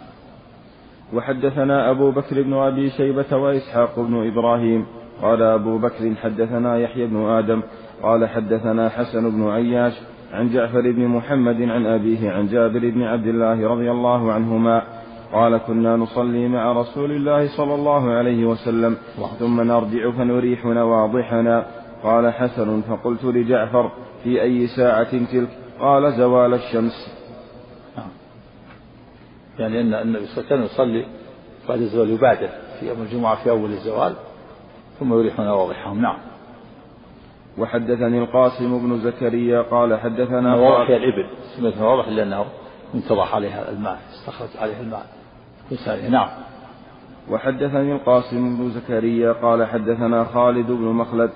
وحدثنا 1.14 1.90
أبو 1.90 2.11
بكر 2.11 2.42
بن 2.42 2.54
أبي 2.54 2.90
شيبة 2.90 3.37
وإسحاق 3.37 4.00
بن 4.00 4.26
إبراهيم. 4.26 4.87
قال 5.22 5.42
أبو 5.42 5.78
بكر 5.78 6.14
حدثنا 6.22 6.78
يحيى 6.78 7.07
بن 7.07 7.16
آدم. 7.16 7.62
قال 8.02 8.28
حدثنا 8.28 8.88
حسن 8.88 9.31
بن 9.31 9.48
عياش 9.48 9.92
عن 10.33 10.50
جعفر 10.52 10.81
بن 10.81 11.07
محمد 11.07 11.62
عن 11.62 11.87
أبيه 11.87 12.31
عن 12.31 12.46
جابر 12.46 12.78
بن 12.78 13.02
عبد 13.02 13.26
الله 13.26 13.68
رضي 13.68 13.90
الله 13.90 14.33
عنهما. 14.33 14.83
قال 15.33 15.57
كنا 15.57 15.96
نصلي 15.96 16.48
مع 16.48 16.72
رسول 16.72 17.11
الله 17.11 17.57
صلى 17.57 17.74
الله 17.74 18.12
عليه 18.12 18.46
وسلم 18.46 18.96
ثم 19.38 19.61
نرجع 19.61 20.11
فنريح 20.11 20.64
نواضحنا. 20.64 21.66
قال 22.02 22.33
حسن 22.33 22.81
فقلت 22.81 23.24
لجعفر 23.24 23.90
في 24.24 24.42
أي 24.42 24.66
ساعة 24.66 25.11
تلك؟ 25.33 25.48
قال 25.80 26.12
زوال 26.12 26.54
الشمس. 26.54 27.14
نعم. 27.96 28.08
يعني 29.58 29.80
أن 29.80 29.94
النبي 29.94 30.26
صلى 30.26 30.44
الله 30.44 30.52
عليه 30.52 30.64
وسلم 30.64 30.64
يصلي 30.64 31.06
بعد 31.68 31.80
الزوال 31.80 32.10
يبادر 32.10 32.48
في 32.80 32.88
يوم 32.88 33.02
الجمعة 33.02 33.44
في 33.44 33.50
أول 33.50 33.70
الزوال 33.70 34.14
ثم 35.00 35.14
يريحون 35.14 35.46
واضحهم 35.48 36.00
نعم. 36.02 36.18
وحدثني 37.58 38.18
القاسم 38.18 38.78
بن 38.78 39.00
زكريا 39.00 39.62
قال 39.62 40.00
حدثنا 40.00 40.56
واضح 40.56 40.90
الإبل. 40.90 41.26
سميت 41.56 41.78
واضح 41.78 42.08
لأنه 42.08 42.44
انتضح 42.94 43.34
عليها 43.34 43.70
الماء 43.70 43.98
استخرج 44.12 44.48
عليها 44.58 44.80
الماء. 44.80 45.06
نعم. 46.10 46.28
وحدثني 47.30 47.92
القاسم 47.92 48.56
بن 48.56 48.70
زكريا 48.70 49.32
قال 49.32 49.66
حدثنا 49.66 50.24
خالد 50.24 50.66
بن 50.66 50.84
مخلد 50.84 51.30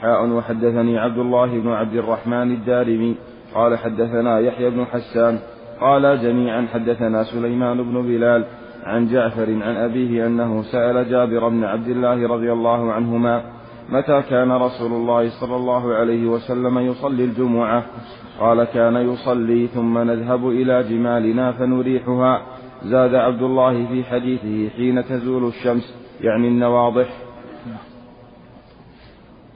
حاء 0.00 0.28
وحدثني 0.28 0.98
عبد 0.98 1.18
الله 1.18 1.46
بن 1.46 1.68
عبد 1.68 1.94
الرحمن 1.94 2.52
الدارمي 2.52 3.16
قال 3.54 3.78
حدثنا 3.78 4.38
يحيى 4.38 4.70
بن 4.70 4.84
حسان 4.84 5.38
قال 5.80 6.22
جميعا 6.22 6.66
حدثنا 6.74 7.24
سليمان 7.24 7.82
بن 7.82 8.02
بلال 8.02 8.44
عن 8.84 9.08
جعفر 9.08 9.50
عن 9.50 9.76
أبيه 9.76 10.26
أنه 10.26 10.62
سأل 10.62 11.10
جابر 11.10 11.48
بن 11.48 11.64
عبد 11.64 11.88
الله 11.88 12.28
رضي 12.28 12.52
الله 12.52 12.92
عنهما 12.92 13.42
متى 13.88 14.22
كان 14.30 14.52
رسول 14.52 14.92
الله 14.92 15.28
صلى 15.40 15.56
الله 15.56 15.94
عليه 15.94 16.26
وسلم 16.26 16.78
يصلي 16.78 17.24
الجمعة؟ 17.24 17.84
قال 18.40 18.64
كان 18.64 18.96
يصلي 18.96 19.66
ثم 19.66 19.98
نذهب 19.98 20.48
إلى 20.48 20.82
جمالنا 20.82 21.52
فنريحها. 21.52 22.42
زاد 22.84 23.14
عبد 23.14 23.42
الله 23.42 23.86
في 23.86 24.04
حديثه 24.04 24.76
حين 24.76 25.04
تزول 25.04 25.48
الشمس 25.48 25.94
يعني 26.20 26.48
النواضح. 26.48 27.27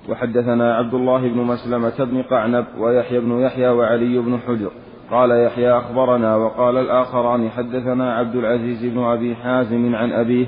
وحدثنا 0.08 0.74
عبد 0.74 0.94
الله 0.94 1.28
بن 1.28 1.38
مسلمة 1.38 2.04
بن 2.04 2.22
قعنب 2.22 2.64
ويحيى 2.78 3.20
بن 3.20 3.40
يحيى 3.40 3.68
وعلي 3.68 4.18
بن 4.18 4.38
حجر. 4.38 4.70
قال 5.10 5.30
يحيى 5.30 5.70
أخبرنا 5.78 6.36
وقال 6.36 6.76
الآخران 6.76 7.50
حدثنا 7.50 8.14
عبد 8.14 8.36
العزيز 8.36 8.84
بن 8.84 8.98
أبي 8.98 9.34
حازم 9.34 9.94
عن 9.94 10.12
أبيه 10.12 10.46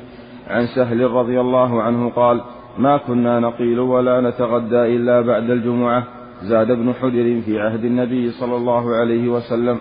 عن 0.49 0.67
سهل 0.67 1.11
رضي 1.11 1.41
الله 1.41 1.83
عنه 1.83 2.11
قال 2.11 2.41
ما 2.79 2.97
كنا 2.97 3.41
نقيل 3.41 3.81
ولا 3.81 4.21
نتغدى 4.21 4.97
إلا 4.97 5.21
بعد 5.21 5.51
الجمعة. 5.51 6.05
زاد 6.43 6.71
ابن 6.71 6.93
حجر 6.95 7.41
في 7.41 7.61
عهد 7.61 7.85
النبي 7.85 8.31
صلى 8.31 8.57
الله 8.57 8.95
عليه 8.97 9.29
وسلم. 9.29 9.79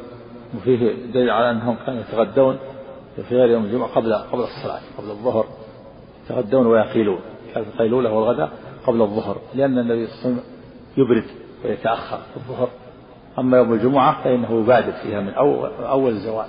وفيه 0.58 0.94
دليل 1.14 1.30
على 1.30 1.52
أنهم 1.52 1.76
كانوا 1.86 2.02
يتغدون 2.02 2.58
في 3.30 3.36
غير 3.36 3.50
يوم 3.50 3.64
الجمعة 3.64 3.88
قبل 3.88 4.14
قبل 4.14 4.42
الصلاة 4.42 4.82
قبل 4.98 5.10
الظهر 5.10 5.46
يتغدون 6.26 6.68
ويقيلون. 6.68 7.20
كانت 7.54 7.68
القيلولة 7.68 8.14
والغداء 8.14 8.52
قبل 8.88 9.02
الظهر 9.02 9.38
لأن 9.56 9.80
النبي 9.80 10.08
صلى 10.08 10.16
الله 10.16 10.26
عليه 10.26 10.42
وسلم 10.42 10.44
يبرد 10.98 11.26
ويتأخر 11.66 12.18
في 12.18 12.38
الظهر. 12.38 12.70
أما 13.40 13.58
يوم 13.58 13.74
الجمعة 13.74 14.24
فإنه 14.24 14.62
يبادر 14.62 14.92
فيها 14.92 15.22
من 15.22 15.34
أول, 15.34 15.70
أول 15.70 16.12
الزوال 16.12 16.48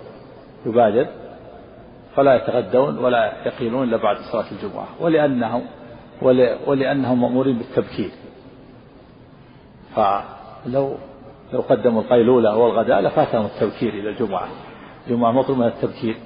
يبادر 0.67 1.07
فلا 2.17 2.35
يتغدون 2.35 2.99
ولا 2.99 3.47
يقيلون 3.47 3.89
إلا 3.89 3.97
بعد 3.97 4.17
صلاة 4.33 4.45
الجمعة. 4.53 4.87
ولأنهم 5.01 5.63
ولأنهم 6.67 7.21
مأمورين 7.21 7.59
بالتبكير. 7.59 8.11
فلو 9.95 10.95
لو 11.53 11.61
قدموا 11.61 12.03
القيلولة 12.03 12.57
والغداء 12.57 13.01
لفاتهم 13.01 13.45
التبكير 13.45 13.95
إلى 13.95 14.11
الجمعة. 14.11 14.49
الجمعة 15.07 15.33
مطلوب 15.33 15.59
من 15.59 15.67
التبكير. 15.67 16.17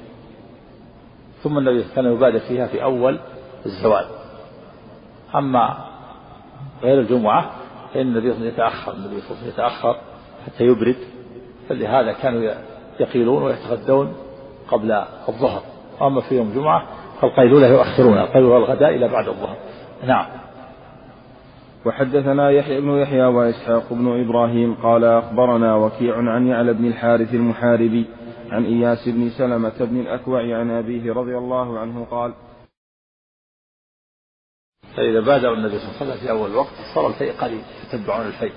ثم 1.43 1.59
النبي 1.59 1.85
كان 1.95 2.05
يبادر 2.05 2.39
فيها 2.39 2.67
في 2.67 2.83
أول 2.83 3.19
الزوال. 3.67 4.05
أما 5.35 5.85
غير 6.83 7.01
الجمعة 7.01 7.51
فإن 7.95 8.07
النبي 8.07 8.33
صلى 8.33 8.37
الله 8.37 8.41
عليه 8.41 8.53
وسلم 8.53 8.67
يتأخر 8.67 8.93
النبي 8.93 9.21
صلى 9.21 9.49
يتأخر 9.49 9.97
حتى 10.47 10.65
يبرد 10.65 10.97
فلهذا 11.69 12.13
كانوا 12.13 12.53
يقيلون 13.01 13.43
ويتغدون 13.43 14.13
قبل 14.69 14.93
الظهر. 15.29 15.63
أما 16.03 16.21
في 16.21 16.37
يوم 16.37 16.49
الجمعة 16.49 16.87
فالقيلولة 17.21 17.67
يؤخرون 17.67 18.19
القيلولة 18.19 18.55
والغداء 18.55 18.95
إلى 18.95 19.09
بعد 19.09 19.29
الظهر. 19.29 19.57
نعم. 20.07 20.27
وحدثنا 21.87 22.51
يحيى 22.51 22.81
بن 22.81 22.91
يحيى 22.91 23.25
وإسحاق 23.25 23.93
بن 23.93 24.21
إبراهيم 24.21 24.75
قال 24.75 25.05
أخبرنا 25.05 25.75
وكيع 25.75 26.17
عن 26.17 26.47
يعلى 26.47 26.73
بن 26.73 26.87
الحارث 26.87 27.35
المحاربي 27.35 28.07
عن 28.51 28.65
إياس 28.65 29.09
بن 29.09 29.29
سلمة 29.29 29.73
بن 29.81 30.01
الأكوع 30.01 30.41
عن 30.41 30.71
أبيه 30.71 31.13
رضي 31.13 31.39
الله 31.39 31.79
عنه 31.79 32.07
قال 32.11 32.33
فإذا 34.99 35.21
بادر 35.21 35.55
النبي 35.55 35.79
صلى 35.79 35.89
الله 35.89 36.01
عليه 36.01 36.11
وسلم 36.11 36.27
في 36.27 36.31
أول 36.31 36.55
وقت 36.55 36.73
صار 36.95 37.07
الفيء 37.07 37.33
قليل 37.33 37.63
يتبعون 37.89 38.27
الفيء. 38.27 38.53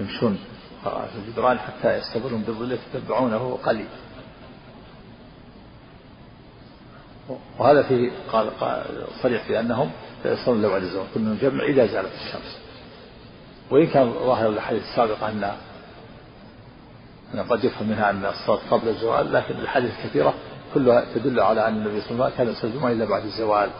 يمشون 0.00 0.38
في 0.84 1.18
الجدران 1.18 1.58
حتى 1.58 1.98
يستبرون 1.98 2.42
بالظل 2.42 2.78
يتبعونه 2.94 3.58
قليل. 3.64 3.86
وهذا 7.58 7.82
فيه 7.82 8.10
قال, 8.32 8.50
صريح 9.22 9.42
في 9.42 9.60
أنهم 9.60 9.90
يصلون 10.24 10.62
لو 10.62 10.76
الزوال 10.76 11.06
كنا 11.14 11.30
نجمع 11.30 11.64
إذا 11.64 11.86
زالت 11.86 12.12
الشمس. 12.14 12.58
وإن 13.70 13.86
كان 13.86 14.12
ظاهر 14.12 14.48
الحديث 14.48 14.82
السابق 14.82 15.24
أن 15.24 15.54
أن 17.34 17.40
قد 17.40 17.64
يفهم 17.64 17.88
منها 17.88 18.10
أن 18.10 18.24
الصلاة 18.24 18.60
قبل 18.70 18.88
الزوال 18.88 19.32
لكن 19.32 19.54
الحديث 19.54 19.90
الكثيرة 19.98 20.34
كلها 20.74 21.04
تدل 21.14 21.40
على 21.40 21.68
أن 21.68 21.76
النبي 21.76 22.00
صلى 22.00 22.10
الله 22.10 22.24
عليه 22.24 22.34
وسلم 22.34 22.54
كان 22.54 22.70
يصلي 22.72 22.92
إلا 22.92 23.04
بعد 23.04 23.24
الزوال. 23.24 23.70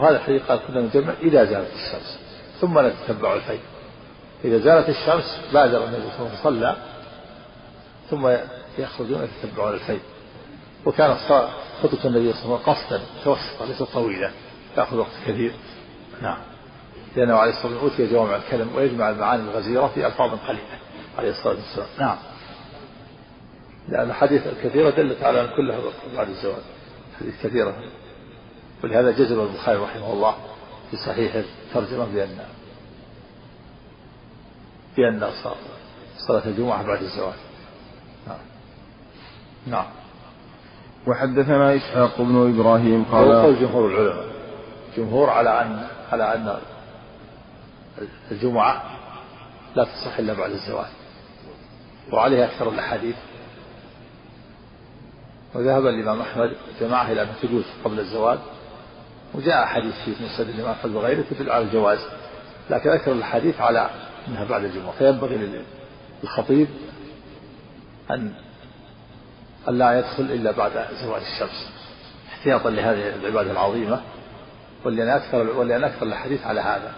وهذا 0.00 0.16
الحديث 0.16 0.42
قال 0.42 0.60
كنا 0.68 0.80
نجمع 0.80 1.12
إذا 1.22 1.44
زالت 1.44 1.74
الشمس 1.74 2.18
ثم 2.60 2.78
نتتبع 2.78 3.34
الفيء 3.34 3.60
إذا 4.44 4.58
زالت 4.58 4.88
الشمس 4.88 5.40
بادر 5.52 5.84
النبي 5.84 6.02
صلى 6.02 6.26
الله 6.26 6.30
عليه 6.30 6.40
وسلم 6.40 6.42
صلى 6.42 6.76
ثم 8.10 8.36
يخرجون 8.78 9.28
يتتبعون 9.44 9.74
الفيء 9.74 10.00
وكان 10.86 11.14
خطبة 11.82 12.04
النبي 12.04 12.32
صلى 12.32 12.44
الله 12.44 12.60
عليه 12.60 12.62
وسلم 12.62 12.74
قصدا 12.74 13.00
متوسطة 13.20 13.66
ليست 13.66 13.82
طويلة 13.82 14.30
تأخذ 14.76 14.96
وقت 14.96 15.10
كثير. 15.26 15.52
نعم. 16.22 16.38
لأنه 17.16 17.34
عليه 17.34 17.50
الصلاة 17.50 17.72
والسلام 17.72 17.90
أوتي 17.90 18.12
جوامع 18.12 18.36
الكلم 18.36 18.76
ويجمع 18.76 19.10
المعاني 19.10 19.42
الغزيرة 19.42 19.86
في 19.94 20.06
ألفاظ 20.06 20.30
قليلة 20.48 20.78
عليه 21.18 21.30
الصلاة 21.30 21.54
والسلام. 21.54 21.88
نعم. 21.98 22.16
لأن 23.88 24.10
الحديث 24.10 24.46
الكثيرة 24.46 24.90
دلت 24.90 25.22
على 25.22 25.40
أن 25.40 25.48
كلها 25.56 25.78
بعد 26.16 26.28
الزواج 26.28 26.62
حديث 27.20 27.34
كثيرة. 27.42 27.74
ولهذا 28.84 29.10
جزم 29.10 29.40
البخاري 29.40 29.78
رحمه 29.78 30.12
الله 30.12 30.34
في 30.90 30.96
صحيح 30.96 31.34
الترجمة 31.34 32.04
بأن 32.04 32.38
بأن 34.96 35.30
صلاة 36.18 36.42
الجمعة 36.46 36.82
بعد 36.82 37.02
الزواج 37.02 37.34
نعم. 38.28 38.38
نعم. 39.66 39.86
وحدثنا 41.06 41.76
إسحاق 41.76 42.20
بن 42.20 42.54
إبراهيم 42.54 43.04
قال 43.04 43.42
قول 43.42 43.60
جمهور 43.60 43.88
العلماء. 43.88 44.26
جمهور 44.96 45.30
على 45.30 45.60
أن 45.62 45.86
على 46.12 46.34
أن 46.34 46.58
الجمعة 48.30 48.82
لا 49.76 49.84
تصح 49.84 50.18
إلا 50.18 50.32
بعد 50.32 50.50
الزواج 50.50 50.90
وعليها 52.12 52.44
أكثر 52.44 52.68
الأحاديث. 52.68 53.16
وذهب 55.54 55.86
الإمام 55.86 56.20
أحمد 56.20 56.56
جماعة 56.80 57.12
إلى 57.12 57.22
أنها 57.22 57.34
تجوز 57.42 57.64
قبل 57.84 58.00
الزواج 58.00 58.38
وجاء 59.34 59.66
حديث 59.66 59.94
في 60.04 60.10
مسند 60.24 60.48
الإمام 60.48 60.70
أحمد 60.70 60.94
وغيره 60.94 61.24
تدل 61.30 61.50
على 61.50 61.64
الجواز 61.64 61.98
لكن 62.70 62.90
أكثر 62.90 63.12
الحديث 63.12 63.60
على 63.60 63.90
أنها 64.28 64.44
بعد 64.44 64.64
الجمعة 64.64 64.92
فينبغي 64.92 65.62
للخطيب 66.22 66.68
أن 68.10 68.32
لا 69.68 69.98
يدخل 69.98 70.22
إلا 70.22 70.50
بعد 70.50 70.72
زوال 71.02 71.22
الشمس 71.22 71.70
احتياطا 72.32 72.70
لهذه 72.70 73.14
العبادة 73.14 73.50
العظيمة 73.50 74.00
ولأن 74.84 75.08
أكثر 75.08 75.50
ولأن 75.58 75.84
أكثر 75.84 76.06
الحديث 76.06 76.46
على 76.46 76.60
هذا 76.60 76.92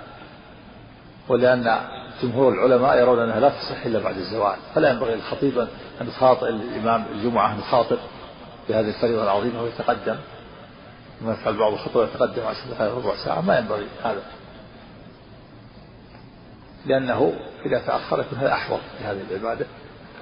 ولأن 1.28 1.80
جمهور 2.22 2.52
العلماء 2.52 2.98
يرون 2.98 3.18
أنها 3.18 3.40
لا 3.40 3.48
تصح 3.48 3.86
إلا 3.86 3.98
بعد 3.98 4.16
الزوال 4.16 4.56
فلا 4.74 4.90
ينبغي 4.90 5.14
للخطيب 5.14 5.58
أن 6.00 6.08
يخاطب 6.08 6.46
الإمام 6.46 7.04
الجمعة 7.14 7.52
أن 7.52 7.58
يخاطب 7.58 7.98
بهذه 8.68 8.88
الفريضة 8.88 9.22
العظيمة 9.22 9.62
ويتقدم. 9.62 10.16
ما 11.22 11.32
يفعل 11.32 11.56
بعض 11.56 11.72
الخطوة 11.72 12.04
يتقدم 12.04 12.42
عشر 12.42 12.60
دقائق 12.70 12.94
ربع 12.94 13.16
ساعة 13.24 13.40
ما 13.40 13.58
ينبغي 13.58 13.86
هذا. 14.04 14.22
لأنه 16.86 17.32
إذا 17.66 17.78
تأخر 17.78 18.20
يكون 18.20 18.38
هذا 18.38 18.52
أحوط 18.52 18.80
في 18.98 19.04
هذه 19.04 19.20
العبادة 19.30 19.66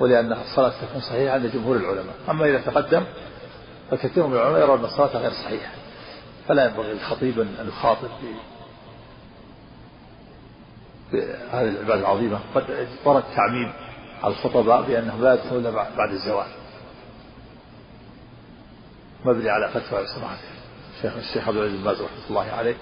ولأن 0.00 0.32
الصلاة 0.32 0.72
تكون 0.82 1.00
صحيحة 1.00 1.34
عند 1.34 1.46
جمهور 1.46 1.76
العلماء. 1.76 2.14
أما 2.30 2.46
إذا 2.46 2.60
تقدم 2.60 3.04
فكثير 3.90 4.26
من 4.26 4.36
العلماء 4.36 4.60
يرون 4.60 4.78
أن 4.78 4.84
الصلاة 4.84 5.16
غير 5.16 5.30
صحيحة. 5.30 5.72
فلا 6.48 6.64
ينبغي 6.64 6.92
للخطيب 6.92 7.40
أن 7.40 7.68
يخاطب 7.68 8.08
بهذه 11.12 11.68
العبادة 11.68 12.00
العظيمة. 12.00 12.38
قد 12.54 12.88
ورد 13.04 13.24
تعميم 13.36 13.72
على 14.22 14.32
الخطباء 14.32 14.82
بأنهم 14.82 15.24
لا 15.24 15.34
يدخلون 15.34 15.70
بعد 15.70 16.10
الزواج 16.10 16.46
مبني 19.24 19.50
على 19.50 19.68
فتوى 19.68 20.06
سماحة 20.06 20.36
الشيخ 21.04 21.16
الشيخ 21.16 21.48
عبد 21.48 21.56
العزيز 21.56 21.76
بن 21.76 21.84
باز 21.84 22.00
رحمة 22.02 22.28
الله 22.30 22.52
عليه 22.52 22.76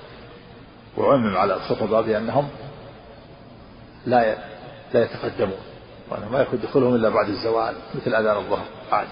وعمم 0.97 1.37
على 1.37 1.55
الخطباء 1.55 2.03
بأنهم 2.03 2.49
لا 4.07 4.37
لا 4.95 5.05
يتقدمون 5.05 5.59
وأنه 6.11 6.29
ما 6.29 6.41
يكون 6.41 6.61
دخولهم 6.61 6.95
إلا 6.95 7.09
بعد 7.09 7.29
الزوال 7.29 7.75
مثل 7.95 8.15
أذان 8.15 8.37
الظهر 8.37 8.65
عادي. 8.93 9.11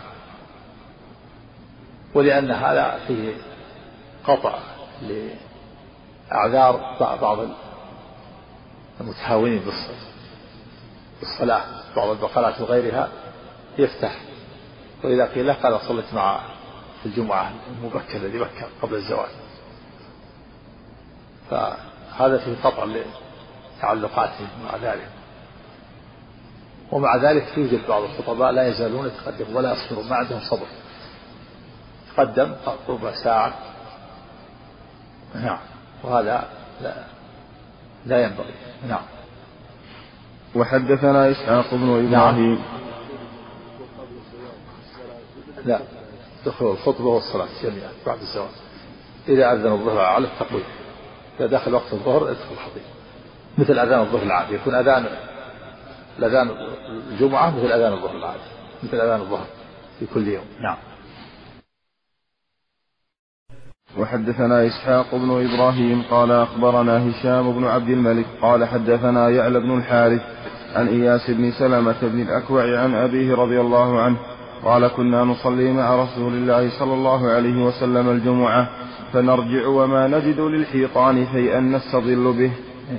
ولأن 2.14 2.50
هذا 2.50 3.00
فيه 3.06 3.34
قطع 4.24 4.58
أعذار 6.32 6.96
بعض 7.00 7.38
المتهاونين 9.00 9.62
بالصلاة 11.20 11.64
بعض 11.96 12.08
البقرات 12.08 12.60
وغيرها 12.60 13.08
يفتح. 13.78 14.16
وإذا 15.04 15.26
قيل 15.26 15.46
له 15.46 15.52
قال 15.52 15.80
صليت 15.80 16.14
مع 16.14 16.40
الجمعة 17.06 17.52
المبكر 17.68 18.16
الذي 18.16 18.38
بكر 18.38 18.68
قبل 18.82 18.94
الزواج. 18.94 19.30
فهذا 21.50 22.38
فيه 22.38 22.56
قطع 22.64 22.86
لتعلقاتهم 23.78 24.48
مع 24.64 24.76
ذلك. 24.76 25.08
ومع 26.92 27.16
ذلك 27.16 27.58
يوجد 27.58 27.80
بعض 27.88 28.02
الخطباء 28.02 28.52
لا 28.52 28.68
يزالون 28.68 29.06
يتقدمون 29.06 29.56
ولا 29.56 29.72
يصبرون 29.72 30.08
ما 30.08 30.16
عندهم 30.16 30.40
صبر. 30.40 30.66
تقدم 32.16 32.54
ربع 32.88 33.14
ساعة. 33.24 33.54
نعم. 35.34 35.58
وهذا 36.02 36.48
لا, 36.82 36.94
لا 38.06 38.24
ينبغي. 38.24 38.54
نعم. 38.88 39.02
وحدثنا 40.54 41.30
إسحاق 41.30 41.74
بن 41.74 42.06
إبراهيم. 42.06 42.54
نعم. 42.54 42.58
لا. 45.64 45.95
دخل 46.46 46.66
الخطبة 46.66 47.06
والصلاة 47.06 47.48
جميعا 47.62 47.90
بعد 48.06 48.18
الزواج 48.18 48.50
إذا 49.28 49.52
أذن 49.52 49.72
الظهر 49.72 49.98
على 49.98 50.26
التقويم. 50.26 50.64
إذا 51.40 51.46
دخل 51.46 51.74
وقت 51.74 51.92
الظهر 51.92 52.30
ادخل 52.30 52.52
الخطيب. 52.52 52.82
مثل 53.58 53.78
أذان 53.78 54.00
الظهر 54.00 54.22
العادي. 54.22 54.54
يكون 54.54 54.74
أذان 54.74 55.06
الأذان 56.18 56.50
الجمعة 57.12 57.50
مثل 57.50 57.72
أذان 57.72 57.92
الظهر 57.92 58.16
العادي. 58.16 58.40
مثل 58.82 59.00
أذان 59.00 59.20
الظهر 59.20 59.46
في 59.98 60.06
كل 60.06 60.28
يوم. 60.28 60.44
نعم. 60.60 60.76
وحدثنا 63.98 64.66
إسحاق 64.66 65.14
بن 65.14 65.30
إبراهيم 65.30 66.02
قال 66.10 66.32
أخبرنا 66.32 67.10
هشام 67.10 67.52
بن 67.52 67.64
عبد 67.64 67.88
الملك 67.88 68.26
قال 68.42 68.64
حدثنا 68.64 69.30
يعلى 69.30 69.60
بن 69.60 69.78
الحارث 69.78 70.22
عن 70.74 70.88
إياس 70.88 71.30
بن 71.30 71.52
سلمة 71.52 71.96
بن 72.02 72.20
الأكوع 72.20 72.78
عن 72.78 72.94
أبيه 72.94 73.34
رضي 73.34 73.60
الله 73.60 74.00
عنه 74.00 74.35
قال 74.64 74.88
كنا 74.88 75.24
نصلي 75.24 75.72
مع 75.72 76.02
رسول 76.02 76.32
الله 76.34 76.78
صلى 76.78 76.94
الله 76.94 77.30
عليه 77.30 77.64
وسلم 77.64 78.08
الجمعة 78.08 78.70
فنرجع 79.12 79.66
وما 79.66 80.06
نجد 80.06 80.40
للحيطان 80.40 81.26
شيئا 81.32 81.60
نستظل 81.60 82.32
به. 82.32 82.52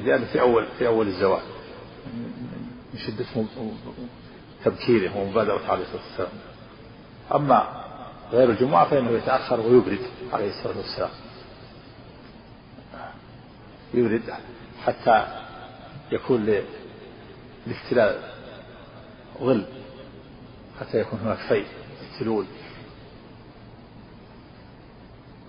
هذا 0.05 0.25
في 0.25 0.41
أول 0.41 0.65
في 0.77 0.87
أول 0.87 1.07
الزواج 1.07 1.41
من 2.93 2.99
شدة 2.99 3.25
تبكيره 4.65 5.17
ومبادرة 5.17 5.61
عليه 5.69 5.83
الصلاة 5.83 6.01
والسلام. 6.09 6.31
أما 7.35 7.67
غير 8.31 8.49
الجمعة 8.49 8.89
فإنه 8.89 9.11
يتأخر 9.11 9.59
ويبرد 9.59 9.99
عليه 10.33 10.49
الصلاة 10.49 10.77
والسلام. 10.77 11.09
يبرد 13.93 14.21
حتى 14.85 15.25
يكون 16.11 16.45
لاختلال 17.67 18.15
ظل 19.41 19.65
حتى 20.79 20.99
يكون 20.99 21.19
هناك 21.25 21.37
في 21.37 21.63
يقتلون 22.13 22.47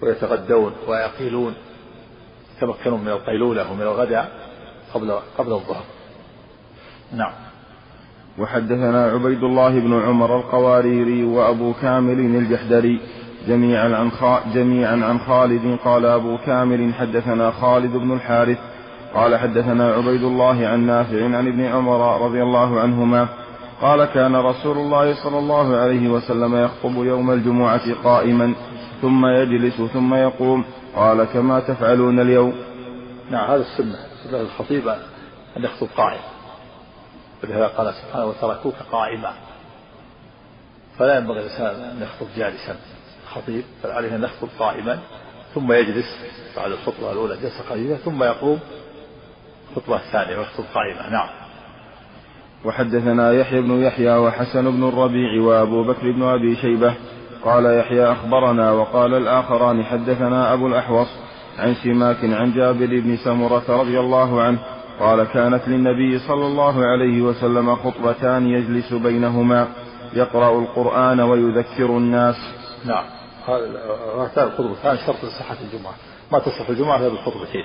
ويتغدون 0.02 0.72
ويقيلون 0.88 1.54
يتمكنون 2.56 3.00
من 3.00 3.08
القيلولة 3.08 3.72
ومن 3.72 3.82
الغداء 3.82 4.32
قبل 4.94 5.18
قبل 5.38 5.52
الظهر. 5.52 5.84
نعم. 7.12 7.32
وحدثنا 8.38 9.04
عبيد 9.04 9.44
الله 9.44 9.80
بن 9.80 10.02
عمر 10.02 10.36
القواريري 10.36 11.24
وأبو 11.24 11.72
كامل 11.72 12.20
الجحدري 12.36 13.00
جميعا 13.48 13.96
عن 13.96 14.10
جميعا 14.54 14.92
عن 14.92 15.18
خالد 15.18 15.78
قال 15.84 16.06
أبو 16.06 16.38
كامل 16.46 16.94
حدثنا 16.94 17.50
خالد 17.50 17.92
بن 17.92 18.12
الحارث 18.12 18.58
قال 19.14 19.36
حدثنا 19.36 19.92
عبيد 19.92 20.22
الله 20.22 20.66
عن 20.66 20.86
نافع 20.86 21.24
عن 21.24 21.48
ابن 21.48 21.64
عمر 21.64 22.24
رضي 22.24 22.42
الله 22.42 22.80
عنهما 22.80 23.28
قال 23.80 24.04
كان 24.04 24.36
رسول 24.36 24.78
الله 24.78 25.14
صلى 25.24 25.38
الله 25.38 25.76
عليه 25.76 26.08
وسلم 26.08 26.64
يخطب 26.64 27.04
يوم 27.04 27.30
الجمعة 27.30 28.02
قائما 28.04 28.54
ثم 29.02 29.26
يجلس 29.26 29.82
ثم 29.82 30.14
يقوم. 30.14 30.64
قال 30.96 31.24
كما 31.24 31.60
تفعلون 31.60 32.20
اليوم. 32.20 32.54
نعم 33.30 33.50
هذا 33.50 33.62
السنة 33.62 33.98
سنة 34.24 34.40
الخطيب 34.40 34.88
أن 35.56 35.64
يخطب 35.64 35.88
قائما 35.96 36.22
ولهذا 37.42 37.66
قال 37.66 37.94
سبحانه 37.94 38.26
وتركوك 38.26 38.74
قائما. 38.92 39.32
فلا 40.98 41.18
ينبغي 41.18 41.40
الإنسان 41.40 41.66
أن 41.66 42.02
يخطب 42.02 42.26
جالسا. 42.36 42.76
خطيب 43.34 43.64
بل 43.84 43.90
عليه 43.90 44.16
أن 44.16 44.24
يخطب 44.24 44.48
قائما 44.58 44.98
ثم 45.54 45.72
يجلس 45.72 46.06
بعد 46.56 46.70
الخطبة 46.70 47.12
الأولى 47.12 47.36
جلسة 47.36 47.70
قليلة 47.70 47.96
ثم 47.96 48.22
يقوم 48.22 48.60
الخطبة 49.70 49.96
الثانية 49.96 50.38
ويخطب 50.38 50.64
قائما. 50.74 51.08
نعم. 51.10 51.47
وحدثنا 52.64 53.33
يحيى 53.33 53.61
بن 53.61 53.83
يحيى 53.83 54.16
وحسن 54.16 54.71
بن 54.71 54.88
الربيع 54.88 55.42
وأبو 55.42 55.85
بكر 55.85 56.12
بن 56.12 56.23
أبي 56.23 56.57
شيبة 56.57 56.94
قال 57.44 57.79
يحيى 57.79 58.12
أخبرنا 58.12 58.73
وقال 58.73 59.14
الآخران 59.14 59.85
حدثنا 59.85 60.53
أبو 60.53 60.66
الأحوص 60.66 61.09
عن 61.59 61.75
سماك 61.75 62.25
عن 62.25 62.53
جابر 62.53 62.87
بن 62.87 63.16
سمرة 63.16 63.64
رضي 63.68 64.01
الله 64.01 64.42
عنه 64.42 64.59
قال 65.01 65.25
كانت 65.25 65.68
للنبي 65.68 66.18
صلى 66.18 66.47
الله 66.47 66.87
عليه 66.87 67.23
وسلم 67.23 67.77
خطبتان 67.77 68.47
يجلس 68.47 68.92
بينهما 68.92 69.68
يقرأ 70.12 70.59
القرآن 70.59 71.21
ويذكر 71.21 71.87
الناس. 71.87 72.37
نعم. 72.85 73.05
هاتان 74.18 74.44
الخطبتان 74.44 74.97
شرط 75.07 75.25
لصحة 75.25 75.57
الجمعة. 75.64 75.94
ما 76.33 76.38
تصح 76.38 76.68
الجمعة 76.68 76.97
إلا 76.97 77.09
بالخطبتين. 77.09 77.64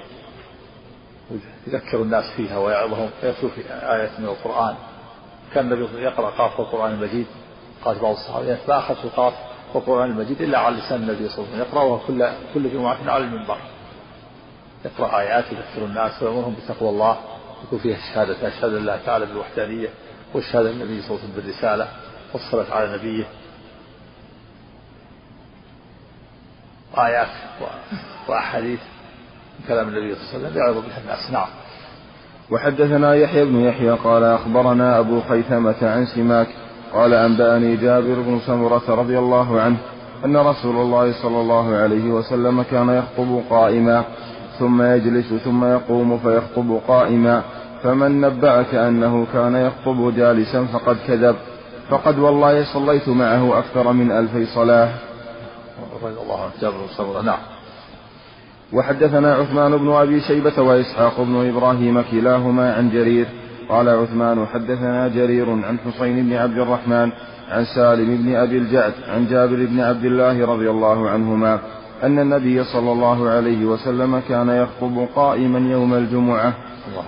يذكر 1.67 2.01
الناس 2.01 2.25
فيها 2.37 2.57
ويعظهم 2.57 3.09
ويتلو 3.23 3.49
في 3.49 3.61
آية 3.69 4.11
من 4.19 4.25
القرآن. 4.25 4.75
كان 5.53 5.73
النبي 5.73 6.01
يقرأ 6.01 6.29
قاف 6.29 6.59
القرآن 6.59 6.91
المجيد. 6.91 7.25
قال 7.85 7.99
بعض 7.99 8.11
الصحابة 8.11 8.57
ما 8.67 8.77
أخذت 8.77 9.05
قاف 9.15 9.33
القرآن 9.75 10.09
المجيد 10.09 10.41
إلا 10.41 10.59
على 10.59 10.75
لسان 10.75 11.03
النبي 11.03 11.29
صلى 11.29 11.45
الله 11.45 11.55
عليه 11.55 11.63
وسلم. 11.63 11.77
يقرأها 11.77 12.07
كل 12.07 12.29
كل 12.53 12.73
جمعة 12.73 13.11
على 13.11 13.23
المنبر. 13.23 13.57
يقرأ 14.85 15.19
آيات 15.19 15.45
يذكر 15.45 15.85
الناس 15.85 16.23
ويأمرهم 16.23 16.55
بتقوى 16.63 16.89
الله. 16.89 17.17
يكون 17.63 17.79
فيها 17.79 17.97
الشهادة 17.97 18.47
أشهد 18.47 18.73
الله 18.73 18.99
تعالى 19.05 19.25
بالوحدانية 19.25 19.89
والشهادة 20.33 20.69
النبي 20.69 21.01
صلى 21.01 21.09
الله 21.09 21.19
عليه 21.21 21.33
وسلم 21.33 21.35
بالرسالة 21.35 21.87
والصلاة 22.33 22.75
على 22.75 22.97
نبيه. 22.97 23.25
آيات 26.97 27.27
وأحاديث 28.27 28.79
كلام 29.67 29.87
النبي 29.87 30.15
صلى 30.15 30.23
الله 30.23 30.35
عليه 30.35 30.47
وسلم 30.47 30.57
يعرض 30.57 30.75
بها 30.75 31.01
الناس. 31.03 31.31
نعم. 31.31 31.47
وحدثنا 32.51 33.15
يحيى 33.15 33.45
بن 33.45 33.59
يحيى 33.59 33.89
قال 33.89 34.23
أخبرنا 34.23 34.99
أبو 34.99 35.21
خيثمة 35.21 35.75
عن 35.81 36.05
سماك 36.05 36.47
قال 36.93 37.13
أنبأني 37.13 37.75
جابر 37.75 38.15
بن 38.15 38.39
سمرة 38.47 38.83
رضي 38.89 39.19
الله 39.19 39.61
عنه 39.61 39.77
أن 40.25 40.37
رسول 40.37 40.75
الله 40.75 41.21
صلى 41.21 41.41
الله 41.41 41.75
عليه 41.75 42.11
وسلم 42.11 42.61
كان 42.61 42.89
يخطب 42.89 43.41
قائما 43.49 44.03
ثم 44.59 44.81
يجلس 44.81 45.33
ثم 45.33 45.65
يقوم 45.65 46.17
فيخطب 46.17 46.79
قائما 46.87 47.43
فمن 47.83 48.21
نبأك 48.21 48.75
أنه 48.75 49.27
كان 49.33 49.55
يخطب 49.55 50.15
جالسا 50.15 50.65
فقد 50.65 50.97
كذب. 51.07 51.35
فقد 51.89 52.19
والله 52.19 52.73
صليت 52.73 53.09
معه 53.09 53.59
أكثر 53.59 53.91
من 53.91 54.11
ألفي 54.11 54.45
صلاة. 54.45 54.89
رضي 56.03 56.21
الله 56.21 56.41
عنه. 56.41 56.51
جابر 56.61 56.77
بن 56.77 56.87
سمرة. 56.97 57.21
نعم. 57.21 57.52
وحدثنا 58.73 59.33
عثمان 59.33 59.77
بن 59.77 59.91
أبي 59.91 60.19
شيبة 60.21 60.61
وإسحاق 60.61 61.21
بن 61.21 61.49
إبراهيم 61.49 62.01
كلاهما 62.01 62.73
عن 62.73 62.89
جرير 62.89 63.25
قال 63.69 63.89
عثمان 63.89 64.45
حدثنا 64.45 65.07
جرير 65.07 65.49
عن 65.49 65.77
حسين 65.79 66.25
بن 66.25 66.33
عبد 66.33 66.57
الرحمن 66.57 67.11
عن 67.51 67.65
سالم 67.75 68.17
بن 68.17 68.35
أبي 68.35 68.57
الجعد 68.57 68.93
عن 69.13 69.27
جابر 69.27 69.55
بن 69.65 69.79
عبد 69.79 70.05
الله 70.05 70.45
رضي 70.45 70.69
الله 70.69 71.09
عنهما 71.09 71.59
أن 72.03 72.19
النبي 72.19 72.63
صلى 72.63 72.91
الله 72.91 73.29
عليه 73.29 73.65
وسلم 73.65 74.21
كان 74.29 74.49
يخطب 74.49 75.07
قائما 75.15 75.71
يوم 75.71 75.93
الجمعة 75.93 76.53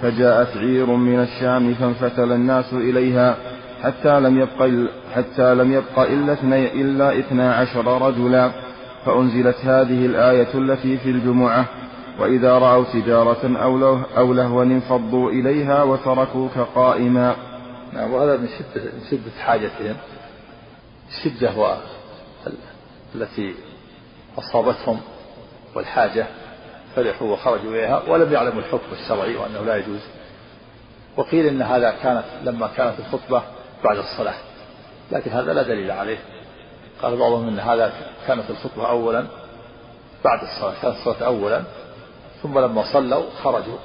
فجاءت 0.02 0.58
عير 0.58 0.86
من 0.86 1.20
الشام 1.20 1.74
فانفتل 1.74 2.32
الناس 2.32 2.74
إليها 2.74 3.36
حتى 3.84 4.20
لم 4.20 4.40
يبق 4.40 4.90
حتى 5.16 5.56
لم 5.56 5.72
يبق 5.74 6.00
إلا 6.76 7.20
اثنا 7.20 7.54
عشر 7.56 8.08
رجلا. 8.08 8.52
فأنزلت 9.06 9.58
هذه 9.58 10.06
الآية 10.06 10.54
التي 10.54 10.98
في 10.98 11.10
الجمعة 11.10 11.66
وإذا 12.20 12.58
رأوا 12.58 12.86
تجارة 12.94 13.58
أو, 13.64 13.78
له 13.78 14.06
أو 14.18 14.34
لهوا 14.34 14.64
انفضوا 14.64 15.32
إليها 15.32 15.84
وتركوك 15.84 16.58
قائما. 16.58 17.36
نعم 17.94 18.14
وهذا 18.14 18.38
من 18.38 18.48
شدة, 18.48 18.84
من 18.84 19.02
شدة 19.12 19.32
حاجتهم. 19.40 19.96
الشدة 21.10 21.78
التي 23.16 23.56
أصابتهم 24.38 25.00
والحاجة 25.76 26.26
فرحوا 26.96 27.34
وخرجوا 27.34 27.72
إليها 27.72 28.02
ولم 28.08 28.34
يعلموا 28.34 28.60
الحكم 28.60 28.92
الشرعي 28.92 29.36
وأنه 29.36 29.62
لا 29.62 29.76
يجوز. 29.76 30.02
وقيل 31.18 31.46
إن 31.46 31.62
هذا 31.62 31.92
كانت 32.04 32.26
لما 32.44 32.68
كانت 32.68 33.00
الخطبة 33.00 33.42
بعد 33.84 33.98
الصلاة 33.98 34.36
لكن 35.12 35.32
هذا 35.32 35.54
لا 35.54 35.64
دليل 35.64 35.92
عليه. 35.92 36.18
قال 37.02 37.18
بعضهم 37.18 37.48
إن 37.48 37.60
هذا 37.60 37.94
كانت 38.28 38.50
الخطبة 38.50 38.90
اولا 38.90 39.26
بعد 40.26 40.40
الصلاة 40.44 40.74
كانت 40.82 40.96
الصلاة 40.96 41.26
اولا 41.26 41.64
ثم 42.44 42.60
لما 42.60 42.94
صلوا 42.94 43.24
خرجوا. 43.44 43.78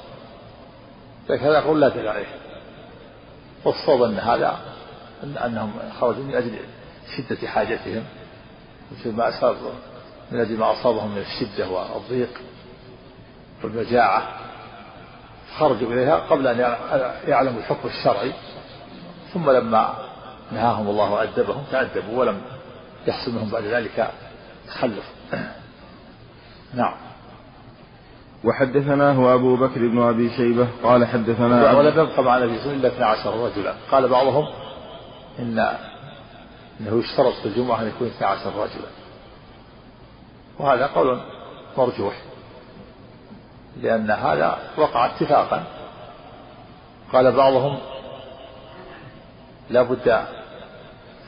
لكن 1.29 1.45
هذا 1.45 1.59
يقول 1.59 1.81
لا 1.81 1.89
دليل 1.89 2.09
عليه. 2.09 2.27
والصواب 3.65 4.03
أن 4.03 4.19
هذا 4.19 4.59
أن 5.23 5.37
أنهم 5.37 5.73
خرجوا 6.01 6.25
من 6.25 6.35
أجل 6.35 6.59
شدة 7.17 7.49
حاجتهم 7.49 8.05
مثل 8.93 9.13
ما 9.13 9.29
أصاب 9.29 9.57
من 10.31 10.41
أجل 10.41 10.57
ما 10.57 10.73
أصابهم 10.73 11.11
من 11.11 11.19
الشدة 11.19 11.69
والضيق 11.69 12.41
والمجاعة. 13.65 14.23
خرجوا 15.59 15.93
إليها 15.93 16.17
قبل 16.17 16.47
أن 16.47 16.59
يعلموا 17.29 17.61
الحكم 17.61 17.89
الشرعي 17.89 18.33
ثم 19.35 19.51
لما 19.51 19.95
نهاهم 20.53 20.89
الله 20.89 21.11
وأدبهم 21.11 21.65
تأدبوا 21.71 22.19
ولم 22.19 22.43
يحصل 23.07 23.33
منهم 23.33 23.51
بعد 23.51 23.65
ذلك 23.65 24.11
تخلف. 24.67 25.05
نعم. 26.75 26.95
وحدثناه 28.45 29.35
أبو 29.35 29.57
بكر 29.57 29.81
بن 29.89 30.03
أبي 30.03 30.31
شيبة 30.37 30.69
قال 30.83 31.07
حدثنا 31.07 31.73
ولم 31.73 32.01
يبقى 32.01 32.23
مع 32.23 32.37
النبي 32.39 32.59
صلى 32.59 32.73
الله 32.73 32.81
عليه 32.81 32.81
وسلم 32.81 32.81
إلا 32.81 32.89
12 32.89 33.45
رجلا 33.45 33.75
قال 33.91 34.09
بعضهم 34.09 34.47
إن 35.39 35.59
أنه 36.81 36.99
يشترط 36.99 37.33
في 37.33 37.47
الجمعة 37.47 37.83
أن 37.83 37.87
يكون 37.89 38.07
12 38.07 38.47
رجلا. 38.47 38.89
وهذا 40.59 40.87
قول 40.87 41.21
مرجوح 41.79 42.15
لأن 43.83 44.11
هذا 44.11 44.59
وقع 44.77 45.07
اتفاقا. 45.07 45.65
قال 47.13 47.33
بعضهم 47.33 47.79
لا 49.71 49.83
بد 49.83 50.25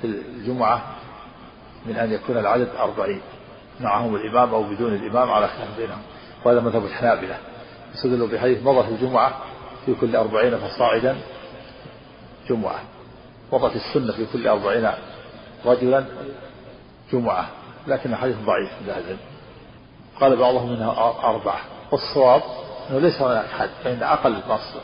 في 0.00 0.04
الجمعة 0.04 0.82
من 1.86 1.96
أن 1.96 2.12
يكون 2.12 2.38
العدد 2.38 2.68
أربعين 2.78 3.20
معهم 3.80 4.14
الإمام 4.14 4.54
أو 4.54 4.62
بدون 4.62 4.94
الإمام 4.94 5.30
على 5.30 5.48
خلاف 5.48 5.68
بينهم. 5.78 6.02
وهذا 6.44 6.60
مذهب 6.60 6.84
الحنابلة. 6.84 7.38
استدلوا 7.94 8.28
بحديث 8.28 8.62
مضت 8.62 8.88
الجمعة 8.88 9.32
في 9.86 9.94
كل 9.94 10.16
أربعين 10.16 10.58
فصاعدا 10.58 11.16
جمعة. 12.48 12.80
مضت 13.52 13.76
السنة 13.76 14.12
في 14.12 14.26
كل 14.32 14.48
أربعين 14.48 14.90
رجلا 15.64 16.04
جمعة. 17.12 17.48
لكن 17.86 18.16
حديث 18.16 18.36
ضعيف 18.36 18.70
عند 18.88 19.16
قال 20.20 20.36
بعضهم 20.36 20.72
إنها 20.72 21.14
أربعة. 21.24 21.60
والصواب 21.92 22.42
أنه 22.90 22.98
ليس 22.98 23.22
هناك 23.22 23.46
حد 23.46 23.70
فإن 23.84 24.02
أقل 24.02 24.32
نص 24.48 24.74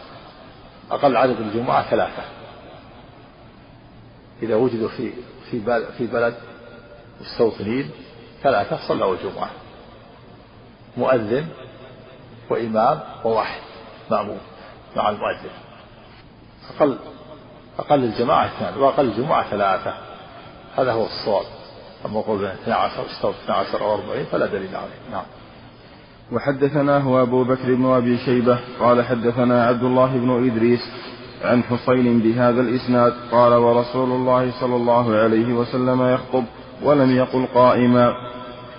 أقل 0.90 1.16
عدد 1.16 1.40
الجمعة 1.40 1.90
ثلاثة. 1.90 2.22
إذا 4.42 4.54
وجدوا 4.54 4.88
في 4.88 5.12
في 5.50 5.82
في 5.98 6.06
بلد 6.06 6.34
مستوطنين 7.20 7.90
ثلاثة 8.42 8.88
صلوا 8.88 9.14
الجمعة 9.14 9.50
مؤذن 10.96 11.46
وإمام 12.50 13.00
وواحد 13.24 13.60
مأموم 14.10 14.38
مع 14.96 15.08
المؤذن. 15.08 15.50
أقل 16.76 16.96
أقل 17.78 18.04
الجماعة 18.04 18.46
اثنان 18.46 18.78
وأقل 18.78 19.04
الجمعة 19.04 19.50
ثلاثة. 19.50 19.94
هذا 20.76 20.92
هو 20.92 21.06
الصواب. 21.06 21.44
أما 22.06 22.20
قول 22.20 22.44
12 22.44 23.06
استوى 23.10 23.34
12 23.44 23.80
أو 23.80 23.94
40 23.94 24.24
فلا 24.24 24.46
دليل 24.46 24.76
عليه. 24.76 25.10
نعم. 25.10 25.24
وحدثناه 26.32 27.22
أبو 27.22 27.44
بكر 27.44 27.74
بن 27.74 27.86
أبي 27.86 28.18
شيبة 28.18 28.58
قال 28.80 29.04
حدثنا 29.04 29.66
عبد 29.66 29.82
الله 29.82 30.06
بن 30.06 30.46
إدريس 30.46 30.80
عن 31.44 31.62
حصين 31.62 32.20
بهذا 32.20 32.60
الإسناد 32.60 33.14
قال 33.32 33.52
ورسول 33.52 34.10
الله 34.10 34.60
صلى 34.60 34.76
الله 34.76 35.16
عليه 35.16 35.52
وسلم 35.52 36.14
يخطب 36.14 36.44
ولم 36.82 37.16
يقل 37.16 37.46
قائما. 37.54 38.14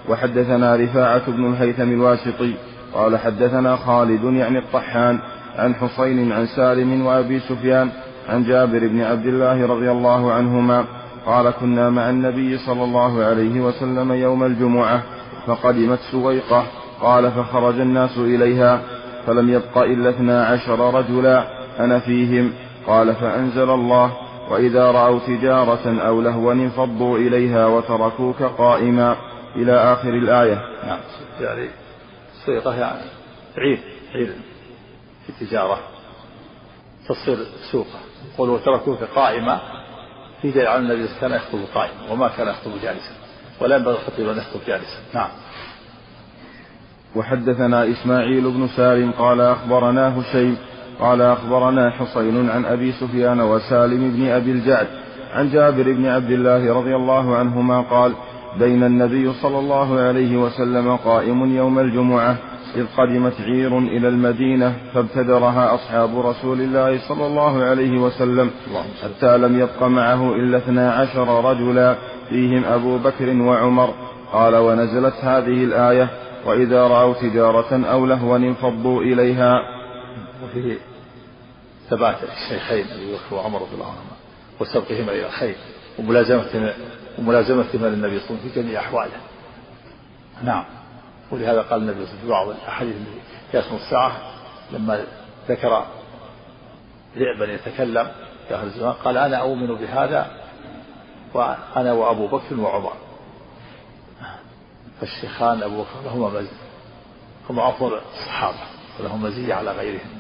وحدثنا 0.09 0.75
رفاعة 0.75 1.31
بن 1.31 1.53
الهيثم 1.53 1.91
الواسطي 1.91 2.53
قال 2.93 3.17
حدثنا 3.17 3.75
خالد 3.75 4.23
يعني 4.23 4.59
الطحان 4.59 5.19
عن 5.55 5.75
حصين 5.75 6.31
عن 6.31 6.45
سالم 6.45 7.05
وأبي 7.05 7.39
سفيان 7.39 7.89
عن 8.29 8.43
جابر 8.43 8.87
بن 8.87 9.01
عبد 9.01 9.25
الله 9.25 9.67
رضي 9.67 9.91
الله 9.91 10.31
عنهما 10.31 10.85
قال 11.25 11.49
كنا 11.49 11.89
مع 11.89 12.09
النبي 12.09 12.57
صلى 12.57 12.83
الله 12.83 13.23
عليه 13.23 13.61
وسلم 13.61 14.11
يوم 14.11 14.43
الجمعة 14.43 15.03
فقدمت 15.47 15.99
سويقة 16.11 16.63
قال 17.01 17.31
فخرج 17.31 17.79
الناس 17.79 18.17
إليها 18.17 18.81
فلم 19.27 19.49
يبق 19.49 19.77
إلا 19.77 20.09
اثنا 20.09 20.45
عشر 20.45 20.93
رجلا 20.93 21.43
أنا 21.79 21.99
فيهم 21.99 22.51
قال 22.87 23.15
فأنزل 23.15 23.69
الله 23.69 24.11
وإذا 24.49 24.91
رأوا 24.91 25.19
تجارة 25.19 26.01
أو 26.07 26.21
لهوا 26.21 26.53
انفضوا 26.53 27.17
إليها 27.17 27.65
وتركوك 27.65 28.43
قائما 28.43 29.15
إلى 29.55 29.73
آخر 29.93 30.09
الآية. 30.09 30.61
نعم. 30.85 30.99
يعني 31.41 31.69
سويقة 32.45 32.75
يعني 32.75 33.01
عير 33.57 33.79
عير 34.15 34.33
في 35.25 35.29
التجارة 35.29 35.79
تصير 37.07 37.37
سوقة. 37.71 37.99
قل 38.37 38.49
وتركوك 38.49 39.03
قائما 39.15 39.59
في 40.41 40.51
دليل 40.51 40.67
على 40.67 40.79
النبي 40.79 41.07
كان 41.21 41.31
يخطب 41.31 41.59
قائما 41.73 42.11
وما 42.11 42.27
كان 42.27 42.47
يخطب 42.47 42.71
جالسا. 42.81 43.11
ولا 43.61 43.75
ينبغي 43.75 43.95
الخطيب 43.95 44.29
أن 44.29 44.37
يخطب 44.37 44.59
جالسا. 44.67 44.97
نعم. 45.13 45.29
وحدثنا 47.15 47.91
إسماعيل 47.91 48.51
بن 48.51 48.67
سالم 48.67 49.11
قال 49.11 49.41
أخبرنا 49.41 50.19
هشيم 50.19 50.57
قال 50.99 51.21
أخبرنا 51.21 51.89
حصين 51.89 52.49
عن 52.49 52.65
أبي 52.65 52.91
سفيان 52.91 53.41
وسالم 53.41 54.11
بن 54.11 54.27
أبي 54.27 54.51
الجعد 54.51 54.87
عن 55.33 55.49
جابر 55.49 55.83
بن 55.83 56.05
عبد 56.05 56.31
الله 56.31 56.73
رضي 56.73 56.95
الله 56.95 57.35
عنهما 57.35 57.81
قال 57.81 58.13
بين 58.59 58.83
النبي 58.83 59.33
صلى 59.33 59.59
الله 59.59 59.99
عليه 59.99 60.37
وسلم 60.37 60.95
قائم 60.95 61.55
يوم 61.55 61.79
الجمعة 61.79 62.35
إذ 62.75 62.85
قدمت 62.97 63.41
عير 63.41 63.77
إلى 63.77 64.07
المدينة 64.07 64.73
فابتدرها 64.93 65.75
أصحاب 65.75 66.19
رسول 66.19 66.61
الله 66.61 66.99
صلى 67.07 67.25
الله 67.25 67.63
عليه 67.63 67.97
وسلم 67.97 68.51
حتى 69.03 69.37
لم 69.37 69.59
يبق 69.59 69.83
معه 69.83 70.35
إلا 70.35 70.57
اثنا 70.57 70.91
عشر 70.91 71.51
رجلا 71.51 71.95
فيهم 72.29 72.63
أبو 72.65 72.97
بكر 72.97 73.41
وعمر. 73.41 73.93
قال 74.33 74.55
ونزلت 74.55 75.13
هذه 75.21 75.63
الآية 75.63 76.07
وإذا 76.45 76.87
رأوا 76.87 77.13
تجارة 77.13 77.85
أو 77.85 78.05
لهوا 78.05 78.37
انفضوا 78.37 79.01
إليها. 79.01 79.53
وفيه 80.43 80.77
ثبات 81.89 82.17
الشيخين 82.23 82.85
أبي 82.91 83.13
بكر 83.13 83.35
وعمر 83.35 83.61
رضي 83.61 83.73
الله 83.73 83.85
عنهما 83.85 84.15
وسبقهما 84.59 85.11
إلى 85.11 85.25
الخير 85.25 85.55
وملازمة 85.99 86.73
وملازمتهما 87.19 87.87
للنبي 87.87 88.19
صلى 88.19 88.29
الله 88.29 88.39
عليه 88.39 88.51
وسلم 88.51 88.51
في 88.53 88.61
جميع 88.61 88.79
أحواله. 88.79 89.11
نعم. 90.43 90.65
ولهذا 91.31 91.61
قال 91.61 91.81
النبي 91.81 92.05
صلى 92.05 92.15
الله 92.23 92.35
عليه 92.35 92.47
وسلم 92.47 92.55
في 92.55 92.55
بعض 92.55 92.63
الأحاديث 92.63 92.95
التي 92.95 93.21
في 93.51 93.59
اسم 93.59 93.75
الساعة 93.75 94.17
لما 94.71 95.05
ذكر 95.49 95.85
ذئبا 97.17 97.53
يتكلم 97.53 98.11
في 98.47 98.55
آخر 98.55 98.63
الزمان 98.63 98.93
قال 98.93 99.17
أنا 99.17 99.37
أؤمن 99.37 99.75
بهذا 99.75 100.31
وأنا 101.33 101.93
وأبو 101.93 102.27
بكر 102.27 102.59
وعمر. 102.59 102.93
فالشيخان 105.01 105.63
أبو 105.63 105.81
بكر 105.81 106.05
لهما 106.05 106.29
مزية 106.29 106.49
هما 107.49 107.69
أفضل 107.69 107.99
الصحابة 108.13 108.57
ولهم 108.99 109.23
مزية 109.23 109.53
على 109.53 109.71
غيرهم. 109.71 110.18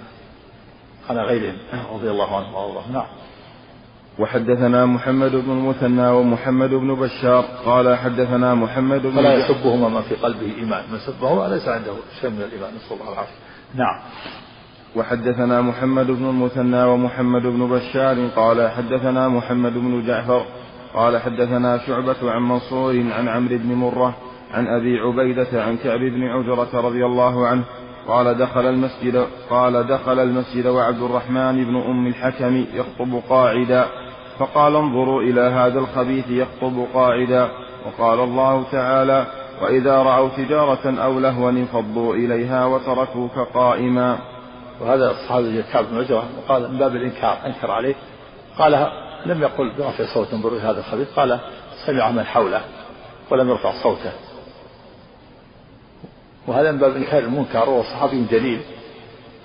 على 1.09 1.21
غيرهم. 1.21 1.55
رضي 1.93 2.09
الله 2.09 2.37
عنهم 2.37 2.53
وارضاهم 2.53 2.93
نعم. 2.93 3.05
وحدثنا 4.19 4.85
محمد 4.85 5.31
بن 5.31 5.51
المثنى 5.51 6.07
ومحمد 6.09 6.69
بن 6.69 6.95
بشار. 6.95 7.45
قال 7.65 7.97
حدثنا 7.97 8.55
محمد 8.55 9.01
بن 9.01 9.15
فلا 9.15 9.33
يسبهما 9.33 9.89
من 9.89 10.01
في 10.01 10.15
قلبه 10.15 10.55
إيمان. 10.57 10.83
من 10.91 10.99
سبهما 10.99 11.47
ليس 11.47 11.67
عنده 11.67 11.93
شيء 12.21 12.29
من 12.29 12.41
الإيمان 12.41 12.75
نسأل 12.75 12.97
الله 13.01 13.13
العافية. 13.13 13.39
نعم. 13.75 13.99
وحدثنا 14.95 15.61
محمد 15.61 16.07
بن 16.07 16.29
المثنى 16.29 16.83
ومحمد 16.83 17.41
بن 17.41 17.67
بشار. 17.69 18.27
قال 18.35 18.71
حدثنا 18.71 19.27
محمد 19.27 19.73
بن 19.73 20.07
جعفر. 20.07 20.45
قال 20.93 21.17
حدثنا 21.17 21.77
شعبة 21.77 22.31
عن 22.31 22.41
منصور 22.41 22.93
عن 23.11 23.27
عمرو 23.27 23.57
بن 23.57 23.73
مرة 23.73 24.15
عن 24.53 24.67
أبي 24.67 24.99
عبيدة 24.99 25.63
عن 25.63 25.77
كعب 25.77 25.99
بن 25.99 26.23
عجرة 26.23 26.81
رضي 26.81 27.05
الله 27.05 27.47
عنه 27.47 27.63
قال 28.07 28.37
دخل 28.37 28.65
المسجد 28.65 29.27
قال 29.49 29.87
دخل 29.87 30.19
المسجد 30.19 30.67
وعبد 30.67 31.01
الرحمن 31.01 31.65
بن 31.65 31.75
أم 31.75 32.07
الحكم 32.07 32.65
يخطب 32.73 33.21
قاعدا 33.29 33.85
فقال 34.39 34.75
انظروا 34.75 35.21
إلى 35.21 35.41
هذا 35.41 35.79
الخبيث 35.79 36.29
يخطب 36.29 36.85
قاعدا 36.93 37.49
وقال 37.85 38.19
الله 38.19 38.63
تعالى 38.71 39.25
وإذا 39.61 39.95
رأوا 40.03 40.29
تجارة 40.37 41.03
أو 41.03 41.19
لهوا 41.19 41.49
انفضوا 41.49 42.15
إليها 42.15 42.65
وتركوك 42.65 43.39
قائما. 43.53 44.17
وهذا 44.81 45.11
الصحابي 45.11 45.63
كعب 45.63 45.85
بن 45.91 45.97
عجرة 45.97 46.23
وقال 46.37 46.71
من 46.71 46.77
باب 46.77 46.95
الإنكار 46.95 47.37
أنكر 47.45 47.71
عليه 47.71 47.95
قال 48.57 48.87
لم 49.25 49.41
يقل 49.41 49.71
برفع 49.77 50.13
صوت 50.13 50.33
انظروا 50.33 50.59
إلى 50.59 50.67
هذا 50.67 50.79
الخبيث 50.79 51.07
قال 51.15 51.39
سمع 51.85 52.11
من 52.11 52.23
حوله 52.23 52.61
ولم 53.31 53.49
يرفع 53.49 53.71
صوته. 53.83 54.11
وهذا 56.49 56.71
من 56.71 56.77
باب 56.77 56.95
إنكار 56.95 57.23
المنكر 57.23 57.69
وهو 57.69 57.83
صحابي 57.83 58.25
جليل 58.31 58.61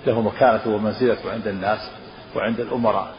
له 0.07 0.21
مكانته 0.21 0.69
ومنزلته 0.69 1.31
عند 1.31 1.47
الناس 1.47 1.79
وعند 2.35 2.59
الأمراء. 2.59 3.13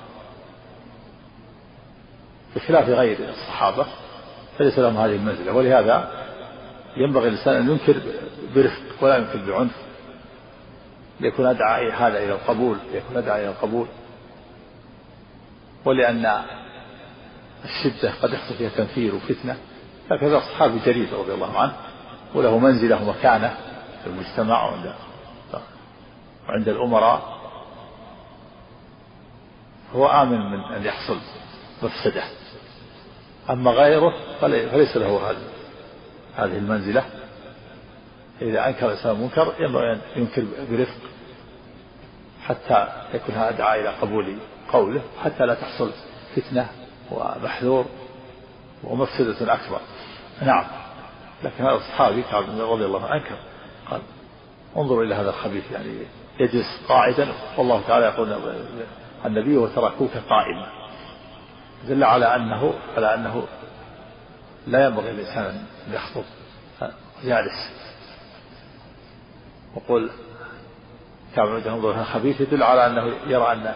بخلاف 2.56 2.88
غير 2.88 3.18
الصحابة 3.28 3.86
فليس 4.58 4.78
لهم 4.78 4.96
هذه 4.96 5.14
المنزلة. 5.14 5.52
ولهذا 5.52 6.10
ينبغي 6.96 7.28
الإنسان 7.28 7.56
أن 7.56 7.70
ينكر 7.70 8.00
برفق 8.54 9.04
ولا 9.04 9.16
ينكر 9.16 9.38
بعنف. 9.50 9.72
ليكون 11.20 11.46
أدعى 11.46 11.90
هذا 11.90 12.18
إلى 12.18 12.32
القبول 12.32 12.76
ليكون 12.92 13.16
أدعى 13.16 13.40
إلى 13.40 13.48
القبول. 13.48 13.86
ولأن 15.84 16.42
الشدة 17.64 18.12
قد 18.22 18.32
يحصل 18.32 18.54
فيها 18.54 18.68
تنفير 18.68 19.14
وفتنة. 19.14 19.56
هكذا 20.10 20.36
الصحابي 20.36 20.78
جليل 20.86 21.12
رضي 21.12 21.34
الله 21.34 21.58
عنه. 21.58 21.72
وله 22.34 22.58
منزلة 22.58 23.02
ومكانة. 23.02 23.56
المجتمع 24.06 24.64
وعند 24.64 24.94
وعند 26.48 26.68
الأمراء. 26.68 27.36
هو 29.94 30.06
آمن 30.06 30.50
من 30.50 30.60
أن 30.60 30.84
يحصل 30.84 31.18
مفسدة. 31.82 32.24
أما 33.50 33.70
غيره 33.70 34.12
فليس 34.40 34.96
له 34.96 35.30
هذه 35.30 35.42
هذه 36.36 36.58
المنزلة. 36.58 37.04
إذا 38.42 38.68
أنكر 38.68 38.86
الإنسان 38.86 39.20
منكر 39.20 39.52
ينبغي 39.60 39.92
أن 39.92 40.00
ينكر 40.16 40.44
برفق 40.70 41.00
حتى 42.44 42.88
يكون 43.14 43.34
هذا 43.34 43.50
دعاء 43.50 43.80
إلى 43.80 43.88
قبول 43.88 44.36
قوله 44.72 45.02
حتى 45.24 45.46
لا 45.46 45.54
تحصل 45.54 45.92
فتنة 46.36 46.68
ومحذور 47.10 47.86
ومفسدة 48.84 49.54
أكبر. 49.54 49.80
نعم. 50.42 50.64
لكن 51.44 51.64
هذا 51.64 51.76
الصحابي 51.76 52.22
كعب 52.22 52.44
رضي 52.60 52.84
الله 52.84 53.06
عنه 53.06 53.14
أنكر. 53.14 53.36
انظروا 54.76 55.04
إلى 55.04 55.14
هذا 55.14 55.30
الخبيث 55.30 55.72
يعني 55.72 55.88
يجلس 56.40 56.80
قاعدا 56.88 57.28
والله 57.58 57.82
تعالى 57.88 58.06
يقول 58.06 58.38
النبي 59.26 59.56
وتركوك 59.56 60.10
قائما. 60.10 60.66
دل 61.88 62.04
على 62.04 62.36
أنه 62.36 62.74
على 62.96 63.14
أنه 63.14 63.46
لا 64.66 64.86
ينبغي 64.86 65.12
للإنسان 65.12 65.44
أن 65.44 65.94
يخطب 65.94 66.24
جالس 67.24 67.70
وقل 69.74 70.10
كعب 71.36 71.48
بن 71.48 71.70
انظر 71.70 72.04
خبيث 72.04 72.40
يدل 72.40 72.62
على 72.62 72.86
أنه 72.86 73.12
يرى 73.26 73.52
أن 73.52 73.74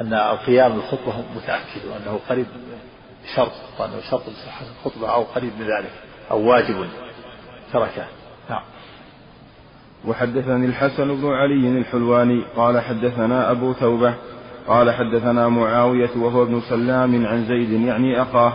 أن 0.00 0.14
القيام 0.14 0.72
بالخطبة 0.72 1.24
متأكد 1.36 1.86
وأنه 1.86 2.20
قريب 2.28 2.46
شرط 3.34 3.52
وأنه 3.78 4.00
شرط 4.10 4.28
لصحة 4.28 4.66
الخطبة 4.78 5.14
أو 5.14 5.22
قريب 5.22 5.52
من 5.58 5.66
ذلك 5.66 5.92
أو 6.30 6.50
واجب 6.50 6.88
تركه. 7.72 8.06
نعم. 8.50 8.62
وحدثني 10.08 10.66
الحسن 10.66 11.16
بن 11.16 11.28
علي 11.28 11.78
الحلواني 11.78 12.42
قال 12.56 12.80
حدثنا 12.80 13.50
أبو 13.50 13.72
توبة 13.72 14.14
قال 14.68 14.90
حدثنا 14.90 15.48
معاوية 15.48 16.10
وهو 16.16 16.42
ابن 16.42 16.60
سلام 16.60 17.26
عن 17.26 17.44
زيد 17.44 17.70
يعني 17.70 18.22
أخاه 18.22 18.52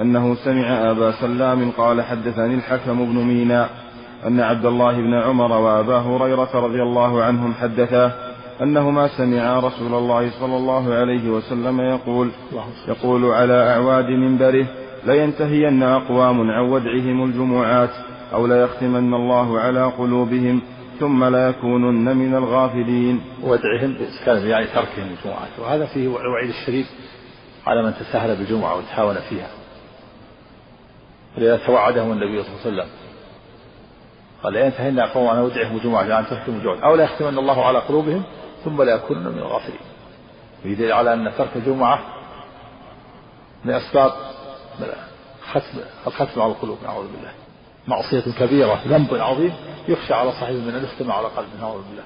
أنه 0.00 0.34
سمع 0.34 0.90
أبا 0.90 1.12
سلام 1.12 1.70
قال 1.70 2.02
حدثني 2.02 2.54
الحكم 2.54 3.04
بن 3.04 3.24
مينا 3.24 3.68
أن 4.26 4.40
عبد 4.40 4.66
الله 4.66 4.92
بن 4.92 5.14
عمر 5.14 5.52
وأبا 5.52 5.96
هريرة 5.98 6.50
رضي 6.54 6.82
الله 6.82 7.22
عنهم 7.22 7.54
حدثاه 7.54 8.12
أنهما 8.62 9.08
سمعا 9.08 9.60
رسول 9.60 9.94
الله 9.94 10.30
صلى 10.40 10.56
الله 10.56 10.94
عليه 10.94 11.30
وسلم 11.30 11.80
يقول 11.80 12.30
يقول 12.88 13.24
على 13.24 13.70
أعواد 13.70 14.06
منبره 14.06 14.66
لينتهين 15.06 15.82
أقوام 15.82 16.50
عن 16.50 16.70
ودعهم 16.70 17.24
الجمعات 17.24 17.90
أو 18.34 18.46
ليختمن 18.46 19.14
الله 19.14 19.60
على 19.60 19.84
قلوبهم 19.84 20.62
ثم 21.00 21.24
لا 21.24 21.48
يكونن 21.48 22.16
من 22.16 22.34
الغافلين. 22.34 23.22
ودعهم 23.42 23.96
كان 24.24 24.46
يعني 24.46 24.66
تركهم 24.66 25.16
الجمعات 25.18 25.58
وهذا 25.58 25.86
فيه 25.86 26.20
الوعيد 26.20 26.48
الشديد 26.48 26.86
على 27.66 27.82
من 27.82 27.94
تساهل 27.94 28.36
بالجمعة 28.36 28.76
وتهاون 28.76 29.16
فيها. 29.28 29.50
ولذا 31.38 31.56
توعدهم 31.66 32.12
النبي 32.12 32.42
صلى 32.42 32.52
الله 32.52 32.60
عليه 32.64 32.82
وسلم. 32.82 32.88
قال 34.42 34.52
لينتهين 34.52 34.98
أقوام 34.98 35.26
عن 35.26 35.38
ودعهم 35.38 35.76
الجمعة 35.76 36.02
يعني 36.02 36.26
تركهم 36.26 36.56
الجمعة. 36.56 36.88
أو 36.88 36.96
ليختمن 36.96 37.38
الله 37.38 37.66
على 37.66 37.78
قلوبهم 37.78 38.22
ثم 38.64 38.82
لا 38.82 38.94
يكونن 38.94 39.28
من 39.28 39.38
الغافلين. 39.38 39.80
ويدل 40.64 40.92
على 40.92 41.14
أن 41.14 41.32
ترك 41.38 41.50
الجمعة 41.56 42.00
من 43.64 43.74
أسباب 43.74 44.12
ختم 45.52 45.78
الختم 46.06 46.40
على 46.42 46.52
القلوب 46.52 46.78
نعوذ 46.84 47.06
بالله. 47.12 47.41
معصية 47.86 48.32
كبيرة 48.38 48.80
ذنب 48.86 49.14
عظيم 49.14 49.52
يخشى 49.88 50.14
على 50.14 50.32
صاحبه 50.32 50.58
من 50.58 50.74
أن 50.74 50.84
يختم 50.84 51.12
على 51.12 51.26
قلبه 51.26 51.60
نعوذ 51.60 51.82
بالله. 51.82 52.04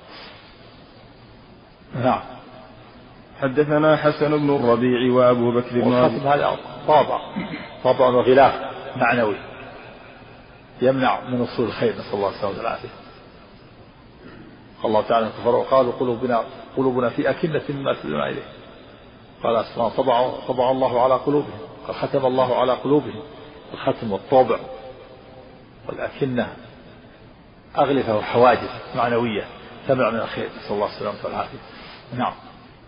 نعم. 1.95 2.21
حدثنا 3.41 3.97
حسن 3.97 4.39
بن 4.39 4.57
الربيع 4.57 5.13
وأبو 5.13 5.53
بكر 5.53 5.81
بن 5.81 5.93
والختم 5.93 6.29
هذا 6.29 6.57
طابع 6.87 7.21
طابع 7.85 8.07
وغلاف 8.07 8.55
معنوي. 8.97 9.37
يمنع 10.83 11.21
من 11.21 11.41
وصول 11.41 11.67
الخير 11.67 11.93
نسأل 11.93 12.15
الله 12.15 12.29
السلامة 12.29 12.59
والعافية. 12.59 12.89
الله 14.85 15.03
تعالى 15.03 15.29
كفروا 15.29 15.65
وقالوا 15.65 15.93
قلوبنا 15.93 16.45
قلوبنا 16.77 17.09
في 17.09 17.31
أكنة 17.31 17.63
مما 17.69 17.95
تدعون 18.03 18.23
إليه. 18.23 18.43
قال 19.43 19.65
سبحانه 19.65 19.89
طبع 19.89 20.31
طبع 20.49 20.71
الله 20.71 21.03
على 21.03 21.15
قلوبهم. 21.15 21.61
قد 21.89 21.95
ختم 21.95 22.27
الله 22.27 22.61
على 22.61 22.73
قلوبهم. 22.73 23.23
الختم 23.75 24.13
والطابع 24.13 24.59
والأكنة 25.89 26.49
أغلفة 27.79 28.17
وحواجز 28.17 28.69
معنوية. 28.97 29.45
تمنع 29.89 30.11
من 30.11 30.21
الخير. 30.21 30.49
نسأل 30.59 30.75
الله 30.75 30.87
السلامة 30.87 31.19
والعافية. 31.25 31.59
نعم. 32.19 32.33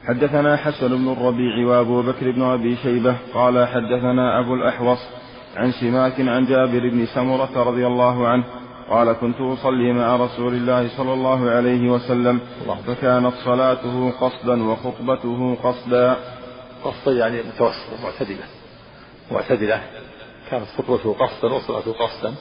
حدثنا 0.06 0.56
حسن 0.56 0.88
بن 0.88 1.12
الربيع 1.12 1.66
وابو 1.66 2.02
بكر 2.02 2.30
بن 2.30 2.42
أبي 2.42 2.76
شيبة 2.76 3.16
قال 3.34 3.68
حدثنا 3.68 4.40
أبو 4.40 4.54
الأحوص 4.54 4.98
عن 5.56 5.72
سماك 5.72 6.20
عن 6.20 6.46
جابر 6.46 6.88
بن 6.88 7.06
سمرة 7.06 7.62
رضي 7.62 7.86
الله 7.86 8.28
عنه 8.28 8.44
قال 8.90 9.12
كنت 9.12 9.40
أصلي 9.40 9.92
مع 9.92 10.16
رسول 10.16 10.54
الله 10.54 10.96
صلى 10.96 11.12
الله 11.12 11.50
عليه 11.50 11.90
وسلم 11.90 12.40
فكانت 12.86 13.34
صلاته 13.44 14.10
قصدا 14.10 14.62
وخطبته 14.62 15.56
قصدا. 15.62 16.16
قصدا 16.84 17.12
يعني 17.12 17.42
متوسطة 17.42 18.02
معتدلة. 18.04 18.44
معتدلة. 19.32 19.82
كانت 20.50 20.66
خطبته 20.78 21.12
قصدا 21.12 21.54
وصلاته 21.54 21.92
قصدا. 21.92 22.34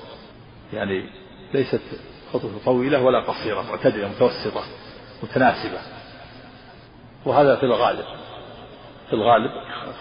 يعني 0.74 1.10
ليست 1.54 1.82
خطبة 2.34 2.60
طويلة 2.66 3.02
ولا 3.02 3.20
قصيرة 3.20 3.62
معتدلة 3.62 4.08
متوسطة 4.08 4.64
متناسبة. 5.24 5.80
وهذا 7.26 7.56
في 7.56 7.64
الغالب 7.64 8.06
في 9.08 9.14
الغالب 9.14 9.52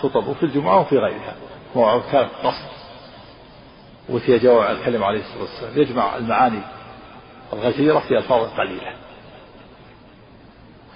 خطبه 0.01 0.35
في 0.35 0.43
الجمعة 0.43 0.81
وفي 0.81 0.99
غيرها. 0.99 1.35
هو 1.77 2.03
كانت 2.13 2.31
قصد 2.45 2.77
وفي 4.09 4.39
جواب 4.39 4.77
الكلمة 4.77 5.07
عليه 5.07 5.21
الصلاة 5.21 5.41
والسلام 5.41 5.79
يجمع 5.79 6.17
المعاني 6.17 6.61
الغزيرة 7.53 7.99
في 7.99 8.19
ألفاظ 8.19 8.49
قليلة. 8.61 8.93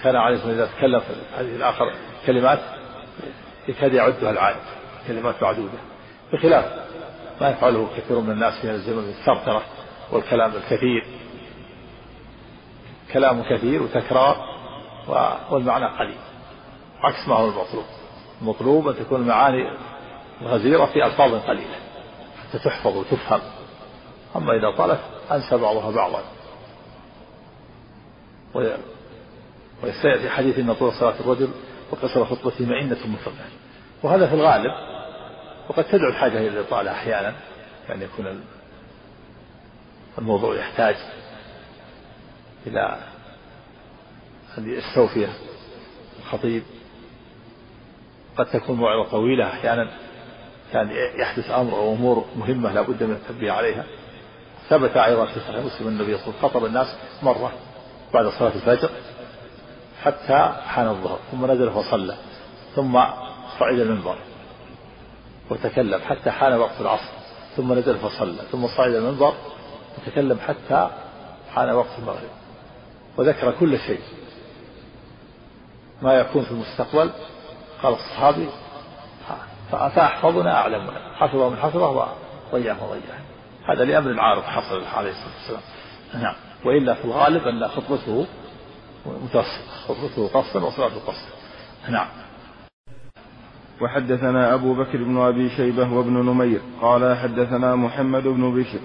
كان 0.03 0.17
عليه 0.17 0.37
الصلاة 0.37 0.51
والسلام 0.51 0.69
إذا 0.69 0.79
تكلم 0.79 1.01
في 1.01 1.07
الحديث 1.33 1.57
الآخر 1.57 1.95
كلمات 2.27 2.59
يكاد 3.69 3.95
يعدها 3.95 4.31
العالم 4.31 4.61
كلمات 5.09 5.43
معدودة. 5.43 5.79
بخلاف 6.33 6.90
ما 7.41 7.51
يفعله 7.51 7.89
كثير 7.97 8.21
من 8.21 8.31
الناس 8.31 8.61
في 8.61 8.71
الزمن 8.71 9.03
من 9.03 9.09
الثرثرة 9.09 9.63
والكلام 10.13 10.53
الكثير. 10.57 11.07
كلام 13.13 13.43
كثير 13.43 13.83
وتكرار 13.83 14.37
والمعنى 15.51 15.87
قليل. 15.99 16.19
عكس 17.03 17.29
ما 17.29 17.35
هو 17.35 17.45
المطلوب. 17.45 17.85
المطلوب 18.43 18.89
أن 18.89 18.97
تكون 18.97 19.21
المعاني 19.21 19.77
الغزيرة 20.43 20.85
في 20.85 21.05
ألفاظ 21.05 21.35
قليلة 21.35 21.77
حتى 22.43 22.59
تحفظ 22.59 22.97
وتفهم. 22.97 23.41
أما 24.37 24.53
إذا 24.53 24.77
طالت 24.77 25.01
أنسى 25.31 25.57
بعضها 25.57 25.91
بعضا. 25.91 26.23
ويستيأتي 29.83 30.31
حديث 30.31 30.59
أن 30.59 30.75
طول 30.75 30.93
صلاة 30.93 31.21
الرجل 31.21 31.51
وقصر 31.91 32.25
خطبته 32.25 32.67
مئنة 32.67 32.99
مفرده 33.07 33.45
وهذا 34.03 34.27
في 34.27 34.35
الغالب 34.35 34.71
وقد 35.71 35.85
تدعو 35.85 36.09
الحاجة 36.09 36.39
إلى 36.39 36.49
الإطالة 36.49 36.91
أحيانا 36.91 37.35
يعني 37.89 38.05
يكون 38.05 38.41
الموضوع 40.19 40.57
يحتاج 40.57 40.97
إلى 42.67 42.97
أن 44.59 44.71
يستوفي 44.71 45.29
الخطيب. 46.19 46.63
قد 48.37 48.47
تكون 48.47 48.77
موعظة 48.77 49.11
طويلة 49.11 49.47
أحيانا 49.47 49.91
كان 50.73 50.91
يحدث 51.21 51.51
أمر 51.51 51.73
أو 51.73 51.93
أمور 51.93 52.25
مهمة 52.37 52.73
لا 52.73 52.83
بد 52.83 53.03
من 53.03 53.15
التنبيه 53.15 53.53
عليها. 53.53 53.85
ثبت 54.69 54.97
أيضا 54.97 55.27
في 55.27 55.41
صحيح 55.41 55.65
مسلم 55.65 55.89
النبي 55.89 56.19
صلى 56.19 56.27
الله 56.27 56.39
عليه 56.39 56.39
وسلم 56.39 56.49
خطب 56.49 56.65
الناس 56.65 56.97
مرة 57.23 57.53
بعد 58.15 58.27
صلاة 58.27 58.55
الفجر 58.55 58.91
حتى 60.03 60.55
حان 60.67 60.89
الظهر 60.89 61.19
ثم 61.31 61.51
نزل 61.51 61.71
فصلى 61.71 62.17
ثم 62.75 63.01
صعد 63.59 63.79
المنبر. 63.79 64.30
وتكلم 65.51 66.01
حتى 66.01 66.31
حان 66.31 66.53
وقت 66.53 66.81
العصر 66.81 67.11
ثم 67.57 67.73
نزل 67.73 67.99
فصلى 67.99 68.43
ثم 68.53 68.67
صعد 68.67 68.95
المنبر 68.95 69.35
وتكلم 69.99 70.39
حتى 70.39 70.91
حان 71.55 71.71
وقت 71.71 71.99
المغرب. 71.99 72.31
وذكر 73.17 73.53
كل 73.61 73.79
شيء. 73.79 74.01
ما 76.03 76.15
يكون 76.15 76.45
في 76.45 76.51
المستقبل 76.51 77.11
قال 77.83 77.95
الصحابي 77.95 78.49
فأحفظنا 79.71 80.55
أعلمنا 80.55 81.15
حفظه 81.15 81.49
من 81.49 81.57
حفظه 81.57 82.09
وضيعه 82.53 82.91
وضيعه. 82.91 83.21
هذا 83.67 83.85
لأمر 83.85 84.21
عارض 84.21 84.43
حصل 84.43 84.85
عليه 84.85 85.11
الصلاة 85.11 85.35
والسلام. 85.37 85.63
نعم. 86.23 86.35
وإلا 86.65 86.95
في 86.95 87.05
الغالب 87.05 87.47
أن 87.47 87.69
خطبته 87.69 88.27
متوسط 89.07 89.69
خطبته 89.89 90.29
قصدا 90.29 90.65
وصلاته 90.65 91.01
قصدا 91.07 91.33
نعم. 91.89 92.09
وحدثنا 93.81 94.55
أبو 94.55 94.75
بكر 94.75 94.99
بن 95.05 95.19
أبي 95.19 95.49
شيبة 95.49 95.93
وابن 95.93 96.13
نمير 96.13 96.61
قال 96.83 97.17
حدثنا 97.17 97.77
محمد 97.77 98.23
بن 98.23 98.55
بشر 98.55 98.79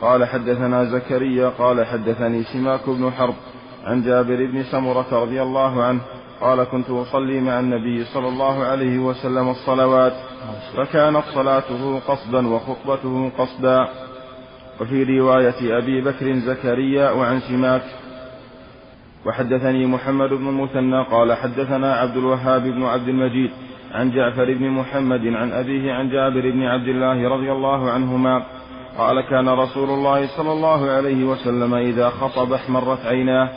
قال 0.00 0.24
حدثنا 0.24 0.84
زكريا 0.84 1.48
قال 1.48 1.86
حدثني 1.86 2.42
سماك 2.42 2.80
بن 2.86 3.10
حرب 3.10 3.34
عن 3.84 4.02
جابر 4.02 4.46
بن 4.46 4.62
سمرة 4.62 5.06
رضي 5.12 5.42
الله 5.42 5.82
عنه 5.84 6.00
قال 6.40 6.64
كنت 6.64 6.90
أصلي 6.90 7.40
مع 7.40 7.60
النبي 7.60 8.04
صلى 8.04 8.28
الله 8.28 8.64
عليه 8.64 8.98
وسلم 8.98 9.48
الصلوات 9.48 10.12
فكانت 10.76 11.22
صلاته 11.34 12.00
قصدا 12.08 12.48
وخطبته 12.48 13.30
قصدا. 13.38 13.88
وفي 14.80 15.18
رواية 15.18 15.78
أبي 15.78 16.00
بكر 16.00 16.38
زكريا 16.38 17.10
وعن 17.10 17.40
سماك 17.40 17.82
وحدثني 19.26 19.86
محمد 19.86 20.28
بن 20.30 20.48
المثنى 20.48 21.04
قال 21.04 21.32
حدثنا 21.32 21.94
عبد 21.94 22.16
الوهاب 22.16 22.62
بن 22.62 22.82
عبد 22.82 23.08
المجيد 23.08 23.50
عن 23.92 24.10
جعفر 24.10 24.44
بن 24.54 24.70
محمد 24.70 25.26
عن 25.26 25.52
أبيه 25.52 25.92
عن 25.92 26.10
جابر 26.10 26.50
بن 26.50 26.62
عبد 26.62 26.88
الله 26.88 27.28
رضي 27.28 27.52
الله 27.52 27.90
عنهما 27.90 28.42
قال 28.98 29.20
كان 29.20 29.48
رسول 29.48 29.90
الله 29.90 30.26
صلى 30.36 30.52
الله 30.52 30.90
عليه 30.90 31.24
وسلم 31.24 31.74
إذا 31.74 32.08
خطب 32.10 32.52
احمرت 32.52 33.06
عيناه 33.06 33.48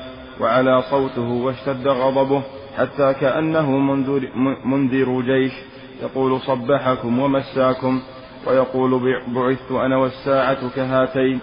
وعلى 0.42 0.82
صوته 0.82 1.30
واشتد 1.32 1.88
غضبه 1.88 2.42
حتى 2.78 3.14
كأنه 3.14 3.72
منذر, 3.72 4.30
منذر 4.66 5.22
جيش 5.22 5.54
يقول 6.02 6.40
صبحكم 6.40 7.20
ومساكم 7.20 8.02
ويقول 8.48 9.20
بعثت 9.28 9.72
أنا 9.72 9.98
والساعة 9.98 10.76
كهاتين 10.76 11.40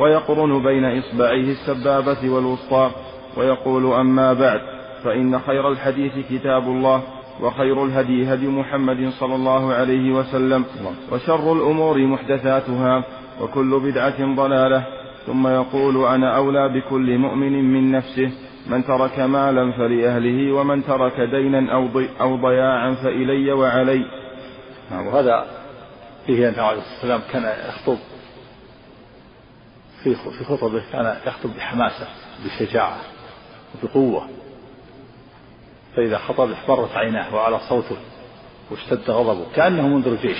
ويقرن 0.00 0.62
بين 0.62 0.98
إصبعيه 0.98 1.52
السبابة 1.52 2.30
والوسطى 2.30 2.90
ويقول 3.36 3.92
أما 3.92 4.32
بعد 4.32 4.60
فإن 5.04 5.38
خير 5.38 5.68
الحديث 5.68 6.12
كتاب 6.30 6.62
الله 6.62 7.02
وخير 7.42 7.84
الهدي 7.84 8.34
هدي 8.34 8.46
محمد 8.46 9.10
صلى 9.20 9.34
الله 9.34 9.74
عليه 9.74 10.12
وسلم 10.12 10.64
وشر 11.12 11.52
الأمور 11.52 11.98
محدثاتها 12.06 13.04
وكل 13.40 13.80
بدعة 13.80 14.34
ضلالة. 14.34 14.86
ثم 15.26 15.46
يقول 15.46 16.06
أنا 16.06 16.36
أولى 16.36 16.68
بكل 16.68 17.18
مؤمن 17.18 17.72
من 17.72 17.92
نفسه 17.92 18.30
من 18.66 18.84
ترك 18.84 19.18
مالا 19.18 19.72
فلأهله 19.72 20.52
ومن 20.52 20.84
ترك 20.84 21.20
دينا 21.20 21.72
أو, 21.72 21.86
ضي 21.86 22.08
أو 22.20 22.36
ضياعا 22.36 22.94
فإلي 22.94 23.52
وعلي. 23.52 24.04
نعم. 24.90 25.06
وهذا 25.06 25.46
فيه 26.26 26.48
أن 26.48 26.54
عليه 26.58 26.82
السلام 26.96 27.20
كان 27.32 27.42
يخطب 27.68 27.98
في 30.04 30.44
خطبه 30.44 30.82
كان 30.92 31.16
يخطب 31.26 31.50
بحماسة 31.56 32.06
بشجاعة 32.44 32.98
وبقوة 33.74 34.28
فإذا 35.96 36.18
خطب 36.18 36.50
احمرت 36.50 36.96
عيناه 36.96 37.34
وعلى 37.34 37.60
صوته 37.68 37.96
واشتد 38.70 39.10
غضبه 39.10 39.46
كأنه 39.54 39.88
منذر 39.88 40.14
جيش 40.14 40.38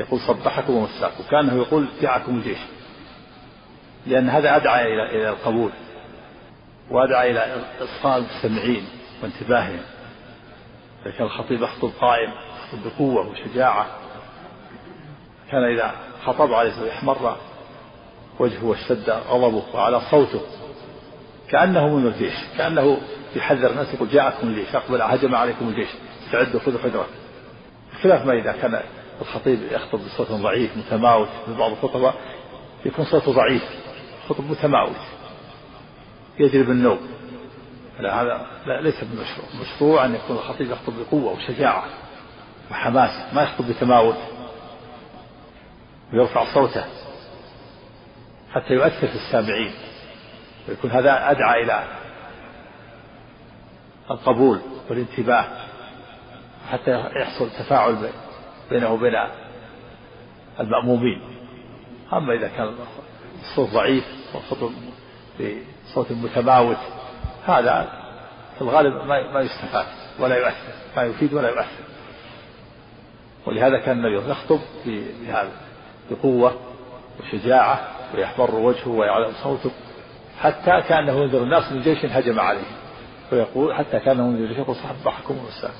يقول 0.00 0.20
صبحكم 0.20 0.74
ومساكم 0.74 1.24
كأنه 1.30 1.54
يقول 1.54 1.86
جاءكم 2.02 2.36
الجيش. 2.36 2.58
لأن 4.06 4.28
هذا 4.28 4.56
أدعى 4.56 4.94
إلى 4.94 5.10
إلى 5.10 5.28
القبول 5.28 5.70
وأدعى 6.90 7.30
إلى 7.30 7.64
إصغاء 7.80 8.18
المستمعين 8.18 8.84
وانتباههم. 9.22 9.80
إذا 11.02 11.14
كان 11.14 11.26
الخطيب 11.26 11.62
يخطب 11.62 11.90
قائم 12.00 12.30
يخطب 12.30 12.78
بقوة 12.84 13.28
وشجاعة. 13.28 13.86
كان 15.50 15.64
إذا 15.64 15.94
خطب 16.24 16.52
عليه 16.52 16.70
الصلاة 16.70 16.92
احمر 16.92 17.36
وجهه 18.38 18.64
واشتد 18.64 19.10
غضبه 19.10 19.62
وعلى 19.74 20.00
صوته 20.10 20.40
كأنه 21.50 21.88
من 21.88 22.06
الجيش 22.06 22.34
كأنه 22.58 22.98
يحذر 23.36 23.70
الناس 23.70 23.94
يقول 23.94 24.08
جاءكم 24.08 24.48
الجيش 24.48 24.74
أقبل 24.74 25.02
هجم 25.02 25.34
عليكم 25.34 25.68
الجيش. 25.68 25.88
استعدوا 26.26 26.60
خذوا 26.60 26.78
حذركم 26.78 27.12
بخلاف 27.92 28.26
ما 28.26 28.32
إذا 28.32 28.52
كان 28.52 28.80
الخطيب 29.20 29.58
يخطب 29.72 29.98
بصوت 29.98 30.30
ضعيف 30.30 30.76
متماوت 30.76 31.28
في 31.46 31.54
بعض 31.54 31.70
الخطباء 31.70 32.14
يكون 32.86 33.04
صوته 33.04 33.32
ضعيف 33.32 33.62
خطب 34.28 34.50
متماوت. 34.50 34.96
يجلب 36.38 36.70
النوم 36.70 36.98
لا 38.00 38.22
هذا 38.22 38.46
لا 38.66 38.80
ليس 38.80 39.04
بمشروع. 39.04 39.46
مشروع 39.60 40.04
أن 40.04 40.14
يكون 40.14 40.36
الخطيب 40.36 40.70
يخطب 40.70 40.92
بقوة 40.98 41.32
وشجاعة 41.32 41.84
وحماس 42.70 43.34
ما 43.34 43.42
يخطب 43.42 43.68
بتماوت. 43.68 44.16
ويرفع 46.12 46.54
صوته 46.54 46.84
حتى 48.52 48.74
يؤثر 48.74 49.06
في 49.06 49.14
السامعين. 49.14 49.72
ويكون 50.68 50.90
هذا 50.90 51.30
أدعى 51.30 51.62
إلى 51.62 51.84
القبول 54.10 54.60
والانتباه 54.90 55.44
حتى 56.70 57.04
يحصل 57.20 57.50
تفاعل 57.50 57.96
بينه 58.70 58.92
وبين 58.92 59.14
المأمومين. 60.60 61.20
أما 62.12 62.34
إذا 62.34 62.48
كان 62.48 62.74
الصوت 63.42 63.70
ضعيف 63.70 64.04
والخطب 64.34 64.70
بصوت 65.90 66.12
متماوت 66.12 66.76
هذا 67.46 67.92
في 68.54 68.62
الغالب 68.62 68.94
ما 69.06 69.40
يستفاد 69.40 69.86
ولا 70.18 70.36
يؤثر. 70.36 70.72
ما 70.96 71.02
يفيد 71.02 71.34
ولا 71.34 71.48
يؤثر. 71.48 71.84
ولهذا 73.46 73.78
كان 73.78 74.06
النبي 74.06 74.30
يخطب 74.30 74.60
بهذا 74.86 75.50
بقوة 76.10 76.54
وشجاعة 77.20 77.88
ويحمر 78.14 78.54
وجهه 78.54 78.88
ويعلم 78.88 79.32
صوته 79.42 79.70
حتى 80.40 80.82
كأنه 80.88 81.12
ينذر 81.12 81.42
الناس 81.42 81.72
من 81.72 81.82
جيش 81.82 82.04
هجم 82.04 82.40
عليه. 82.40 82.85
ويقول 83.32 83.74
حتى 83.74 83.96
ينذر 84.06 84.44
الجيش 84.44 84.58
يقول 84.58 84.76
صبحكم 84.76 85.38
ومساكم 85.38 85.74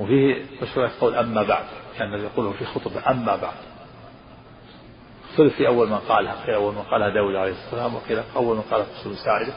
وفيه 0.00 0.44
مشروع 0.62 0.90
قول 1.00 1.14
أما 1.14 1.42
بعد 1.42 1.64
كان 1.98 2.14
الذي 2.14 2.24
يقوله 2.24 2.52
في 2.52 2.64
خطبة 2.64 3.10
أما 3.10 3.36
بعد. 3.36 3.54
اختلف 5.30 5.54
في 5.54 5.66
أول 5.66 5.88
من 5.88 5.98
قالها 5.98 6.44
قيل 6.46 6.54
أول 6.54 6.74
من 6.74 6.82
قالها 6.82 7.08
داود 7.08 7.34
عليه 7.34 7.52
السلام 7.52 7.94
وقيل 7.94 8.22
أول 8.36 8.56
من 8.56 8.62
قالها 8.62 8.86
رسول 9.00 9.16
ساعدة 9.16 9.52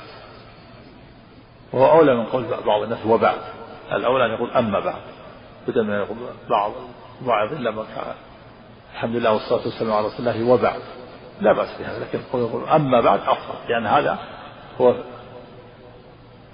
وهو 1.73 1.99
أولى 1.99 2.15
من 2.15 2.25
قول 2.25 2.43
بعض 2.65 2.81
الناس 2.81 3.05
وبعد 3.05 3.37
الأولى 3.91 4.25
أن 4.25 4.31
يقول 4.31 4.51
أما 4.51 4.79
بعد. 4.79 5.01
بدل 5.67 5.83
من 5.83 5.93
يقول 5.93 6.17
بعض 6.49 6.71
بعض 7.21 7.53
إلا 7.53 7.71
من 7.71 7.83
كان. 7.95 8.15
الحمد 8.93 9.15
لله 9.15 9.33
والصلاة 9.33 9.61
والسلام 9.65 9.93
على 9.93 10.07
رسول 10.07 10.27
الله 10.27 10.43
وبعد 10.53 10.81
لا 11.41 11.53
بأس 11.53 11.69
بهذا 11.79 11.99
لكن 11.99 12.19
يقول 12.33 12.69
أما 12.69 13.01
بعد 13.01 13.19
أفضل. 13.19 13.69
لأن 13.69 13.85
هذا 13.87 14.19
هو 14.81 14.95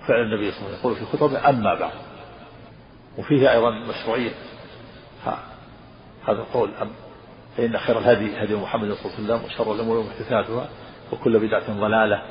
فعل 0.07 0.21
النبي 0.21 0.51
صلى 0.51 0.59
الله 0.59 0.69
عليه 0.69 0.77
وسلم 0.77 0.79
يقول 0.79 0.95
في 0.95 1.05
خطبه 1.05 1.49
أما 1.49 1.73
بعد. 1.73 1.93
وفيه 3.17 3.51
أيضا 3.51 3.69
مشروعية. 3.69 4.31
هذا 6.27 6.39
القول 6.39 6.69
أم 6.81 6.89
فإن 7.57 7.77
خير 7.77 7.99
الهدي 7.99 8.43
هدي 8.43 8.55
محمد 8.55 8.93
صلى 8.93 9.05
الله 9.05 9.33
عليه 9.33 9.43
وسلم 9.43 9.45
وشر 9.45 9.73
الأمور 9.73 10.03
محدثاتها 10.03 10.69
وكل 11.11 11.39
بدعة 11.39 11.79
ضلالة. 11.79 12.21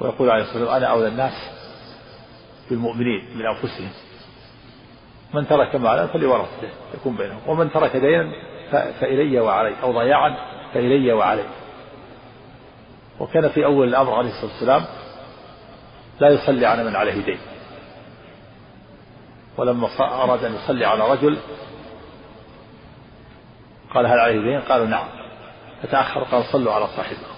ويقول 0.00 0.30
عليه 0.30 0.42
الصلاة 0.42 0.58
والسلام 0.58 0.82
أنا 0.82 0.86
أولى 0.86 1.08
الناس 1.08 1.32
بالمؤمنين 2.70 3.24
من 3.34 3.46
أنفسهم. 3.46 3.90
من 5.34 5.46
ترك 5.48 5.76
مالا 5.76 6.06
فلورثته 6.06 6.68
يكون 6.94 7.16
بينهم. 7.16 7.40
ومن 7.46 7.70
ترك 7.72 7.96
دينا 7.96 8.32
فإلي 8.70 9.40
وعلي 9.40 9.82
أو 9.82 9.92
ضياعا 9.92 10.36
فإلي 10.74 11.12
وعلي. 11.12 11.44
وكان 13.20 13.48
في 13.48 13.64
أول 13.64 13.88
الأمر 13.88 14.14
عليه 14.14 14.28
الصلاة 14.28 14.52
والسلام 14.52 14.84
لا 16.20 16.28
يصلي 16.28 16.66
على 16.66 16.84
من 16.84 16.96
عليه 16.96 17.24
دين. 17.24 17.38
ولما 19.56 19.88
أراد 20.00 20.44
أن 20.44 20.54
يصلي 20.54 20.84
على 20.84 21.10
رجل 21.10 21.38
قال 23.94 24.06
هل 24.06 24.18
عليه 24.18 24.40
دين؟ 24.40 24.60
قالوا 24.60 24.86
نعم. 24.86 25.08
فتأخر 25.82 26.22
قال 26.22 26.44
صلوا 26.44 26.72
على 26.72 26.86
صاحبكم. 26.86 27.36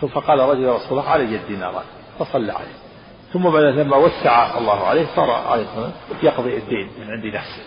ثم 0.00 0.08
فقال 0.08 0.38
رجل 0.38 0.62
يا 0.62 0.74
رسول 0.74 0.98
الله 0.98 1.10
علي 1.10 1.36
الديناران 1.36 1.84
فصلى 2.18 2.52
عليه. 2.52 2.74
ثم 3.32 3.50
بعد 3.50 3.62
لما 3.62 3.96
وسع 3.96 4.58
الله 4.58 4.86
عليه 4.86 5.06
صار 5.16 5.30
عليه 5.30 5.66
يقضي 6.22 6.56
الدين 6.56 6.90
من 7.00 7.10
عند 7.10 7.26
نفسه. 7.26 7.62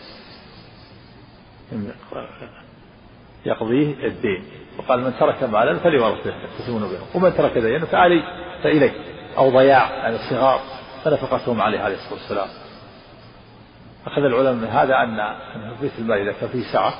يقضيه 3.45 4.07
الدين. 4.07 4.45
وقال 4.78 5.01
من 5.01 5.13
ترك 5.19 5.43
مالا 5.43 5.80
فليورثه 5.80 6.30
يقسمون 6.30 6.82
بينهم 6.82 7.07
ومن 7.15 7.38
ترك 7.38 7.57
دينا 7.57 7.86
فعلي 7.86 8.24
فإليه. 8.63 9.12
أو 9.38 9.49
ضياع 9.49 9.91
يعني 9.91 10.15
الصغار 10.15 10.61
فنفقتهم 11.03 11.61
عليه 11.61 11.79
عليه 11.79 11.95
الصلاة 11.95 12.13
والسلام. 12.13 12.47
أخذ 14.05 14.21
العلماء 14.21 14.53
من 14.53 14.67
هذا 14.67 14.95
أن 14.95 15.36
بيت 15.81 15.91
المال 15.99 16.17
إذا 16.17 16.31
كان 16.31 16.49
فيه 16.49 16.63
سعة 16.73 16.93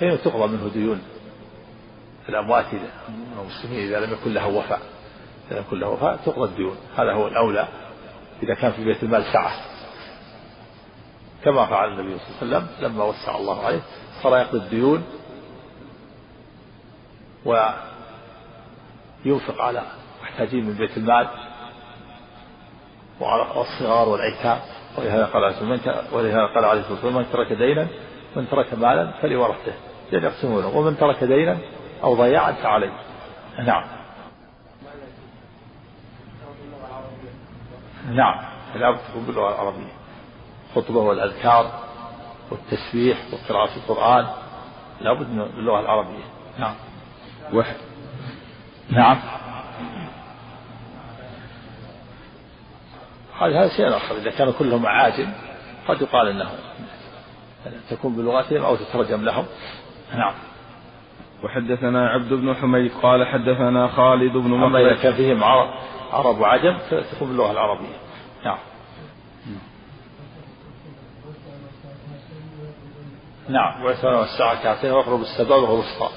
فإنه 0.00 0.16
تقضى 0.16 0.46
منه 0.46 0.68
ديون. 0.72 1.02
الأموات 2.28 2.66
المسلمين 3.38 3.88
إذا 3.88 4.06
لم 4.06 4.12
يكن 4.12 4.34
له 4.34 4.46
وفاء 4.46 4.80
إذا 5.50 5.58
لم 5.58 5.64
يكن 5.68 5.80
له 5.80 5.88
وفاء 5.88 6.16
تقضى 6.16 6.44
الديون. 6.44 6.76
هذا 6.96 7.12
هو 7.12 7.26
الأولى 7.26 7.68
إذا 8.42 8.54
كان 8.54 8.72
في 8.72 8.84
بيت 8.84 9.02
المال 9.02 9.24
سعة. 9.32 9.52
كما 11.44 11.66
فعل 11.66 11.88
النبي 11.88 12.18
صلى 12.18 12.26
الله 12.42 12.56
عليه 12.56 12.66
وسلم 12.66 12.68
لما 12.80 13.04
وسع 13.04 13.36
الله 13.36 13.64
عليه 13.64 13.80
صار 14.22 14.38
يقضي 14.38 14.58
الديون 14.58 15.04
وينفق 19.24 19.60
على 19.60 19.82
المحتاجين 20.18 20.64
من 20.64 20.74
بيت 20.74 20.96
المال. 20.96 21.28
والصغار 23.20 24.08
والأيتام. 24.08 24.58
ولهذا 24.98 25.24
قال 25.24 25.42
ولهذا 26.12 26.46
قال 26.46 26.64
عليه 26.64 26.80
الصلاة 26.80 26.94
والسلام 26.94 27.14
من 27.14 27.26
ترك 27.32 27.52
دينا 27.52 27.86
من 28.36 28.48
ترك 28.48 28.74
مالا 28.74 29.10
فلورثته. 29.22 29.72
يقسمونه. 30.12 30.78
ومن 30.78 30.98
ترك 30.98 31.24
دينا 31.24 31.58
أو 32.04 32.14
ضياعا 32.14 32.52
فعليه. 32.52 32.92
نعم. 33.58 33.84
نعم. 38.10 38.44
لابد 38.74 38.98
تكون 38.98 39.26
باللغة 39.26 39.48
العربية. 39.48 39.92
الخطبة 40.76 40.98
والأذكار 40.98 41.70
والتسبيح 42.50 43.18
وقراءة 43.32 43.76
القرآن 43.76 44.26
لابد 45.00 45.30
من 45.30 45.40
اللغة 45.40 45.80
العربية. 45.80 46.24
نعم. 46.58 46.74
وح... 47.52 47.74
نعم. 48.90 49.18
هذا 53.38 53.60
هذا 53.60 53.76
شيء 53.76 53.96
آخر. 53.96 54.16
إذا 54.16 54.30
كانوا 54.30 54.52
كلهم 54.52 54.86
عاجم 54.86 55.32
قد 55.88 56.02
يقال 56.02 56.28
أنه 56.28 56.50
تكون 57.90 58.16
بلغتهم 58.16 58.62
أو 58.62 58.76
تترجم 58.76 59.24
لهم. 59.24 59.46
نعم. 60.14 60.34
وحدثنا 61.44 62.08
عبد 62.08 62.32
بن 62.32 62.54
حميد 62.54 62.92
قال 63.02 63.26
حدثنا 63.26 63.88
خالد 63.88 64.32
بن 64.32 64.50
مخلد. 64.50 64.64
أما 64.64 64.80
إذا 64.80 65.02
كان 65.02 65.12
فيهم 65.12 65.44
عرب, 65.44 65.68
عرب 66.12 66.38
وعجم 66.38 66.78
تكون 67.12 67.28
باللغة 67.28 67.50
العربية. 67.50 67.96
نعم. 68.44 68.58
نعم. 73.48 73.84
ويسألون 73.84 74.22
الساعة 74.22 74.62
كافية. 74.62 74.92
ويقرب 74.92 75.20
السبب 75.20 75.50
وهو 75.50 75.74
الوسطى. 75.74 76.08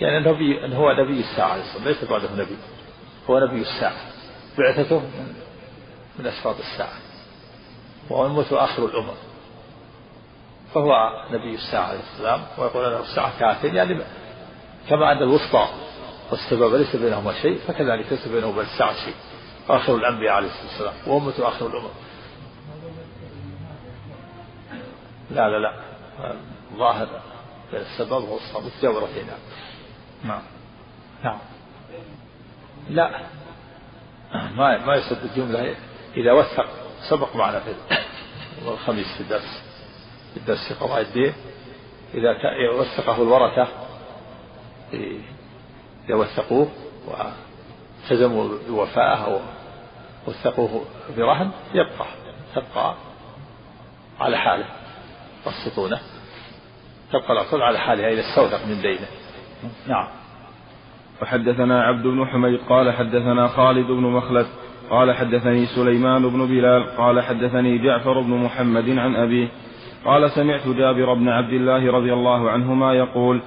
يعني 0.00 0.18
أنه 0.64 0.76
هو 0.76 0.92
نبي 0.92 1.20
الساعة. 1.20 1.56
ليس 1.84 2.04
بعده 2.04 2.34
نبي. 2.34 2.56
هو 3.30 3.38
نبي 3.38 3.60
الساعة. 3.60 3.96
بعثته 4.58 5.02
من 6.18 6.26
أشراط 6.26 6.56
الساعة. 6.58 6.98
وأمته 8.10 8.64
آخر 8.64 8.84
الأمم. 8.84 9.14
فهو 10.74 10.92
نبي 11.30 11.54
الساعة 11.54 11.86
عليه 11.88 12.00
السلام 12.12 12.42
ويقول 12.58 12.84
أنه 12.84 13.00
الساعة 13.00 13.38
كافية 13.38 13.72
يعني 13.72 13.98
كما 14.88 15.12
أن 15.12 15.22
الوسطى 15.22 15.68
والسبب 16.30 16.74
ليس 16.74 16.96
بينهما 16.96 17.32
شيء 17.32 17.58
فكذلك 17.58 18.06
ليس 18.10 18.28
بينه 18.28 18.46
وبين 18.46 18.64
الساعة 18.64 19.04
شيء. 19.04 19.14
آخر 19.68 19.94
الأنبياء 19.94 20.34
عليه 20.34 20.48
الصلاة 20.48 20.66
والسلام. 20.66 20.94
وأمته 21.06 21.48
آخر 21.48 21.66
الأمم. 21.66 21.88
لا 25.30 25.48
لا 25.48 25.58
لا. 25.58 25.74
ظاهر 26.76 27.08
بين 27.72 27.80
السبب 27.80 28.12
والوسطى 28.12 28.60
متجاورتين 28.60 29.26
نعم. 30.24 30.42
نعم. 31.24 31.38
لا. 32.90 33.20
ما 34.34 34.86
ما 34.86 34.94
يسد 34.94 35.24
الجملة 35.24 35.76
إذا 36.16 36.32
وثق 36.32 36.66
سبق 37.10 37.36
معنا 37.36 37.60
في 37.60 37.74
الخميس 38.68 39.06
في 39.16 39.20
الدرس 39.20 39.62
في 40.34 40.40
الدرس 40.40 40.68
في 40.68 40.74
قضاء 40.74 41.00
الدين. 41.00 41.32
إذا 42.14 42.30
وثقه 42.80 43.22
الورثة 43.22 43.68
إذا 46.08 46.14
وثقوه 46.14 46.68
والتزموا 47.06 48.58
بوفائه 48.68 49.24
أو 49.24 49.40
وثقوه 50.26 50.84
برهن 51.16 51.50
يبقى 51.74 52.06
تبقى 52.54 52.94
على 54.20 54.38
حاله 54.38 54.64
يقسطونه 55.46 56.00
تبقى 57.12 57.32
الأصل 57.32 57.62
على 57.62 57.78
حالها 57.78 58.08
إذا 58.12 58.20
استوثق 58.20 58.66
من 58.66 58.80
دينه. 58.80 59.06
نعم. 59.86 60.08
وحدثنا 61.22 61.82
عبد 61.82 62.02
بن 62.02 62.26
حميد 62.26 62.60
قال 62.68 62.92
حدثنا 62.92 63.48
خالد 63.48 63.86
بن 63.86 64.02
مخلد 64.02 64.46
قال 64.90 65.14
حدثني 65.14 65.66
سليمان 65.66 66.28
بن 66.28 66.46
بلال 66.46 66.96
قال 66.96 67.20
حدثني 67.20 67.78
جعفر 67.78 68.20
بن 68.20 68.30
محمد 68.30 68.88
عن 68.98 69.16
أبيه 69.16 69.48
قال 70.04 70.30
سمعت 70.30 70.68
جابر 70.68 71.14
بن 71.14 71.28
عبد 71.28 71.52
الله 71.52 71.92
رضي 71.92 72.12
الله 72.12 72.50
عنهما 72.50 72.94
يقول 72.94 73.42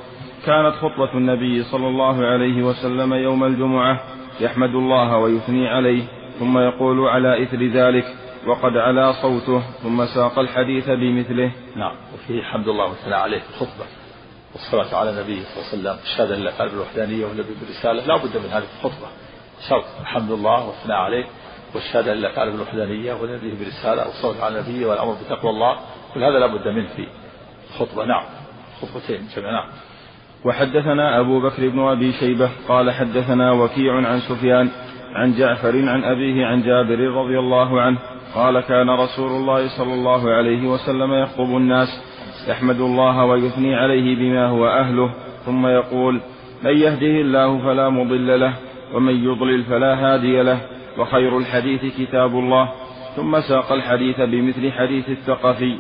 كانت 0.45 0.75
خطبة 0.75 1.13
النبي 1.13 1.63
صلى 1.63 1.87
الله 1.87 2.25
عليه 2.25 2.63
وسلم 2.63 3.13
يوم 3.13 3.43
الجمعة 3.43 3.99
يحمد 4.41 4.75
الله 4.75 5.17
ويثني 5.17 5.67
عليه 5.67 6.03
ثم 6.39 6.57
يقول 6.57 7.07
على 7.07 7.43
إثر 7.43 7.65
ذلك 7.67 8.05
وقد 8.47 8.77
علا 8.77 9.11
صوته 9.11 9.61
ثم 9.83 10.05
ساق 10.05 10.39
الحديث 10.39 10.89
بمثله. 10.89 11.51
نعم 11.75 11.95
وفيه 12.13 12.43
حمد 12.43 12.67
الله 12.67 12.85
والثناء 12.89 13.19
عليه 13.19 13.41
الخطبة 13.49 13.85
والصلاة 14.53 14.99
على 14.99 15.09
النبي 15.09 15.41
صلى 15.41 15.79
الله 15.79 15.89
عليه 15.89 15.99
وسلم 15.99 16.03
الشهادة 16.03 16.35
لله 16.35 16.51
قلب 16.51 16.73
الوحدانية 16.73 17.25
والنبي 17.25 17.53
بالرسالة 17.61 18.05
لا 18.05 18.17
بد 18.17 18.37
من 18.37 18.49
هذه 18.51 18.63
الخطبة. 18.77 19.07
شرط 19.69 19.83
الحمد 20.01 20.31
لله 20.31 20.67
والثناء 20.67 20.97
عليه 20.97 21.25
والشهادة 21.75 22.13
لله 22.13 22.31
تعالى 22.31 22.51
بالوحدانية 22.51 23.13
والنبي 23.13 23.51
برسالة 23.59 24.07
والصلاة 24.07 24.45
على 24.45 24.59
النبي 24.59 24.85
والأمر 24.85 25.13
بتقوى 25.13 25.51
الله. 25.51 25.75
كل 26.13 26.23
هذا 26.23 26.39
لا 26.39 26.47
بد 26.47 26.67
منه 26.67 26.87
في 26.87 27.07
الخطبة 27.69 28.05
نعم. 28.05 28.23
خطبتين 28.81 29.27
جمع 29.35 29.51
نعم. 29.51 29.69
وحدثنا 30.45 31.19
أبو 31.19 31.41
بكر 31.41 31.69
بن 31.69 31.79
أبي 31.79 32.11
شيبة 32.11 32.49
قال 32.67 32.91
حدثنا 32.91 33.51
وكيع 33.51 33.95
عن 33.95 34.19
سفيان 34.19 34.69
عن 35.15 35.33
جعفر 35.33 35.89
عن 35.89 36.03
أبيه 36.03 36.45
عن 36.45 36.61
جابر 36.61 36.99
رضي 36.99 37.39
الله 37.39 37.81
عنه 37.81 37.97
قال 38.35 38.59
كان 38.59 38.89
رسول 38.89 39.31
الله 39.31 39.67
صلى 39.77 39.93
الله 39.93 40.31
عليه 40.31 40.67
وسلم 40.67 41.13
يخطب 41.13 41.57
الناس 41.57 41.87
يحمد 42.47 42.79
الله 42.79 43.25
ويثني 43.25 43.75
عليه 43.75 44.15
بما 44.15 44.47
هو 44.47 44.67
أهله 44.67 45.13
ثم 45.45 45.67
يقول 45.67 46.21
من 46.63 46.77
يهده 46.77 47.21
الله 47.21 47.59
فلا 47.61 47.89
مضل 47.89 48.39
له 48.39 48.53
ومن 48.93 49.23
يضلل 49.23 49.63
فلا 49.63 49.93
هادي 49.95 50.41
له 50.41 50.59
وخير 50.97 51.37
الحديث 51.37 51.97
كتاب 51.97 52.31
الله 52.31 52.69
ثم 53.15 53.39
ساق 53.39 53.71
الحديث 53.71 54.21
بمثل 54.21 54.71
حديث 54.71 55.09
الثقفي. 55.09 55.77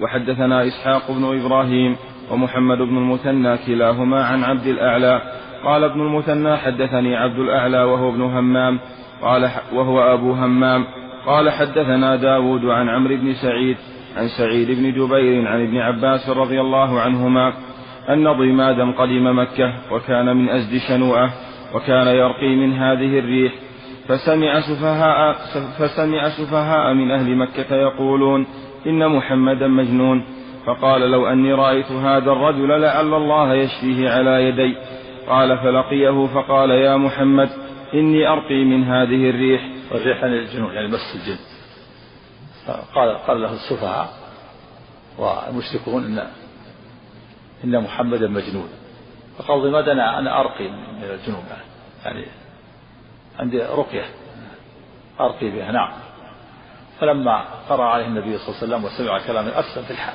وحدثنا 0.00 0.66
إسحاق 0.66 1.10
بن 1.10 1.40
إبراهيم 1.40 1.96
ومحمد 2.30 2.78
بن 2.78 2.96
المثنى 2.96 3.56
كلاهما 3.66 4.24
عن 4.24 4.44
عبد 4.44 4.66
الأعلى 4.66 5.22
قال 5.64 5.84
ابن 5.84 6.00
المثنى 6.00 6.56
حدثني 6.56 7.16
عبد 7.16 7.38
الأعلى 7.38 7.84
وهو 7.84 8.08
ابن 8.08 8.22
همام 8.22 8.78
قال 9.22 9.50
وهو 9.72 10.14
أبو 10.14 10.32
همام 10.32 10.84
قال 11.26 11.50
حدثنا 11.50 12.16
داود 12.16 12.64
عن 12.64 12.88
عمرو 12.88 13.16
بن 13.16 13.34
سعيد 13.34 13.76
عن 14.16 14.28
سعيد 14.28 14.70
بن 14.70 14.92
جبير 14.92 15.48
عن 15.48 15.62
ابن 15.62 15.76
عباس 15.76 16.28
رضي 16.28 16.60
الله 16.60 17.00
عنهما 17.00 17.52
أن 18.08 18.32
ضمادا 18.32 18.90
قدم 18.90 19.38
مكة 19.38 19.74
وكان 19.92 20.36
من 20.36 20.48
أزد 20.48 20.78
شنوءة 20.88 21.30
وكان 21.74 22.06
يرقي 22.06 22.56
من 22.56 22.72
هذه 22.72 23.18
الريح. 23.18 23.52
فسمع 24.08 24.60
سفهاء 24.60 25.32
فسمع 25.78 26.28
سفهاء 26.28 26.94
من 26.94 27.10
أهل 27.10 27.36
مكة 27.36 27.74
يقولون 27.74 28.46
إن 28.86 29.08
محمدا 29.08 29.66
مجنون. 29.66 30.24
فقال 30.66 31.10
لو 31.10 31.26
أني 31.26 31.52
رأيت 31.52 31.92
هذا 31.92 32.32
الرجل 32.32 32.80
لعل 32.80 33.14
الله 33.14 33.54
يشفيه 33.54 34.10
على 34.10 34.48
يدي. 34.48 34.76
قال 35.28 35.58
فلقيه 35.58 36.26
فقال 36.26 36.70
يا 36.70 36.96
محمد 36.96 37.48
إني 37.94 38.28
أرقي 38.28 38.64
من 38.64 38.84
هذه 38.84 39.30
الريح. 39.30 39.62
الريح 39.92 40.22
يعني 40.22 40.38
الجنون 40.38 40.72
يعني 40.72 40.88
مس 40.88 41.14
الجن. 41.14 41.38
قال 42.94 43.18
قال 43.26 43.42
له 43.42 43.52
السفهاء 43.52 44.08
والمشركون 45.18 46.04
إن 46.04 46.26
إن 47.64 47.80
محمدا 47.80 48.28
مجنون. 48.28 48.68
فقال 49.38 49.62
ضماد 49.62 49.88
أنا 49.88 50.18
أنا 50.18 50.40
أرقي 50.40 50.68
من 50.68 51.04
الجنون 51.04 51.44
يعني 52.04 52.24
عندي 53.38 53.58
رقية 53.58 54.04
أرقي 55.20 55.50
بها. 55.50 55.72
نعم. 55.72 55.92
فلما 57.00 57.44
قرأ 57.68 57.84
عليه 57.84 58.06
النبي 58.06 58.38
صلى 58.38 58.48
الله 58.48 58.56
عليه 58.62 58.66
وسلم 58.66 58.84
وسمع 58.84 59.26
كلامه 59.26 59.58
أسلم 59.60 59.84
في 59.84 59.90
الحال. 59.90 60.14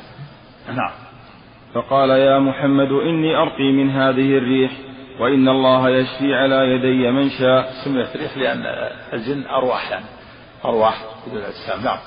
نعم. 0.68 0.92
فقال 1.74 2.10
يا 2.10 2.40
محمد 2.40 2.92
إني 2.92 3.36
أرقي 3.36 3.72
من 3.72 3.90
هذه 3.90 4.38
الريح 4.38 4.72
وإن 5.20 5.50
الله 5.50 5.90
يشفي 5.90 6.34
على 6.34 6.56
يدي 6.56 7.12
من 7.12 7.30
شاء. 7.30 7.72
سميت 7.86 8.18
ريح 8.18 8.38
لأن 8.38 8.64
الجن 9.14 9.44
أرواح 9.48 9.92
يعني. 9.92 10.06
أرواح 10.66 11.06
بدون 11.28 11.42
أجسام. 11.42 11.84
نعم. 11.84 11.98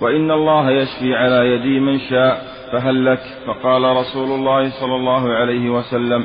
وإن 0.00 0.30
الله 0.30 0.70
يشفي 0.70 1.14
على 1.14 1.46
يدي 1.46 1.80
من 1.80 1.98
شاء. 2.10 2.61
فهل 2.72 3.06
لك؟ 3.06 3.20
فقال 3.46 3.82
رسول 3.82 4.30
الله 4.30 4.70
صلى 4.80 4.96
الله 4.96 5.32
عليه 5.32 5.70
وسلم 5.70 6.24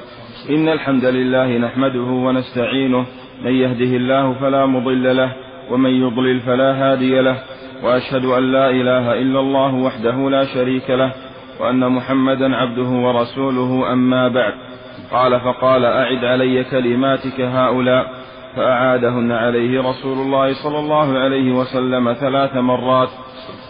إن 0.49 0.69
الحمد 0.69 1.05
لله 1.05 1.57
نحمده 1.57 1.99
ونستعينه 1.99 3.05
من 3.43 3.51
يهده 3.51 3.97
الله 3.97 4.33
فلا 4.33 4.65
مضل 4.65 5.17
له 5.17 5.31
ومن 5.71 5.89
يضلل 5.89 6.39
فلا 6.39 6.73
هادي 6.73 7.21
له 7.21 7.37
وأشهد 7.83 8.25
أن 8.25 8.51
لا 8.51 8.69
إله 8.69 9.13
إلا 9.13 9.39
الله 9.39 9.73
وحده 9.75 10.29
لا 10.29 10.45
شريك 10.53 10.89
له 10.89 11.11
وأن 11.59 11.91
محمدا 11.91 12.55
عبده 12.55 12.89
ورسوله 12.89 13.93
أما 13.93 14.27
بعد. 14.27 14.53
قال 15.11 15.39
فقال 15.39 15.85
أعد 15.85 16.25
علي 16.25 16.63
كلماتك 16.63 17.41
هؤلاء. 17.41 18.11
فأعادهن 18.55 19.31
عليه 19.31 19.81
رسول 19.81 20.17
الله 20.17 20.53
صلى 20.63 20.79
الله 20.79 21.17
عليه 21.17 21.51
وسلم 21.51 22.13
ثلاث 22.13 22.55
مرات. 22.55 23.09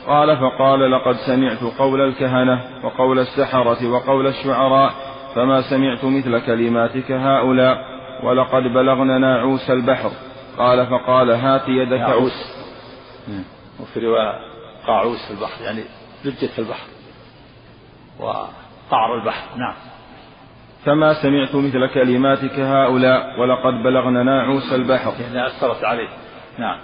قال 0.08 0.38
فقال 0.38 0.92
لقد 0.92 1.16
سمعت 1.16 1.64
قول 1.80 2.02
الكهنة 2.02 2.62
وقول 2.84 3.20
السحرة 3.20 3.88
وقول 3.90 4.28
الشعراء 4.28 4.94
فما 5.36 5.62
سمعت 5.62 6.06
مثل 6.06 6.40
كلماتك 6.40 7.12
هؤلاء 7.12 7.78
ولقد 8.24 8.64
بلغنا 8.64 9.18
ناعوس 9.18 9.72
البحر. 9.72 10.12
قال 10.58 10.88
فقال 10.88 11.32
هات 11.32 11.68
يدك 11.68 12.00
ناعوس 12.00 12.54
وفي 13.80 14.00
رواية 14.00 14.34
قاعوس 14.88 15.26
في 15.26 15.32
البحر 15.32 15.64
يعني 15.64 15.84
لجة 16.26 16.50
البحر 16.60 16.88
وقعر 18.20 19.16
البحر. 19.16 19.58
نعم. 19.58 19.74
فما 20.86 21.14
سمعت 21.14 21.56
مثل 21.56 21.88
كلماتك 21.88 22.60
هؤلاء 22.60 23.40
ولقد 23.40 23.74
بلغنا 23.84 24.24
ناعوس 24.24 24.74
البحر. 24.74 25.14
يعني 25.22 25.48
أثرت 25.48 25.84
عليه 25.84 26.10
نعم. 26.58 26.78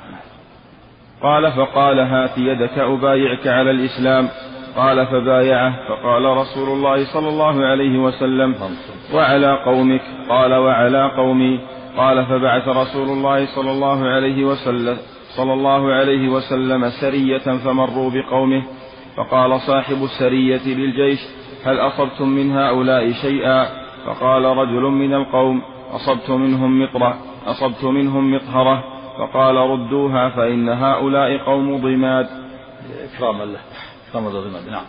قال 1.24 1.52
فقال 1.52 2.00
هات 2.00 2.38
يدك 2.38 2.78
أبايعك 2.78 3.48
على 3.48 3.72
الإسلام. 3.72 4.30
قال 4.78 5.08
فبايعه 5.08 5.74
فقال 5.90 6.26
رسول 6.26 6.70
الله 6.70 7.06
صلى 7.14 7.30
الله 7.30 7.66
عليه 7.66 8.00
وسلم 8.00 8.56
وعلى 9.14 9.64
قومك. 9.66 10.02
قال 10.30 10.54
وعلى 10.54 11.12
قومي. 11.18 11.60
قال 11.98 12.26
فبعث 12.26 12.68
رسول 12.68 13.10
الله 13.10 13.46
صلى 13.46 13.72
الله 13.72 14.08
عليه 14.08 14.44
وسلم 14.44 14.98
صلى 15.38 15.54
الله 15.54 15.94
عليه 15.94 16.30
وسلم 16.30 16.90
سرية 16.90 17.58
فمروا 17.58 18.12
بقومه. 18.12 18.64
فقال 19.18 19.62
صاحب 19.62 20.04
السرية 20.04 20.76
للجيش 20.76 21.20
هل 21.66 21.80
أصبتم 21.80 22.30
من 22.30 22.52
هؤلاء 22.52 23.12
شيئا؟ 23.12 23.68
فقال 24.06 24.46
رجل 24.46 24.82
من 24.82 25.14
القوم 25.14 25.62
أصبت 25.92 26.30
منهم 26.30 26.84
مطرة 26.84 27.18
أصبت 27.46 27.84
منهم 27.84 28.36
مطهرة 28.36 28.84
فقال 29.18 29.56
ردوها 29.56 30.30
فإن 30.30 30.70
هؤلاء 30.70 31.38
قوم 31.38 31.78
ضماد. 31.78 32.28
إكراما 33.14 33.44
له 33.44 33.60
إكراما 34.10 34.30
ضماد. 34.30 34.70
نعم. 34.70 34.86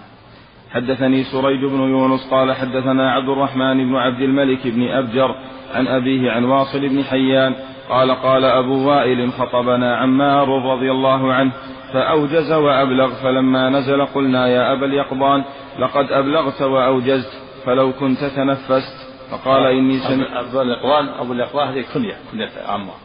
حدثني 0.74 1.24
سريج 1.24 1.64
بن 1.64 1.80
يونس 1.80 2.30
قال 2.30 2.52
حدثنا 2.52 3.12
عبد 3.12 3.28
الرحمن 3.28 3.88
بن 3.88 3.96
عبد 3.96 4.20
الملك 4.20 4.66
بن 4.66 4.88
أبجر 4.88 5.34
عن 5.74 5.86
أبيه 5.86 6.30
عن 6.30 6.44
واصل 6.44 6.88
بن 6.88 7.04
حيان 7.04 7.54
قال 7.88 8.10
قال 8.10 8.44
أبو 8.44 8.88
وائل 8.88 9.32
خطبنا 9.32 9.96
عمار 9.96 10.48
رضي 10.48 10.90
الله 10.90 11.32
عنه 11.32 11.52
فأوجز 11.92 12.52
وأبلغ 12.52 13.14
فلما 13.14 13.70
نزل 13.70 14.06
قلنا 14.06 14.48
يا 14.48 14.72
أبا 14.72 14.86
اليقظان 14.86 15.44
لقد 15.78 16.12
أبلغت 16.12 16.62
وأوجزت 16.62 17.32
فلو 17.64 17.92
كنت 17.92 18.24
تنفست. 18.24 19.14
فقال 19.30 19.66
إني 19.66 19.98
سمعت 19.98 20.46
أبو 20.46 20.62
اليقظان 20.62 21.08
أبو 21.08 21.32
اليقظان 21.32 21.68
هذه 21.68 21.84
كنية 21.94 22.16
كنية 22.32 22.50
عمار 22.68 23.03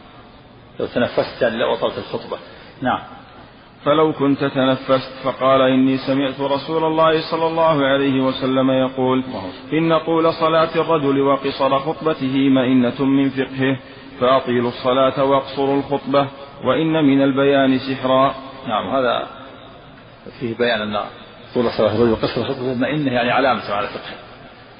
لو 0.80 0.86
تنفست 0.86 1.42
يعني 1.42 1.56
لأوصلت 1.56 1.98
الخطبة. 1.98 2.38
نعم. 2.82 3.00
فلو 3.84 4.12
كنت 4.12 4.44
تنفست 4.44 5.12
فقال 5.24 5.60
إني 5.60 5.96
سمعت 5.96 6.40
رسول 6.40 6.84
الله 6.84 7.30
صلى 7.30 7.46
الله 7.46 7.84
عليه 7.84 8.20
وسلم 8.20 8.70
يقول 8.70 9.24
إن 9.72 9.98
طول 9.98 10.32
صلاة 10.32 10.74
الرجل 10.76 11.20
وقصر 11.20 11.78
خطبته 11.78 12.48
مئنة 12.48 13.04
من 13.04 13.30
فقهه 13.30 13.78
فأطيلوا 14.20 14.68
الصلاة 14.68 15.24
واقصروا 15.24 15.78
الخطبة 15.78 16.28
وإن 16.64 17.04
من 17.04 17.22
البيان 17.22 17.78
سحرا. 17.78 18.34
نعم 18.68 18.90
هذا 18.96 19.26
فيه 20.40 20.56
بيان 20.56 20.80
أن 20.80 21.04
طول 21.54 21.70
صلاة 21.70 21.94
الرجل 21.94 22.12
وقصر 22.12 22.40
الخطبة 22.40 22.74
مئنة 22.74 23.12
يعني 23.12 23.30
علامة 23.30 23.70
على 23.70 23.86
فقهه. 23.86 24.16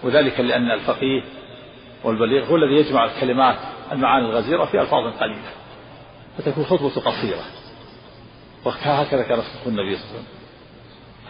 وذلك 0.05 0.41
لأن 0.41 0.71
الفقيه 0.71 1.23
والبليغ 2.05 2.45
هو 2.45 2.57
الذي 2.57 2.75
يجمع 2.75 3.05
الكلمات 3.05 3.57
المعاني 3.93 4.27
الغزيرة 4.27 4.65
في 4.65 4.81
ألفاظ 4.81 5.15
قليلة. 5.21 5.60
فتكون 6.39 6.65
خطبة 6.65 6.89
قصيرة. 6.89 7.45
وهكذا 8.65 9.23
كان 9.23 9.43
خطبة 9.43 9.67
النبي 9.67 9.97
صلى 9.97 10.05
الله 10.05 10.19
عليه 10.19 10.21
وسلم. 10.21 10.41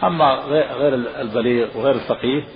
أما 0.03 0.35
غير 0.73 0.93
البليغ 1.21 1.77
وغير 1.77 1.95
الفقيه 1.95 2.47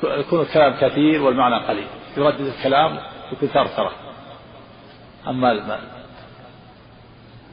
يكون 0.00 0.40
الكلام 0.40 0.74
كثير 0.80 1.22
والمعنى 1.22 1.66
قليل. 1.66 1.86
يردد 2.16 2.40
الكلام 2.40 3.00
يكون 3.32 3.48
ثرثرة. 3.48 3.92
أما 5.28 5.80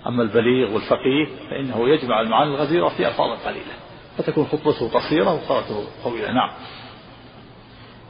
أما 0.08 0.24
البليغ 0.24 0.74
والفقيه 0.74 1.26
فإنه 1.50 1.90
يجمع 1.90 2.22
المعاني 2.22 2.56
الغزيرة 2.56 2.88
في 2.88 3.08
ألفاظ 3.08 3.40
قليلة. 3.46 3.74
فتكون 4.18 4.46
خطبته 4.46 4.90
قصيرة 4.90 5.34
وصلاته 5.34 5.88
طويلة. 6.04 6.32
نعم. 6.32 6.52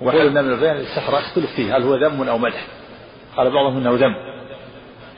وقلنا 0.01 0.41
من 0.41 0.53
البيان 0.53 0.78
السحر 0.78 1.19
اختلف 1.19 1.51
فيه. 1.55 1.78
هل 1.78 1.84
هو 1.84 1.95
ذم 1.95 2.30
أو 2.30 2.38
مدح؟ 2.38 2.67
قال 3.38 3.51
بعضهم 3.51 3.78
أنه 3.78 3.91
ذم. 3.91 4.13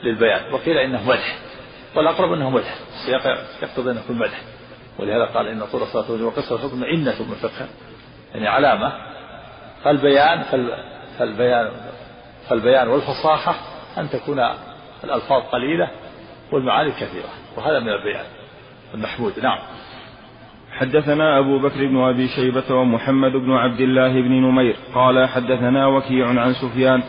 للبيان. 0.04 0.52
وقيل 0.52 0.78
إنه 0.78 1.08
مدح. 1.08 1.38
والأقرب 1.96 2.32
أنه 2.32 2.50
مدح. 2.50 2.74
السياق 2.88 3.46
يقتضي 3.62 3.90
أنه 3.90 4.00
يكون 4.00 4.18
مدح. 4.18 4.40
ولهذا 4.98 5.24
قال 5.24 5.46
إن 5.46 5.62
طول 5.72 5.82
الصلاة 5.82 6.04
الرجل 6.04 6.24
وقصر 6.24 6.54
الحكم 6.54 6.84
إنة 6.84 7.14
من 7.22 7.34
فقه 7.42 7.68
يعني 8.34 8.48
علامة. 8.48 8.92
فالبيان 9.84 10.42
فالبيان 11.18 11.70
فالبيان 12.48 12.88
والفصاحة 12.88 13.54
أن 13.98 14.10
تكون 14.10 14.40
الألفاظ 15.04 15.42
قليلة 15.42 15.90
والمعاني 16.52 16.90
كثيرة. 16.90 17.28
وهذا 17.56 17.78
من 17.80 17.88
البيان 17.88 18.24
المحمود. 18.94 19.32
نعم. 19.42 19.58
حدثنا 20.72 21.38
أبو 21.38 21.58
بكر 21.58 21.86
بن 21.86 21.96
أبي 21.96 22.28
شيبة 22.28 22.74
ومحمد 22.74 23.32
بن 23.32 23.52
عبد 23.52 23.80
الله 23.80 24.12
بن 24.12 24.32
نمير. 24.32 24.76
قال 24.94 25.28
حدثنا 25.28 25.86
وكيع 25.86 26.26
عن 26.28 26.52
سفيان 26.52 27.02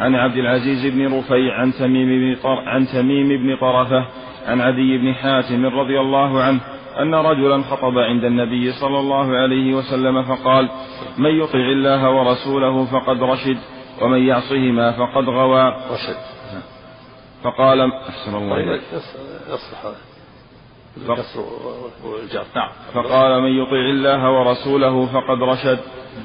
عن 0.00 0.14
عبد 0.14 0.36
العزيز 0.36 0.86
بن 0.86 1.18
رفيع 1.18 1.60
عن 1.60 1.72
تميم 1.72 2.08
بن 2.08 2.42
طر 2.42 2.68
عن 2.68 2.86
تميم 2.86 3.28
بن 3.28 3.56
طرفة 3.56 4.06
عن 4.46 4.60
عدي 4.60 4.98
بن 4.98 5.14
حاتم 5.14 5.66
رضي 5.66 6.00
الله 6.00 6.42
عنه 6.42 6.60
أن 7.00 7.14
رجلا 7.14 7.62
خطب 7.62 7.98
عند 7.98 8.24
النبي 8.24 8.72
صلى 8.72 8.98
الله 8.98 9.36
عليه 9.36 9.74
وسلم 9.74 10.22
فقال 10.22 10.68
من 11.18 11.30
يطع 11.30 11.58
الله 11.58 12.10
ورسوله 12.10 12.84
فقد 12.84 13.22
رشد 13.22 13.58
ومن 14.02 14.18
يعصهما 14.18 14.92
فقد 14.92 15.28
غوى. 15.28 15.68
رشد. 15.68 16.16
فقال 17.44 17.92
أحسن 17.92 18.34
الله 18.34 18.56
إليك. 18.56 18.80
يصلح. 19.48 19.82
نعم. 22.56 22.68
فقال 22.94 23.42
من 23.42 23.62
يطع 23.62 23.90
الله 23.90 24.30
ورسوله 24.30 25.06
فقد 25.06 25.42
رشد 25.42 25.78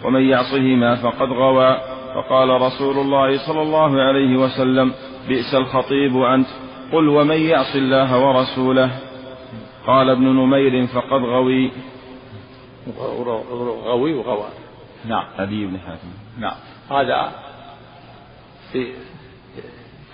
ومن 0.03 0.21
يعصهما 0.21 0.95
فقد 0.95 1.29
غوى. 1.29 2.00
فقال 2.15 2.61
رسول 2.61 2.97
الله 2.97 3.47
صلى 3.47 3.61
الله 3.61 4.01
عليه 4.01 4.37
وسلم 4.37 4.93
بئس 5.27 5.55
الخطيب 5.55 6.17
أنت. 6.17 6.47
قل 6.91 7.07
ومن 7.07 7.37
يعص 7.37 7.75
الله 7.75 8.27
ورسوله؟ 8.27 8.91
قال 9.87 10.09
ابن 10.09 10.23
نمير 10.23 10.87
فقد 10.87 11.21
غوي. 11.21 11.71
غوي 13.85 14.13
وغوى. 14.13 14.49
نعم 15.05 15.25
أبي 15.37 15.65
بن 15.65 15.79
حاتم. 15.79 16.07
نعم. 16.39 16.55
هذا 16.91 17.31
في 18.71 18.93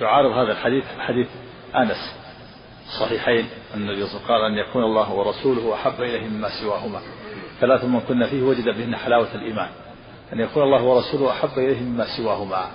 يعارض 0.01 0.31
هذا 0.31 0.51
الحديث 0.51 0.83
حديث 0.99 1.27
أنس. 1.75 2.15
الصحيحين 2.87 3.45
أن 3.75 3.81
النبي 3.81 4.05
صلى 4.05 4.19
الله 4.19 4.25
عليه 4.25 4.25
وسلم 4.25 4.27
قال 4.27 4.41
أن 4.51 4.57
يكون 4.57 4.83
الله 4.83 5.13
ورسوله 5.13 5.73
أحب 5.73 6.01
إليه 6.01 6.27
مما 6.27 6.49
سواهما. 6.61 6.99
ثلاث 7.59 7.85
من 7.85 7.99
كنا 7.99 8.27
فيه 8.27 8.41
وجد 8.43 8.69
بهن 8.77 8.95
حلاوة 8.95 9.35
الإيمان. 9.35 9.69
أن 10.33 10.39
يكون 10.39 10.63
الله 10.63 10.83
ورسوله 10.83 11.31
أحب 11.31 11.49
إليه 11.57 11.81
مما 11.81 12.05
سواهما 12.17 12.65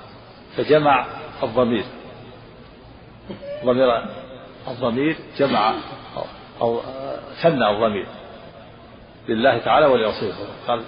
فجمع 0.57 1.07
الضمير. 1.42 1.84
ضمير 3.64 4.05
الضمير 4.68 5.16
جمع 5.38 5.74
أو 6.61 6.80
ثنى 7.42 7.70
الضمير 7.70 8.07
لله 9.28 9.59
تعالى 9.59 9.86
ولرسوله 9.86 10.34
قال 10.66 10.82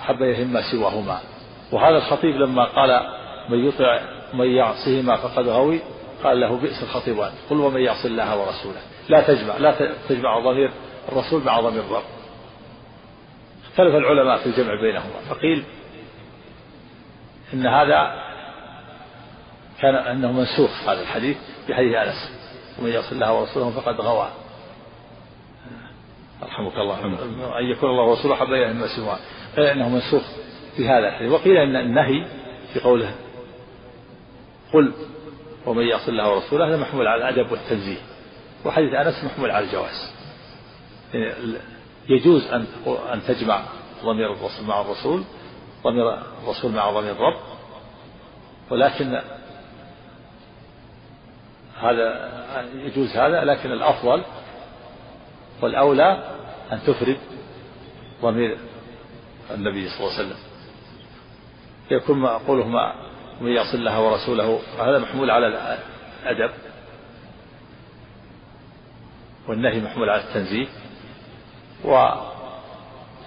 أحب 0.00 0.22
إليه 0.22 0.44
مما 0.44 0.62
سواهما. 0.72 1.20
وهذا 1.72 1.96
الخطيب 1.96 2.36
لما 2.36 2.64
قال 2.64 3.00
من 3.48 3.68
يطع 3.68 4.00
من 4.34 4.46
يعصهما 4.46 5.16
فقد 5.16 5.48
غوي 5.48 5.80
قال 6.24 6.40
له 6.40 6.56
بئس 6.56 6.82
الخطيبان. 6.82 7.32
قل 7.50 7.60
ومن 7.60 7.80
يعص 7.80 8.04
الله 8.04 8.40
ورسوله. 8.40 8.80
لا 9.08 9.20
تجمع 9.20 9.56
لا 9.56 9.92
تجمع 10.08 10.38
ضمير 10.38 10.70
الرسول 11.08 11.44
مع 11.44 11.60
ضمير 11.60 11.80
الرب. 11.80 12.02
اختلف 13.70 13.94
العلماء 13.94 14.38
في 14.38 14.46
الجمع 14.46 14.80
بينهما 14.80 15.20
فقيل 15.28 15.64
إن 17.54 17.66
هذا 17.66 18.22
كان 19.80 19.94
أنه 19.94 20.32
منسوخ 20.32 20.88
هذا 20.88 21.02
الحديث 21.02 21.36
بحديث 21.68 21.94
أنس. 21.94 22.30
ومن 22.78 22.90
يعص 22.90 23.12
الله 23.12 23.40
ورسوله 23.40 23.70
فقد 23.70 24.00
غوى. 24.00 24.28
رحمك 26.42 26.76
الله. 26.76 27.04
أن 27.58 27.64
يكون 27.64 27.90
الله 27.90 28.02
ورسوله 28.02 28.34
حب 28.34 28.46
اليه 28.46 28.72
مما 28.72 28.86
سواه 28.86 29.18
قيل 29.56 29.66
أنه 29.66 29.88
منسوخ 29.88 30.22
في 30.76 30.88
هذا 30.88 31.08
الحديث. 31.08 31.32
وقيل 31.32 31.56
إن 31.56 31.76
النهي 31.76 32.26
في 32.72 32.80
قوله 32.80 33.14
قل 34.72 34.92
ومن 35.66 35.86
يعص 35.86 36.08
الله 36.08 36.30
ورسوله 36.34 36.68
هذا 36.68 36.76
محمول 36.76 37.06
على 37.06 37.28
الأدب 37.28 37.52
والتنزيه. 37.52 38.00
وحديث 38.64 38.94
أنس 38.94 39.24
محمول 39.24 39.50
على 39.50 39.64
الجواز. 39.64 40.12
يعني 41.14 41.54
يجوز 42.08 42.46
ان 42.46 42.66
أن 43.12 43.22
تجمع 43.28 43.62
ضمير 44.04 44.32
الرسول 44.32 44.66
مع 44.66 44.80
الرسول 44.80 45.24
ضمير 45.84 46.14
الرسول 46.42 46.72
مع 46.72 46.90
ضمير 46.90 47.12
الرب. 47.12 47.40
ولكن 48.70 49.20
هذا 51.80 52.30
يجوز 52.74 53.16
هذا 53.16 53.44
لكن 53.44 53.72
الأفضل 53.72 54.22
والأولى 55.62 56.34
أن 56.72 56.80
تفرد 56.86 57.18
ضمير 58.22 58.58
النبي 59.50 59.88
صلى 59.88 59.98
الله 60.00 60.18
عليه 60.18 60.26
وسلم. 60.28 60.38
يكون 61.90 62.26
قوله 62.26 62.94
ومن 63.40 63.52
يصل 63.52 63.78
الله 63.78 64.00
ورسوله 64.00 64.60
هذا 64.78 64.98
محمول 64.98 65.30
على 65.30 65.46
الأدب 65.46 66.50
والنهي 69.48 69.80
محمول 69.80 70.10
على 70.10 70.22
التنزيه. 70.22 70.66
و 71.84 72.08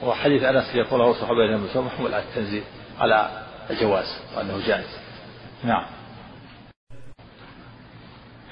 وحديث 0.03 0.43
أنس 0.43 0.75
يقول 0.75 0.99
له 0.99 1.13
صحابه 1.13 1.37
بينهم 1.37 1.85
محمول 1.85 2.13
على 2.13 2.23
التنزيه 2.23 2.63
على 2.99 3.29
الجواز 3.69 4.21
وأنه 4.37 4.67
جائز. 4.67 4.99
نعم. 5.63 5.83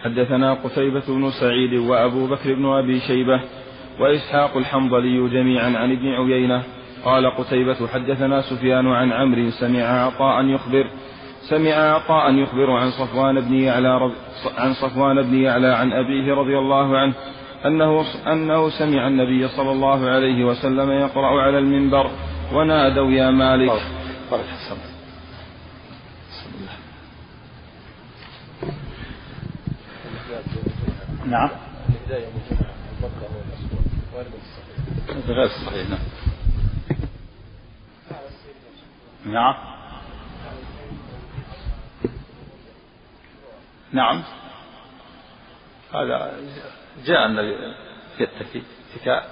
حدثنا 0.03 0.53
قتيبة 0.53 1.03
بن 1.07 1.31
سعيد 1.31 1.73
وأبو 1.73 2.27
بكر 2.27 2.53
بن 2.53 2.65
أبي 2.65 2.99
شيبة 2.99 3.41
وإسحاق 3.99 4.57
الحنظلي 4.57 5.29
جميعا 5.29 5.77
عن 5.77 5.91
ابن 5.91 6.07
عيينة. 6.07 6.63
قال 7.05 7.35
قتيبة 7.37 7.87
حدثنا 7.87 8.41
سفيان 8.41 8.87
عن 8.87 9.11
عمرو 9.11 9.49
سمع 9.49 9.83
عطاء 9.83 10.45
يخبر 10.45 10.87
سمع 11.49 11.73
عطاء 11.73 12.33
يخبر 12.33 12.71
عن 12.71 12.91
صفوان 12.91 13.39
بن 13.39 13.53
يعلى 13.53 14.11
عن 14.57 14.73
صفوان 14.73 15.21
بن 15.21 15.41
يعلى 15.41 15.67
عن 15.67 15.93
أبيه 15.93 16.33
رضي 16.33 16.57
الله 16.57 16.97
عنه 16.97 17.13
أنه 17.65 18.05
أنه 18.27 18.69
سمع 18.69 19.07
النبي 19.07 19.47
صلى 19.47 19.71
الله 19.71 20.09
عليه 20.09 20.43
وسلم 20.43 20.91
يقرأ 20.91 21.41
على 21.41 21.57
المنبر 21.59 22.11
ونادوا 22.53 23.11
يا 23.11 23.29
مالك. 23.31 23.81
بارك 24.31 24.45
نعم. 31.25 31.49
غير 35.27 35.47
صحيح 35.47 35.87
نعم. 35.89 35.99
نعم. 39.25 39.55
نعم. 43.93 44.23
هذا 45.93 46.33
جاء 47.05 47.25
النبي 47.25 47.73
يتكي 48.19 48.63
اتكاء 48.95 49.29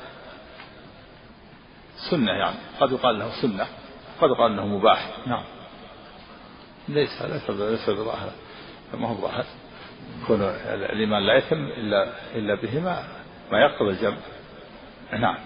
سنة 2.10 2.32
يعني. 2.32 2.58
قد 2.80 2.92
يقال 2.92 3.20
له 3.20 3.42
سنة 3.42 3.68
قد 4.22 4.30
يقال 4.30 4.52
أنه 4.52 4.66
مباح. 4.66 5.10
نعم. 5.28 5.44
ليس 6.90 7.22
ليس 7.22 7.50
ليس 7.50 7.90
بظاهر. 7.90 8.32
ما 8.94 9.08
هو 9.08 9.16
ظاهر 9.16 9.46
يكون 10.24 10.42
الإيمان 10.42 11.24
لا 11.26 11.38
يتم 11.38 11.66
إلا 11.66 12.14
إلا 12.36 12.56
به 12.56 12.80
ما 13.52 13.60
يقتضي 13.60 13.90
الجمع. 13.90 14.18
نعم. 15.20 15.38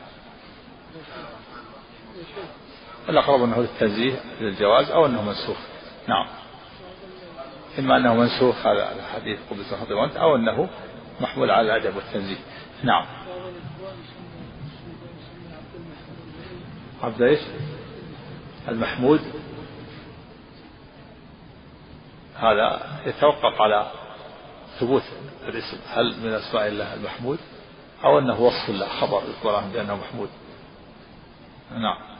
الأقرب 3.09 3.43
أنه 3.43 3.59
للتنزيه 3.59 4.19
للجواز 4.41 4.91
أو 4.91 5.05
أنه 5.05 5.21
منسوخ. 5.21 5.57
نعم. 6.07 6.27
إما 7.79 7.97
أنه 7.97 8.15
منسوخ 8.15 8.65
هذا 8.65 8.95
الحديث 8.95 9.39
قبس 9.51 9.73
خطيبا 9.73 10.19
أو 10.19 10.35
أنه 10.35 10.69
محمول 11.21 11.51
على 11.51 11.75
الأدب 11.75 11.95
والتنزيه. 11.95 12.37
نعم. 12.83 13.05
عبد 17.03 17.21
إيش؟ 17.21 17.39
المحمود. 18.67 19.21
هذا 22.35 22.99
يتوقف 23.05 23.61
على 23.61 23.91
ثبوت 24.79 25.03
الاسم. 25.47 25.77
هل 25.89 26.15
من 26.23 26.33
أسماء 26.33 26.67
الله 26.67 26.93
المحمود؟ 26.93 27.39
أو 28.03 28.19
أنه 28.19 28.41
وصف 28.41 28.69
الله 28.69 28.87
خبر 28.87 29.55
عنه 29.55 29.73
بأنه 29.73 29.95
محمود. 29.95 30.29
نعم. 31.71 32.14